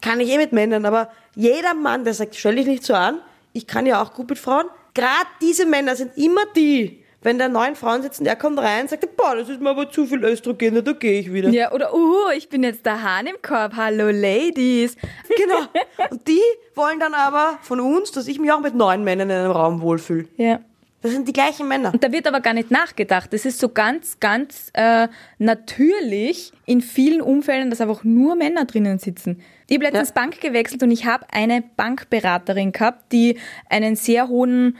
kann 0.00 0.20
ich 0.20 0.31
eh 0.31 0.37
mit 0.37 0.52
Männern, 0.52 0.85
aber 0.85 1.11
jeder 1.35 1.74
Mann, 1.74 2.05
der 2.05 2.14
sagt, 2.14 2.37
stell 2.37 2.55
dich 2.55 2.66
nicht 2.66 2.85
so 2.85 2.94
an, 2.94 3.20
ich 3.52 3.66
kann 3.66 3.85
ja 3.87 4.00
auch 4.00 4.12
gut 4.12 4.29
mit 4.31 4.38
Frauen, 4.38 4.66
gerade 4.94 5.26
diese 5.40 5.66
Männer 5.66 5.96
sind 5.96 6.16
immer 6.16 6.42
die, 6.55 7.02
wenn 7.22 7.38
da 7.38 7.48
neun 7.48 7.74
Frauen 7.74 8.02
sitzen, 8.02 8.24
der 8.24 8.37
kommt 8.37 8.59
rein, 8.59 8.88
sagt, 8.88 9.16
boah, 9.16 9.35
das 9.35 9.48
ist 9.48 9.61
mir 9.61 9.70
aber 9.70 9.90
zu 9.90 10.07
viel 10.07 10.24
Östrogen, 10.24 10.85
da 10.85 10.92
gehe 10.92 11.20
ich 11.20 11.33
wieder. 11.33 11.48
Ja, 11.50 11.72
oder, 11.72 11.92
uh, 11.94 12.31
ich 12.37 12.48
bin 12.48 12.62
jetzt 12.62 12.87
der 12.87 13.02
Hahn 13.02 13.26
im 13.26 13.37
Korb. 13.42 13.74
Hallo, 13.76 14.11
Ladies. 14.11 14.96
Genau. 15.37 15.66
Und 16.11 16.26
die 16.26 16.40
wollen 16.74 16.98
dann 16.98 17.12
aber 17.14 17.59
von 17.62 17.79
uns, 17.81 18.11
dass 18.11 18.26
ich 18.26 18.38
mich 18.38 18.50
auch 18.52 18.61
mit 18.61 18.74
neun 18.74 19.05
Männern 19.05 19.29
in 19.29 19.37
einem 19.37 19.50
Raum 19.50 19.81
wohlfühle. 19.83 20.26
Ja. 20.37 20.61
Das 21.02 21.12
sind 21.12 21.29
die 21.29 21.33
gleichen 21.33 21.68
Männer. 21.68 21.92
Und 21.92 22.02
da 22.02 22.11
wird 22.11 22.26
aber 22.26 22.40
gar 22.40 22.55
nicht 22.55 22.70
nachgedacht. 22.70 23.33
Das 23.33 23.44
ist 23.44 23.61
so 23.61 23.68
ganz, 23.68 24.18
ganz 24.18 24.70
äh, 24.72 25.07
natürlich 25.38 26.52
in 26.64 26.81
vielen 26.81 27.20
Umfällen, 27.20 27.70
dass 27.70 27.81
einfach 27.81 28.02
nur 28.02 28.35
Männer 28.35 28.64
drinnen 28.64 28.98
sitzen. 28.98 29.40
Ich 29.68 29.76
habe 29.76 29.85
letztens 29.85 30.09
Ja. 30.09 30.14
Bank 30.14 30.40
gewechselt 30.40 30.83
und 30.83 30.90
ich 30.90 31.07
habe 31.07 31.26
eine 31.31 31.62
Bankberaterin 31.76 32.72
gehabt, 32.72 33.12
die 33.12 33.38
einen 33.68 33.94
sehr 33.94 34.29
hohen, 34.29 34.79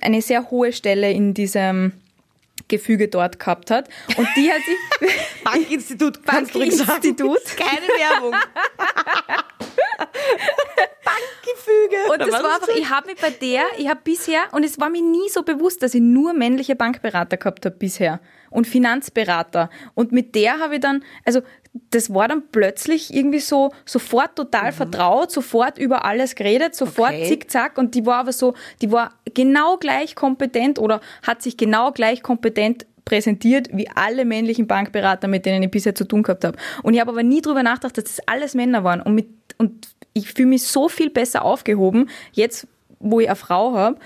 eine 0.00 0.22
sehr 0.22 0.50
hohe 0.50 0.72
Stelle 0.72 1.10
in 1.10 1.34
diesem 1.34 1.92
Gefüge 2.68 3.08
dort 3.08 3.38
gehabt 3.38 3.70
hat. 3.70 3.88
Und 4.16 4.28
die 4.36 4.50
hat 4.50 4.60
sich 4.62 5.14
Bankinstitut. 5.44 6.24
Bankinstitut. 6.24 7.44
Keine 7.56 7.86
Werbung. 7.88 8.34
Bankgefüge. 11.04 12.12
Und 12.12 12.20
das 12.20 12.32
war 12.32 12.40
ist 12.40 12.62
einfach, 12.62 12.76
ich 12.76 12.90
habe 12.90 13.06
mich 13.08 13.20
bei 13.20 13.30
der, 13.30 13.62
ich 13.78 13.88
habe 13.88 14.00
bisher, 14.02 14.42
und 14.52 14.64
es 14.64 14.80
war 14.80 14.88
mir 14.88 15.02
nie 15.02 15.28
so 15.28 15.42
bewusst, 15.42 15.82
dass 15.82 15.94
ich 15.94 16.00
nur 16.00 16.32
männliche 16.32 16.76
Bankberater 16.76 17.36
gehabt 17.36 17.66
habe 17.66 17.76
bisher 17.76 18.20
und 18.54 18.66
Finanzberater. 18.66 19.68
Und 19.94 20.12
mit 20.12 20.34
der 20.34 20.60
habe 20.60 20.76
ich 20.76 20.80
dann, 20.80 21.02
also 21.24 21.40
das 21.90 22.14
war 22.14 22.28
dann 22.28 22.44
plötzlich 22.52 23.12
irgendwie 23.12 23.40
so 23.40 23.72
sofort 23.84 24.36
total 24.36 24.70
vertraut, 24.70 25.32
sofort 25.32 25.76
über 25.76 26.04
alles 26.04 26.36
geredet, 26.36 26.76
sofort 26.76 27.10
Okay. 27.14 27.26
zickzack 27.26 27.76
und 27.78 27.96
die 27.96 28.06
war 28.06 28.20
aber 28.20 28.32
so, 28.32 28.54
die 28.80 28.92
war 28.92 29.14
genau 29.34 29.76
gleich 29.76 30.14
kompetent 30.14 30.78
oder 30.78 31.00
hat 31.22 31.42
sich 31.42 31.56
genau 31.56 31.90
gleich 31.90 32.22
kompetent 32.22 32.86
präsentiert 33.04 33.68
wie 33.72 33.88
alle 33.88 34.24
männlichen 34.24 34.68
Bankberater, 34.68 35.26
mit 35.26 35.44
denen 35.46 35.64
ich 35.64 35.70
bisher 35.70 35.96
zu 35.96 36.04
tun 36.04 36.22
gehabt 36.22 36.44
habe. 36.44 36.56
Und 36.84 36.94
ich 36.94 37.00
habe 37.00 37.10
aber 37.10 37.24
nie 37.24 37.42
drüber 37.42 37.64
nachgedacht, 37.64 37.98
dass 37.98 38.04
das 38.04 38.20
alles 38.28 38.54
Männer 38.54 38.84
waren. 38.84 39.02
Und, 39.02 39.16
mit, 39.16 39.26
und 39.58 39.88
ich 40.12 40.32
fühle 40.32 40.48
mich 40.48 40.62
so 40.62 40.88
viel 40.88 41.10
besser 41.10 41.44
aufgehoben, 41.44 42.08
jetzt 42.32 42.68
wo 43.00 43.18
ich 43.18 43.26
eine 43.26 43.36
Frau 43.36 43.74
habe, 43.74 43.98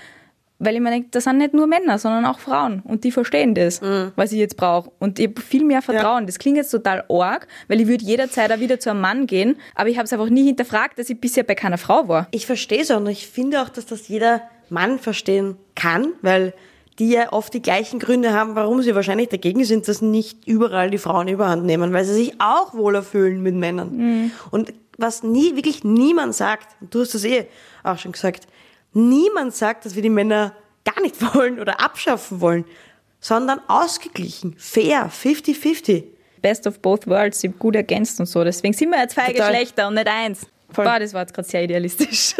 weil 0.59 0.75
ich 0.75 0.81
mir 0.81 0.91
denke, 0.91 1.07
das 1.11 1.23
sind 1.23 1.37
nicht 1.37 1.53
nur 1.53 1.67
Männer, 1.67 1.97
sondern 1.97 2.25
auch 2.25 2.39
Frauen. 2.39 2.81
Und 2.83 3.03
die 3.05 3.11
verstehen 3.11 3.55
das, 3.55 3.81
was 4.15 4.31
ich 4.31 4.39
jetzt 4.39 4.57
brauche. 4.57 4.91
Und 4.99 5.17
ich 5.17 5.27
habe 5.27 5.41
viel 5.41 5.63
mehr 5.63 5.81
Vertrauen. 5.81 6.25
Das 6.25 6.37
klingt 6.37 6.57
jetzt 6.57 6.71
total 6.71 7.05
arg, 7.09 7.47
weil 7.67 7.79
ich 7.81 7.87
würde 7.87 8.03
jederzeit 8.03 8.51
auch 8.51 8.59
wieder 8.59 8.79
zu 8.79 8.91
einem 8.91 9.01
Mann 9.01 9.25
gehen, 9.25 9.55
aber 9.73 9.89
ich 9.89 9.97
habe 9.97 10.05
es 10.05 10.13
einfach 10.13 10.29
nie 10.29 10.45
hinterfragt, 10.45 10.99
dass 10.99 11.09
ich 11.09 11.19
bisher 11.19 11.43
bei 11.43 11.55
keiner 11.55 11.77
Frau 11.77 12.07
war. 12.07 12.27
Ich 12.31 12.45
verstehe 12.45 12.81
es 12.81 12.91
auch 12.91 12.97
und 12.97 13.07
ich 13.07 13.27
finde 13.27 13.61
auch, 13.61 13.69
dass 13.69 13.85
das 13.85 14.07
jeder 14.07 14.41
Mann 14.69 14.99
verstehen 14.99 15.55
kann, 15.75 16.13
weil 16.21 16.53
die 16.99 17.11
ja 17.11 17.31
oft 17.31 17.53
die 17.53 17.61
gleichen 17.61 17.97
Gründe 17.97 18.33
haben, 18.33 18.55
warum 18.55 18.81
sie 18.81 18.93
wahrscheinlich 18.93 19.29
dagegen 19.29 19.63
sind, 19.63 19.87
dass 19.87 20.01
nicht 20.01 20.45
überall 20.45 20.91
die 20.91 20.97
Frauen 20.97 21.29
überhand 21.29 21.65
nehmen, 21.65 21.93
weil 21.93 22.03
sie 22.03 22.13
sich 22.13 22.33
auch 22.39 22.73
wohler 22.73 23.03
fühlen 23.03 23.41
mit 23.41 23.55
Männern. 23.55 24.31
Und 24.51 24.73
was 24.97 25.23
nie, 25.23 25.55
wirklich 25.55 25.85
niemand 25.85 26.35
sagt, 26.35 26.75
und 26.81 26.93
du 26.93 26.99
hast 26.99 27.15
das 27.15 27.23
eh 27.23 27.47
auch 27.83 27.97
schon 27.97 28.11
gesagt, 28.11 28.47
niemand 28.93 29.55
sagt, 29.55 29.85
dass 29.85 29.95
wir 29.95 30.01
die 30.01 30.09
Männer 30.09 30.53
gar 30.85 31.01
nicht 31.01 31.21
wollen 31.35 31.59
oder 31.59 31.79
abschaffen 31.79 32.41
wollen, 32.41 32.65
sondern 33.19 33.61
ausgeglichen, 33.67 34.55
fair, 34.57 35.09
50-50. 35.11 36.03
Best 36.41 36.67
of 36.67 36.79
both 36.79 37.05
worlds, 37.05 37.41
sind 37.41 37.59
gut 37.59 37.75
ergänzt 37.75 38.17
und 38.21 38.25
so. 38.25 38.45
Deswegen 38.45 38.73
sind 38.73 38.91
wir 38.91 38.99
ja 38.99 39.07
zwei 39.09 39.33
Total. 39.33 39.51
Geschlechter 39.51 39.89
und 39.89 39.95
nicht 39.95 40.07
eins. 40.07 40.47
Voll. 40.71 40.85
Boah, 40.85 40.97
das 40.97 41.13
war 41.13 41.21
jetzt 41.21 41.33
gerade 41.33 41.47
sehr 41.47 41.63
idealistisch. 41.63 42.35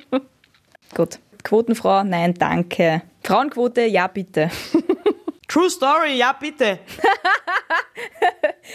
gut. 0.94 1.18
Quotenfrau, 1.44 2.04
nein, 2.04 2.32
danke. 2.34 3.02
Frauenquote, 3.22 3.82
ja, 3.82 4.06
bitte. 4.06 4.50
True 5.48 5.68
Story, 5.68 6.16
ja 6.16 6.32
bitte. 6.32 6.78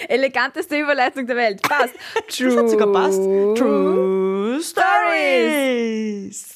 Eleganteste 0.07 0.77
Überleitung 0.77 1.25
der 1.25 1.35
Welt. 1.37 1.61
Passt. 1.61 1.95
True. 2.27 2.47
Das 2.47 2.57
hat 2.57 2.69
sogar 2.69 2.91
passt. 2.91 3.23
True 3.23 4.34
Stories. 4.61 6.51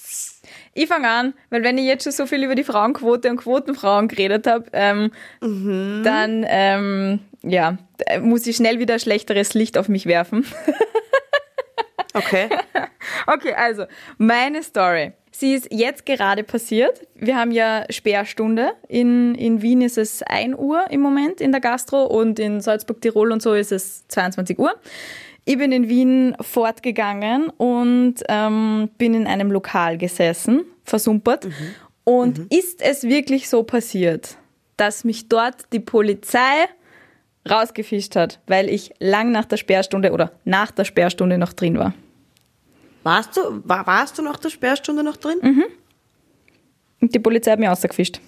Ich 0.73 0.87
fange 0.87 1.09
an, 1.09 1.33
weil 1.49 1.63
wenn 1.63 1.77
ich 1.77 1.85
jetzt 1.85 2.03
schon 2.03 2.11
so 2.13 2.25
viel 2.25 2.43
über 2.43 2.55
die 2.55 2.63
Frauenquote 2.63 3.29
und 3.29 3.37
Quotenfrauen 3.37 4.07
geredet 4.07 4.47
habe, 4.47 4.65
ähm, 4.73 5.11
Mhm. 5.41 6.01
dann 6.03 6.45
ähm, 6.47 7.19
ja, 7.43 7.77
äh, 8.05 8.19
muss 8.19 8.45
ich 8.47 8.55
schnell 8.55 8.79
wieder 8.79 8.99
schlechteres 8.99 9.53
Licht 9.53 9.77
auf 9.77 9.87
mich 9.89 10.05
werfen. 10.05 10.45
Okay. 12.15 12.49
Okay, 13.27 13.53
also 13.53 13.85
meine 14.17 14.63
Story. 14.63 15.13
Sie 15.31 15.53
ist 15.53 15.67
jetzt 15.71 16.07
gerade 16.07 16.43
passiert. 16.43 17.01
Wir 17.13 17.37
haben 17.37 17.51
ja 17.51 17.85
Sperrstunde. 17.91 18.71
In, 18.87 19.35
in 19.35 19.61
Wien 19.61 19.81
ist 19.81 19.99
es 19.99 20.23
1 20.23 20.55
Uhr 20.57 20.85
im 20.89 21.01
Moment 21.01 21.39
in 21.39 21.51
der 21.51 21.61
Gastro 21.61 22.03
und 22.05 22.39
in 22.39 22.61
Salzburg, 22.61 22.99
Tirol 22.99 23.31
und 23.31 23.43
so 23.43 23.53
ist 23.53 23.71
es 23.71 24.07
22 24.07 24.57
Uhr. 24.57 24.73
Ich 25.45 25.57
bin 25.57 25.71
in 25.71 25.89
Wien 25.89 26.35
fortgegangen 26.41 27.49
und 27.49 28.15
ähm, 28.27 28.89
bin 28.97 29.13
in 29.13 29.27
einem 29.27 29.51
Lokal 29.51 29.97
gesessen, 29.97 30.65
versumpert. 30.83 31.47
Und 32.03 32.51
ist 32.53 32.81
es 32.81 33.03
wirklich 33.03 33.49
so 33.49 33.63
passiert, 33.63 34.37
dass 34.77 35.03
mich 35.03 35.29
dort 35.29 35.71
die 35.73 35.79
Polizei 35.79 36.65
rausgefischt 37.49 38.15
hat, 38.15 38.39
weil 38.47 38.69
ich 38.69 38.93
lang 38.99 39.31
nach 39.31 39.45
der 39.45 39.57
Sperrstunde 39.57 40.11
oder 40.11 40.31
nach 40.45 40.71
der 40.71 40.85
Sperrstunde 40.85 41.37
noch 41.37 41.53
drin 41.53 41.77
war? 41.77 41.93
Warst 43.03 43.37
du, 43.37 43.41
war, 43.63 43.87
warst 43.87 44.17
du 44.17 44.21
nach 44.21 44.37
der 44.37 44.49
Sperrstunde 44.49 45.03
noch 45.03 45.17
drin? 45.17 45.37
Mhm. 45.41 45.63
Und 47.01 47.15
die 47.15 47.19
Polizei 47.19 47.51
hat 47.51 47.59
mich 47.59 47.69
rausgefischt. 47.69 48.19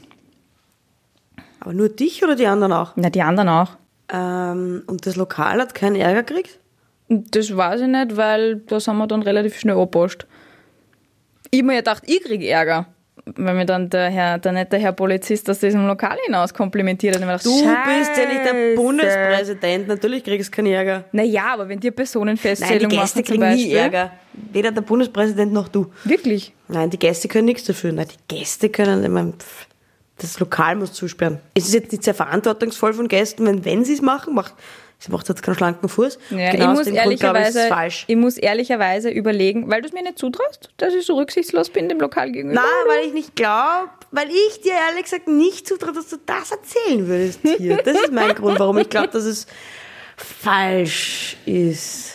Aber 1.60 1.74
nur 1.74 1.90
dich 1.90 2.24
oder 2.24 2.36
die 2.36 2.48
anderen 2.48 2.74
auch? 2.74 2.94
Na, 2.96 3.10
die 3.10 3.22
anderen 3.22 3.50
auch. 3.50 3.78
Ähm, 4.10 4.84
und 4.88 5.06
das 5.06 5.16
Lokal 5.16 5.60
hat 5.60 5.76
keinen 5.76 5.96
Ärger 5.96 6.24
gekriegt? 6.24 6.60
Das 7.14 7.56
weiß 7.58 7.82
ich 7.82 7.88
nicht, 7.88 8.16
weil 8.16 8.58
da 8.68 8.80
sind 8.80 8.96
wir 8.96 9.06
dann 9.06 9.22
relativ 9.22 9.60
schnell 9.60 9.76
angepasst. 9.76 10.26
Ich 11.50 11.60
hab 11.60 11.66
mir 11.66 11.74
ja 11.74 11.80
gedacht, 11.80 12.04
ich 12.06 12.24
krieg 12.24 12.42
Ärger. 12.44 12.86
Weil 13.36 13.54
mir 13.54 13.66
dann 13.66 13.90
der, 13.90 14.10
Herr, 14.10 14.40
der 14.40 14.54
nette 14.54 14.78
Herr 14.78 14.94
Polizist 14.94 15.48
aus 15.50 15.60
diesem 15.60 15.86
Lokal 15.86 16.18
hinaus 16.26 16.54
komplimentiert 16.54 17.16
hat. 17.16 17.22
Ich 17.22 17.28
mir 17.28 17.38
Du 17.38 17.60
gedacht, 17.60 17.86
bist 17.86 18.18
ja 18.18 18.26
nicht 18.26 18.46
der 18.46 18.54
Scheiße. 18.54 18.76
Bundespräsident, 18.76 19.88
natürlich 19.90 20.24
kriegst 20.24 20.48
du 20.50 20.56
keinen 20.56 20.68
Ärger. 20.68 21.04
Naja, 21.12 21.54
aber 21.54 21.68
wenn 21.68 21.80
die 21.82 21.88
Nein, 21.88 21.96
Personenfeststellung 21.96 22.90
die 22.90 22.96
Gäste 22.96 23.20
machen 23.20 23.26
kriegen 23.28 23.42
Beispiel. 23.42 23.68
nie 23.68 23.74
Ärger. 23.74 24.12
Weder 24.54 24.72
der 24.72 24.82
Bundespräsident 24.82 25.52
noch 25.52 25.68
du. 25.68 25.92
Wirklich? 26.06 26.54
Nein, 26.70 26.90
die 26.90 26.98
Gäste 26.98 27.28
können 27.28 27.46
nichts 27.46 27.66
dafür. 27.66 27.92
Nein, 27.92 28.08
die 28.10 28.36
Gäste 28.36 28.70
können, 28.70 29.04
ich 29.04 29.36
pff, 29.38 29.68
das 30.18 30.40
Lokal 30.40 30.78
muss 30.78 30.94
zusperren. 30.94 31.40
Es 31.54 31.66
ist 31.66 31.74
jetzt 31.74 31.92
nicht 31.92 32.04
sehr 32.06 32.14
verantwortungsvoll 32.16 32.94
von 32.94 33.08
Gästen, 33.10 33.46
wenn, 33.46 33.66
wenn 33.66 33.84
sie 33.84 33.94
es 33.94 34.02
machen, 34.02 34.34
macht, 34.34 34.54
sie 35.02 35.12
macht 35.12 35.28
jetzt 35.28 35.42
keinen 35.42 35.56
schlanken 35.56 35.90
Fuß. 35.90 36.20
Ja, 36.30 36.52
genau 36.52 36.54
ich, 36.54 36.62
aus 36.62 36.78
muss 36.78 36.86
dem 36.86 36.96
Grund, 36.96 37.14
ich, 37.14 37.24
ehrlicherweise, 37.24 38.16
muss 38.16 38.38
ehrlicherweise 38.38 39.10
überlegen, 39.10 39.70
weil 39.70 39.82
du 39.82 39.88
es 39.88 39.94
mir 39.94 40.04
nicht 40.04 40.20
zutraust, 40.20 40.70
dass 40.78 40.94
ich 40.94 41.06
so 41.06 41.16
rücksichtslos 41.16 41.72
bin 41.72 41.90
dem 41.90 42.00
Lokal 42.00 42.32
gegenüber. 42.32 42.62
Nein, 42.62 42.88
weil 42.88 43.08
ich 43.08 43.14
nicht 43.14 43.36
glaube, 43.36 43.90
weil 44.12 44.30
ich 44.30 44.62
dir 44.62 44.74
ehrlich 44.74 45.04
gesagt 45.04 45.28
nicht 45.28 45.68
zutraue, 45.68 45.94
dass 45.94 46.10
du 46.10 46.18
das 46.26 46.52
erzählen 46.52 47.08
würdest 47.08 47.40
hier. 47.58 47.78
Das 47.78 48.00
ist 48.00 48.12
mein 48.12 48.36
Grund, 48.36 48.60
warum 48.60 48.78
ich 48.78 48.90
glaube, 48.90 49.08
dass 49.08 49.24
es 49.24 49.48
falsch 50.18 51.38
ist. 51.46 52.14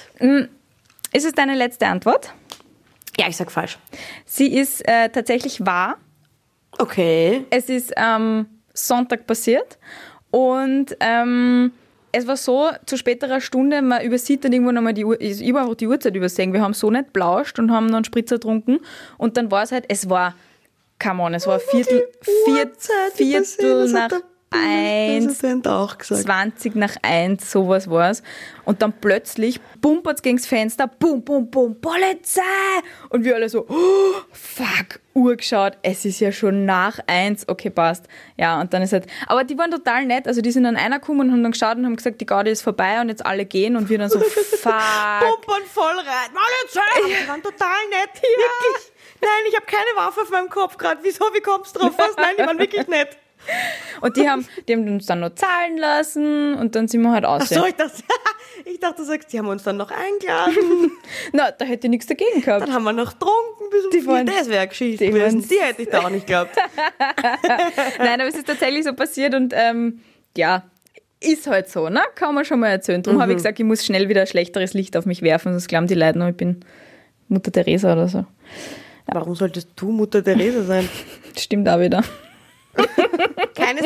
Ist 1.13 1.25
es 1.25 1.33
deine 1.33 1.55
letzte 1.55 1.87
Antwort? 1.87 2.33
Ja, 3.19 3.27
ich 3.29 3.37
sag 3.37 3.51
falsch. 3.51 3.79
Sie 4.25 4.55
ist 4.57 4.87
äh, 4.87 5.09
tatsächlich 5.09 5.65
wahr. 5.65 5.97
Okay. 6.79 7.47
Es 7.51 7.69
ist 7.69 7.93
ähm, 7.97 8.47
Sonntag 8.75 9.27
passiert 9.27 9.79
und 10.31 10.97
ähm, 11.01 11.73
es 12.13 12.27
war 12.27 12.37
so, 12.37 12.71
zu 12.87 12.97
späterer 12.97 13.41
Stunde, 13.41 13.83
man 13.83 14.03
übersieht 14.03 14.45
dann 14.45 14.53
irgendwo 14.53 14.73
nochmal 14.73 14.95
die 14.95 15.05
Uhr, 15.05 15.21
ich 15.21 15.41
habe 15.49 15.61
einfach 15.61 15.75
die 15.75 15.87
Uhrzeit 15.87 16.15
übersehen. 16.15 16.53
Wir 16.53 16.63
haben 16.63 16.75
so 16.75 16.91
nicht 16.91 17.13
blauscht 17.13 17.59
und 17.59 17.71
haben 17.71 17.87
noch 17.87 17.97
einen 17.97 18.05
Spritzer 18.05 18.37
getrunken 18.37 18.81
und 19.19 19.37
dann 19.37 19.51
war 19.51 19.63
es 19.63 19.73
halt, 19.73 19.85
es 19.89 20.09
war, 20.09 20.35
come 21.03 21.23
on, 21.23 21.35
es 21.35 21.47
war 21.47 21.61
Viertel, 21.61 22.09
Viert, 22.23 22.77
Viertel 23.15 23.89
nach 23.93 24.11
eins, 24.51 25.27
Präsident 25.27 25.69
auch 25.69 25.99
gesagt. 25.99 26.23
20 26.23 26.75
nach 26.77 26.97
1, 27.03 27.51
sowas 27.51 27.91
war's. 27.91 28.23
Und 28.65 28.83
dann 28.83 28.93
plötzlich 28.93 29.61
bumpert's 29.81 30.23
gegens 30.23 30.47
Fenster, 30.47 30.87
bum, 30.87 31.23
bum, 31.23 31.51
bum, 31.51 31.81
Polizei! 31.81 32.43
Und 33.11 33.25
wir 33.25 33.35
alle 33.35 33.49
so, 33.49 33.67
oh, 33.69 34.15
fuck, 34.33 35.01
Uhr 35.15 35.37
geschaut, 35.37 35.79
es 35.83 36.05
ist 36.05 36.21
ja 36.21 36.33
schon 36.33 36.65
nach 36.65 36.99
1, 37.07 37.49
okay, 37.49 37.71
passt. 37.71 38.07
Ja, 38.37 38.61
und 38.61 38.73
dann 38.75 38.83
ist 38.83 38.93
halt, 38.93 39.07
aber 39.27 39.45
die 39.45 39.57
waren 39.57 39.71
total 39.71 40.05
nett, 40.07 40.27
also 40.27 40.41
die 40.41 40.51
sind 40.51 40.65
dann 40.65 40.77
einer 40.77 40.99
gekommen 40.99 41.21
und 41.21 41.33
haben 41.33 41.43
dann 41.43 41.53
geschaut 41.53 41.77
und 41.77 41.87
haben 41.87 41.97
gesagt, 41.97 42.21
die 42.21 42.27
Garde 42.27 42.51
ist 42.51 42.63
vorbei 42.63 43.01
und 43.01 43.09
jetzt 43.09 43.25
alle 43.25 43.45
gehen 43.45 43.77
und 43.77 43.89
wir 43.89 43.99
dann 43.99 44.11
so, 44.11 44.21
fuck. 44.21 44.73
Pumpern 44.73 45.63
voll 45.73 45.99
rein. 45.99 46.31
Polizei! 46.33 47.23
Die 47.23 47.29
waren 47.29 47.43
total 47.43 47.89
nett. 47.91 48.11
Wirklich. 48.15 48.93
Nein, 49.21 49.31
ich 49.49 49.57
habe 49.57 49.67
keine 49.67 50.07
Waffe 50.07 50.23
auf 50.23 50.31
meinem 50.31 50.51
Kopf 50.51 50.77
gerade. 50.77 51.01
Wieso? 51.03 51.25
Wie 51.33 51.41
kommst 51.41 51.75
du 51.75 51.81
drauf? 51.81 51.95
Was? 51.97 52.17
Nein, 52.17 52.35
die 52.39 52.47
waren 52.47 52.59
wirklich 52.59 52.87
nett. 52.87 53.17
Und 54.01 54.17
die 54.17 54.29
haben, 54.29 54.47
die 54.69 54.75
haben 54.75 54.87
uns 54.89 55.07
dann 55.07 55.21
noch 55.21 55.35
zahlen 55.35 55.79
lassen 55.79 56.55
und 56.55 56.75
dann 56.75 56.87
sind 56.89 57.03
wir 57.03 57.13
halt 57.13 57.25
aus. 57.25 57.43
Ach 57.45 57.47
so, 57.47 57.67
ich 57.67 57.75
dachte, 57.75 58.03
Ich 58.65 58.81
dachte, 58.81 58.97
du 58.97 59.05
sagst, 59.05 59.33
die 59.33 59.39
haben 59.39 59.49
uns 59.49 59.63
dann 59.63 59.77
noch 59.77 59.91
eingeladen. 59.91 60.91
Na, 61.33 61.51
da 61.51 61.65
hätte 61.65 61.87
ich 61.87 61.91
nichts 61.91 62.07
dagegen 62.07 62.41
gehabt. 62.43 62.63
Dann 62.63 62.73
haben 62.75 62.85
wir 62.85 62.93
noch 62.93 63.13
getrunken 63.13 63.71
bis 63.71 63.85
um 63.85 63.91
Die 63.91 64.01
vier. 64.01 64.09
waren- 64.09 64.27
Das 64.27 64.49
wäre 64.49 64.67
Geschichte 64.67 65.05
die 65.05 65.11
gewesen. 65.11 65.47
Die 65.49 65.61
hätte 65.61 65.83
ich 65.83 65.89
da 65.89 66.01
auch 66.05 66.11
nicht 66.11 66.27
gehabt. 66.27 66.57
Nein, 67.99 68.21
aber 68.21 68.29
es 68.29 68.35
ist 68.37 68.47
tatsächlich 68.47 68.85
so 68.85 68.93
passiert 68.93 69.35
und 69.35 69.53
ähm, 69.57 70.01
ja, 70.37 70.65
ist 71.21 71.47
halt 71.47 71.69
so, 71.71 71.89
ne? 71.89 72.03
Kann 72.15 72.35
man 72.35 72.45
schon 72.45 72.61
mal 72.61 72.69
erzählen. 72.69 73.03
Darum 73.03 73.21
habe 73.21 73.33
ich 73.33 73.37
gesagt, 73.37 73.59
ich 73.59 73.65
muss 73.65 73.85
schnell 73.85 74.09
wieder 74.09 74.23
ein 74.23 74.27
schlechteres 74.27 74.75
Licht 74.75 74.97
auf 74.97 75.07
mich 75.07 75.23
werfen, 75.23 75.53
sonst 75.53 75.69
glauben 75.69 75.87
die 75.87 75.95
Leute 75.95 76.19
noch, 76.19 76.29
ich 76.29 76.37
bin 76.37 76.61
Mutter 77.29 77.53
Teresa 77.53 77.93
oder 77.93 78.09
so. 78.09 78.25
Warum 79.07 79.35
solltest 79.35 79.69
du 79.77 79.91
Mutter 79.93 80.23
Therese 80.25 80.65
sein? 80.65 80.89
Stimmt 81.39 81.69
auch 81.69 81.81
wieder. 81.81 82.03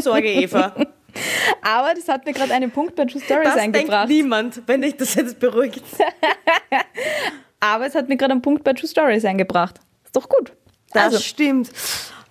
Sorge, 0.03 0.29
Eva. 0.29 0.75
Aber 1.63 1.95
das 1.95 2.09
hat 2.09 2.25
mir 2.25 2.33
gerade 2.33 2.53
einen 2.55 2.71
Punkt 2.71 2.95
bei 2.95 3.05
True 3.05 3.21
Stories 3.21 3.45
Das 3.45 3.57
denkt 3.57 3.77
eingebracht. 3.77 4.09
niemand, 4.09 4.63
wenn 4.67 4.83
dich 4.83 4.97
das 4.97 5.15
jetzt 5.15 5.41
beruhigt. 5.41 5.83
Aber 7.61 7.87
es 7.87 7.95
hat 7.95 8.09
mir 8.09 8.17
gerade 8.17 8.33
einen 8.33 8.43
Punkt 8.43 8.65
bei 8.65 8.73
True 8.73 8.89
Stories 8.89 9.25
eingebracht. 9.25 9.81
Ist 10.05 10.17
doch 10.17 10.29
gut. 10.29 10.53
Das 10.93 11.05
also, 11.05 11.19
stimmt. 11.19 11.71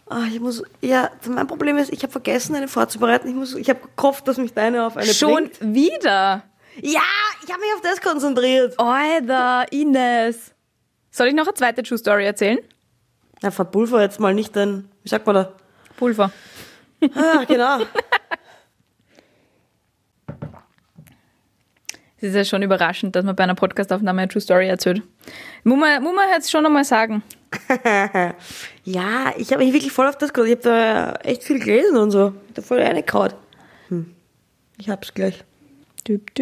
Ah, 0.07 0.23
ich 0.27 0.39
muss, 0.39 0.63
ja, 0.81 1.11
mein 1.27 1.45
Problem 1.45 1.77
ist, 1.77 1.93
ich 1.93 2.01
habe 2.01 2.11
vergessen, 2.11 2.55
eine 2.55 2.67
vorzubereiten. 2.67 3.27
Ich, 3.27 3.35
muss, 3.35 3.53
ich 3.55 3.69
habe 3.69 3.79
gehofft, 3.95 4.27
dass 4.27 4.37
mich 4.37 4.53
deine 4.53 4.85
auf 4.85 4.97
eine 4.97 5.13
schon 5.13 5.49
bringt. 5.49 5.75
wieder. 5.75 6.43
Ja, 6.81 7.01
ich 7.43 7.51
habe 7.51 7.61
mich 7.61 7.73
auf 7.75 7.81
das 7.83 8.01
konzentriert. 8.01 8.73
Alter, 8.79 9.71
Ines. 9.71 10.53
Soll 11.11 11.27
ich 11.27 11.33
noch 11.35 11.45
eine 11.45 11.53
zweite 11.53 11.83
True 11.83 11.97
Story 11.97 12.25
erzählen? 12.25 12.59
Na, 13.41 13.51
verpulver 13.51 14.01
jetzt 14.01 14.19
mal 14.19 14.33
nicht 14.33 14.55
dein, 14.55 14.89
wie 15.03 15.09
sagt 15.09 15.25
man 15.25 15.35
da? 15.35 15.53
Pulver. 15.97 16.31
Ah, 17.15 17.43
genau. 17.47 17.79
Es 22.21 22.29
ist 22.29 22.35
ja 22.35 22.43
schon 22.43 22.61
überraschend, 22.61 23.15
dass 23.15 23.23
man 23.23 23.35
bei 23.35 23.43
einer 23.43 23.55
Podcastaufnahme 23.55 24.21
eine 24.21 24.29
True 24.29 24.41
Story 24.41 24.67
erzählt. 24.67 25.01
Muss 25.63 25.79
man, 25.79 26.03
muss 26.03 26.13
man 26.13 26.27
jetzt 26.29 26.51
schon 26.51 26.65
einmal 26.65 26.83
sagen. 26.83 27.23
ja, 28.83 29.33
ich 29.37 29.53
habe 29.53 29.63
mich 29.63 29.73
wirklich 29.73 29.93
voll 29.93 30.07
auf 30.07 30.17
das 30.17 30.33
geholt. 30.33 30.49
Ich 30.49 30.57
habe 30.57 30.63
da 30.63 31.13
echt 31.23 31.43
viel 31.43 31.59
gelesen 31.59 31.95
und 31.95 32.11
so. 32.11 32.33
Da 32.53 32.61
voll 32.61 32.81
reingehauen. 32.81 33.33
Hm. 33.87 34.13
Ich 34.77 34.89
hab's 34.89 35.13
gleich. 35.13 35.45
Düb, 36.07 36.35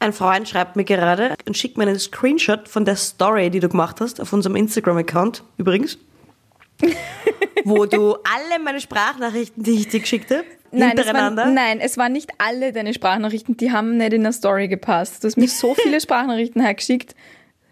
Ein 0.00 0.12
Freund 0.12 0.48
schreibt 0.48 0.76
mir 0.76 0.84
gerade 0.84 1.34
und 1.46 1.56
schickt 1.56 1.76
mir 1.76 1.84
einen 1.84 1.98
Screenshot 1.98 2.68
von 2.68 2.84
der 2.84 2.96
Story, 2.96 3.50
die 3.50 3.60
du 3.60 3.68
gemacht 3.68 4.00
hast, 4.00 4.20
auf 4.20 4.32
unserem 4.32 4.56
Instagram-Account 4.56 5.44
übrigens. 5.58 5.98
wo 7.64 7.84
du 7.84 8.14
alle 8.14 8.62
meine 8.64 8.80
Sprachnachrichten, 8.80 9.62
die 9.62 9.72
ich 9.72 9.88
dir 9.88 10.00
geschickt 10.00 10.30
habe, 10.30 10.44
Nein 10.72 10.92
es, 10.96 11.04
hintereinander. 11.04 11.42
waren, 11.44 11.54
nein, 11.54 11.80
es 11.80 11.98
waren 11.98 12.12
nicht 12.12 12.30
alle 12.38 12.72
deine 12.72 12.94
Sprachnachrichten, 12.94 13.56
die 13.58 13.70
haben 13.72 13.98
nicht 13.98 14.14
in 14.14 14.22
der 14.22 14.32
Story 14.32 14.68
gepasst. 14.68 15.22
Du 15.22 15.26
hast 15.28 15.36
mir 15.36 15.48
so 15.48 15.74
viele 15.74 16.00
Sprachnachrichten 16.00 16.62
hergeschickt. 16.62 17.14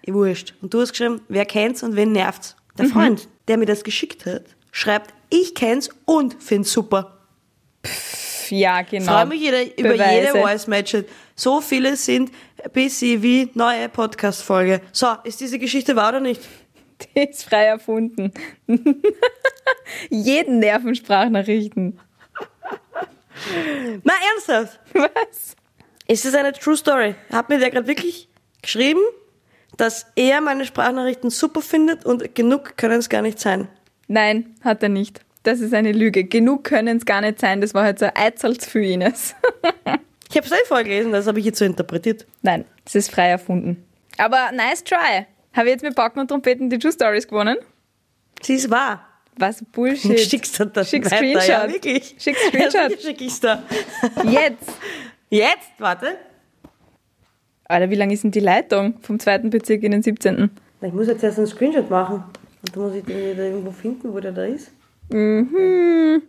Wurscht. 0.06 0.54
Und 0.62 0.74
du 0.74 0.80
hast 0.80 0.90
geschrieben, 0.90 1.20
wer 1.28 1.46
kennt's 1.46 1.82
und 1.82 1.96
wen 1.96 2.12
nervt's? 2.12 2.56
Der 2.76 2.86
Mhm. 2.86 2.90
Freund, 2.90 3.28
der 3.48 3.56
mir 3.58 3.66
das 3.66 3.82
geschickt 3.84 4.26
hat, 4.26 4.44
schreibt, 4.72 5.12
ich 5.30 5.54
kenn's 5.54 5.88
und 6.04 6.36
find's 6.42 6.72
super. 6.72 7.18
Pff, 7.86 8.27
Ja, 8.50 8.82
genau. 8.82 9.12
Freue 9.12 9.26
mich 9.26 9.40
jeder, 9.40 9.62
über 9.76 9.90
Beweise. 9.90 10.14
jede 10.14 10.28
Voice-Match. 10.38 10.96
So 11.34 11.60
viele 11.60 11.96
sind 11.96 12.30
busy 12.72 13.22
wie 13.22 13.50
neue 13.54 13.88
Podcast-Folge. 13.88 14.80
So, 14.92 15.06
ist 15.24 15.40
diese 15.40 15.58
Geschichte 15.58 15.96
wahr 15.96 16.10
oder 16.10 16.20
nicht? 16.20 16.40
Die 17.14 17.20
ist 17.20 17.44
frei 17.44 17.64
erfunden. 17.66 18.32
Jeden 20.10 20.58
nerven 20.58 20.94
Sprachnachrichten. 20.94 21.98
Na, 24.02 24.12
ernsthaft? 24.32 24.80
Was? 24.94 25.56
Ist 26.06 26.24
es 26.24 26.34
eine 26.34 26.52
True 26.52 26.76
Story? 26.76 27.14
Hat 27.30 27.48
mir 27.48 27.58
der 27.58 27.70
gerade 27.70 27.86
wirklich 27.86 28.28
geschrieben, 28.62 29.00
dass 29.76 30.06
er 30.16 30.40
meine 30.40 30.64
Sprachnachrichten 30.64 31.30
super 31.30 31.62
findet 31.62 32.04
und 32.04 32.34
genug 32.34 32.76
können 32.76 32.98
es 32.98 33.08
gar 33.08 33.22
nicht 33.22 33.38
sein. 33.38 33.68
Nein, 34.08 34.56
hat 34.62 34.82
er 34.82 34.88
nicht. 34.88 35.20
Das 35.42 35.60
ist 35.60 35.72
eine 35.72 35.92
Lüge. 35.92 36.24
Genug 36.24 36.64
können 36.64 36.98
es 36.98 37.06
gar 37.06 37.20
nicht 37.20 37.40
sein. 37.40 37.60
Das 37.60 37.74
war 37.74 37.84
halt 37.84 37.98
so 37.98 38.06
ein 38.06 38.12
Eizelz 38.14 38.66
für 38.66 38.84
Ines. 38.84 39.34
Ich 40.30 40.36
habe 40.36 40.46
es 40.46 40.52
eh 40.52 40.64
vorgelesen, 40.66 41.10
das 41.10 41.26
habe 41.26 41.38
ich 41.38 41.46
jetzt 41.46 41.58
so 41.58 41.64
interpretiert. 41.64 42.26
Nein, 42.42 42.66
das 42.84 42.94
ist 42.94 43.10
frei 43.10 43.28
erfunden. 43.28 43.82
Aber 44.18 44.52
nice 44.52 44.84
try. 44.84 45.26
Habe 45.54 45.68
ich 45.68 45.72
jetzt 45.72 45.82
mit 45.82 45.94
Backen 45.94 46.20
und 46.20 46.28
Trompeten 46.28 46.68
die 46.68 46.78
True 46.78 46.92
Stories 46.92 47.26
gewonnen? 47.26 47.56
Sie 48.42 48.54
ist 48.54 48.70
wahr. 48.70 49.04
Was 49.36 49.64
Bullshit. 49.72 50.20
Schickst 50.20 50.58
du 50.60 50.66
das 50.66 50.90
Schick 50.90 51.06
weiter? 51.06 51.16
Screenshot. 51.16 51.48
Ja, 51.48 51.68
wirklich. 51.68 52.14
Schick 52.18 52.36
Screenshot. 52.36 52.90
Ja, 52.90 52.98
schick 52.98 53.20
ich's 53.20 53.40
da. 53.40 53.62
Jetzt. 54.24 54.70
Jetzt, 55.30 55.70
warte. 55.78 56.16
Alter, 57.64 57.90
wie 57.90 57.94
lang 57.96 58.10
ist 58.10 58.24
denn 58.24 58.30
die 58.30 58.40
Leitung 58.40 58.98
vom 59.02 59.18
zweiten 59.18 59.50
Bezirk 59.50 59.82
in 59.82 59.92
den 59.92 60.02
17.? 60.02 60.50
Ich 60.80 60.92
muss 60.92 61.06
jetzt 61.06 61.22
erst 61.22 61.38
einen 61.38 61.46
Screenshot 61.46 61.90
machen. 61.90 62.24
Und 62.62 62.76
dann 62.76 62.82
muss 62.82 62.94
ich 62.94 63.04
den 63.04 63.32
wieder 63.32 63.44
irgendwo 63.44 63.70
finden, 63.72 64.12
wo 64.12 64.20
der 64.20 64.32
da 64.32 64.44
ist. 64.44 64.72
Muss 65.10 66.22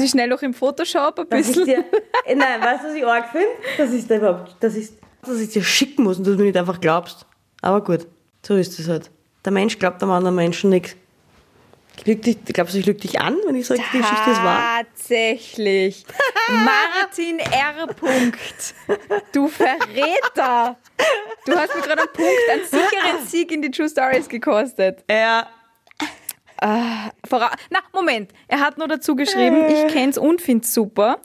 ich 0.00 0.10
schnell 0.10 0.28
noch 0.28 0.42
im 0.42 0.54
Photoshop 0.54 1.18
ein 1.18 1.28
bisschen. 1.28 1.66
dir, 1.66 1.84
Äh, 2.24 2.34
nein, 2.34 2.60
weißt 2.60 2.84
du, 2.84 2.88
was 2.88 2.94
ich 2.94 3.04
arg 3.06 3.28
finde? 3.30 3.48
Das 3.76 3.90
ist 3.90 4.10
da 4.10 4.16
überhaupt, 4.16 4.56
das 4.60 4.74
ist, 4.76 4.94
dass 5.22 5.40
ich 5.40 5.50
dir 5.50 5.62
schicken 5.64 6.04
muss 6.04 6.18
und 6.18 6.26
du 6.26 6.30
mir 6.36 6.44
nicht 6.44 6.56
einfach 6.56 6.80
glaubst. 6.80 7.26
Aber 7.60 7.82
gut, 7.82 8.06
so 8.46 8.54
ist 8.56 8.78
es 8.78 8.88
halt. 8.88 9.10
Der 9.44 9.52
Mensch 9.52 9.78
glaubt 9.78 10.02
am 10.02 10.10
anderen 10.12 10.36
Menschen 10.36 10.70
nichts. 10.70 10.94
Dich, 12.06 12.38
glaubst 12.46 12.74
du, 12.74 12.78
ich 12.78 12.86
lüge 12.86 13.00
dich 13.00 13.20
an, 13.20 13.36
wenn 13.44 13.54
ich 13.54 13.66
sage, 13.66 13.82
die 13.92 13.98
Geschichte 13.98 14.30
ist 14.30 14.42
wahr? 14.42 14.80
Tatsächlich. 14.82 16.06
Martin 16.48 17.38
R. 17.38 17.86
Punkt. 17.88 18.74
Du 19.32 19.46
Verräter. 19.46 20.76
Du 21.44 21.54
hast 21.54 21.74
mir 21.76 21.82
gerade 21.82 22.02
einen 22.02 22.12
Punkt, 22.12 22.50
einen 22.50 22.64
sicheren 22.64 23.26
Sieg 23.26 23.52
in 23.52 23.60
die 23.62 23.70
True 23.70 23.88
Stories 23.90 24.26
gekostet. 24.28 25.04
Ja. 25.10 25.46
Vora 27.28 27.50
Na, 27.70 27.80
Moment. 27.92 28.30
Er 28.48 28.60
hat 28.60 28.78
nur 28.78 28.88
dazu 28.88 29.16
geschrieben, 29.16 29.64
ich 29.68 29.92
kenn's 29.92 30.18
und 30.18 30.40
find's 30.40 30.72
super. 30.72 31.18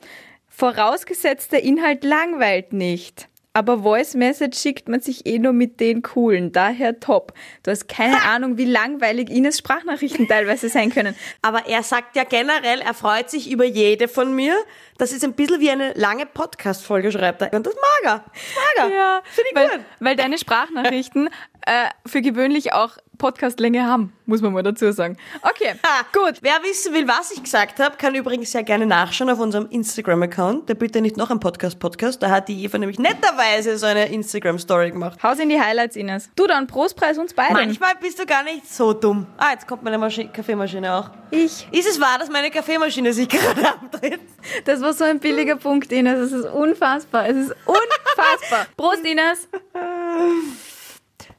Vorausgesetzt, 0.48 1.52
der 1.52 1.62
Inhalt 1.62 2.02
langweilt 2.02 2.72
nicht. 2.72 3.28
Aber 3.58 3.78
Voice 3.82 4.14
Message 4.14 4.56
schickt 4.58 4.88
man 4.88 5.00
sich 5.00 5.26
eh 5.26 5.38
nur 5.40 5.52
mit 5.52 5.80
den 5.80 6.02
coolen, 6.02 6.52
daher 6.52 7.00
top. 7.00 7.32
Du 7.64 7.72
hast 7.72 7.88
keine 7.88 8.22
Ahnung, 8.22 8.56
wie 8.56 8.64
langweilig 8.64 9.30
Ines 9.30 9.58
Sprachnachrichten 9.58 10.28
teilweise 10.28 10.68
sein 10.68 10.90
können. 10.90 11.16
Aber 11.42 11.66
er 11.66 11.82
sagt 11.82 12.14
ja 12.14 12.22
generell, 12.22 12.80
er 12.80 12.94
freut 12.94 13.30
sich 13.30 13.50
über 13.50 13.64
jede 13.64 14.06
von 14.06 14.32
mir. 14.32 14.56
Das 14.98 15.12
ist 15.12 15.24
ein 15.24 15.32
bisschen 15.32 15.60
wie 15.60 15.70
eine 15.70 15.92
lange 15.94 16.26
Podcast-Folge, 16.26 17.10
schreibt 17.10 17.42
er. 17.42 17.52
Und 17.52 17.66
das 17.66 17.74
mag 17.74 17.82
er. 18.04 18.24
Das 18.32 18.84
mag 18.84 18.92
er. 18.92 18.96
Ja, 18.96 19.22
Finde 19.24 19.48
ich 19.50 19.56
weil, 19.56 19.68
gut. 19.70 19.86
weil 20.00 20.16
deine 20.16 20.38
Sprachnachrichten 20.38 21.28
äh, 21.66 21.88
für 22.06 22.22
gewöhnlich 22.22 22.74
auch 22.74 22.98
Podcastlänge 23.18 23.84
haben, 23.84 24.12
muss 24.26 24.40
man 24.40 24.52
mal 24.52 24.62
dazu 24.62 24.90
sagen. 24.92 25.16
Okay, 25.42 25.74
Ah, 25.82 26.02
gut. 26.12 26.38
Wer 26.40 26.62
wissen 26.62 26.94
will, 26.94 27.06
was 27.08 27.30
ich 27.32 27.42
gesagt 27.42 27.80
habe, 27.80 27.96
kann 27.96 28.14
übrigens 28.14 28.52
sehr 28.52 28.62
gerne 28.62 28.86
nachschauen 28.86 29.28
auf 29.30 29.38
unserem 29.40 29.66
Instagram-Account. 29.68 30.68
Der 30.68 30.74
bitte 30.74 31.00
nicht 31.00 31.16
noch 31.16 31.30
ein 31.30 31.40
Podcast-Podcast. 31.40 32.22
Da 32.22 32.30
hat 32.30 32.48
die 32.48 32.64
Eva 32.64 32.78
nämlich 32.78 32.98
netterweise 32.98 33.76
so 33.76 33.86
eine 33.86 34.06
Instagram-Story 34.12 34.92
gemacht. 34.92 35.22
Haus 35.22 35.38
in 35.38 35.48
die 35.48 35.60
Highlights, 35.60 35.96
Ines. 35.96 36.30
Du 36.36 36.46
dann, 36.46 36.66
Prostpreis 36.66 37.18
uns 37.18 37.34
beiden. 37.34 37.52
Manchmal 37.54 37.94
bist 38.00 38.18
du 38.18 38.24
gar 38.26 38.42
nicht 38.44 38.72
so 38.72 38.92
dumm. 38.92 39.26
Ah, 39.36 39.50
jetzt 39.52 39.66
kommt 39.66 39.82
meine 39.82 39.98
Maschi 39.98 40.28
Kaffeemaschine 40.28 40.94
auch. 40.94 41.10
Ich. 41.30 41.66
Ist 41.72 41.88
es 41.88 42.00
wahr, 42.00 42.18
dass 42.18 42.30
meine 42.30 42.50
Kaffeemaschine 42.50 43.12
sich 43.12 43.28
gerade 43.28 43.68
abdreht? 43.68 44.20
Das 44.64 44.80
war 44.80 44.92
so 44.92 45.04
ein 45.04 45.18
billiger 45.18 45.56
Punkt, 45.56 45.90
Ines. 45.92 46.18
Es 46.20 46.32
ist 46.32 46.46
unfassbar. 46.46 47.28
Es 47.28 47.36
ist 47.36 47.56
unfassbar. 47.66 48.66
Prost, 48.76 49.04
Ines. 49.04 49.48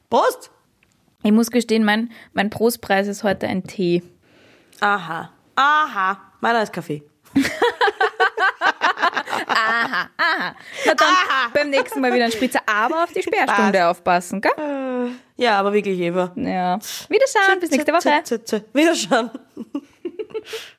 Prost! 0.10 0.52
Ich 1.22 1.32
muss 1.32 1.52
gestehen, 1.52 1.84
mein, 1.84 2.12
mein 2.34 2.50
Prostpreis 2.50 3.08
ist 3.08 3.24
heute 3.24 3.48
ein 3.48 3.64
Tee. 3.64 4.02
Aha. 4.80 5.32
Aha. 5.56 6.18
Meiner 6.40 6.64
ist 6.64 6.72
Kaffee. 6.72 7.04
Na 10.86 10.94
dann 10.96 11.16
beim 11.54 11.70
nächsten 11.70 12.00
Mal 12.00 12.14
wieder 12.14 12.26
ein 12.26 12.32
Spritzer, 12.32 12.62
aber 12.66 13.04
auf 13.04 13.12
die 13.12 13.22
Sperrstunde 13.22 13.88
aufpassen, 13.88 14.40
gell? 14.40 15.12
Ja, 15.36 15.60
aber 15.60 15.74
wirklich, 15.74 16.00
Eva. 16.00 16.32
Ja. 16.36 16.80
Wiederschauen, 17.10 17.60
bis 17.60 17.72
nächste 17.72 17.92
Woche. 17.92 18.64
Wiederschauen. 18.74 19.32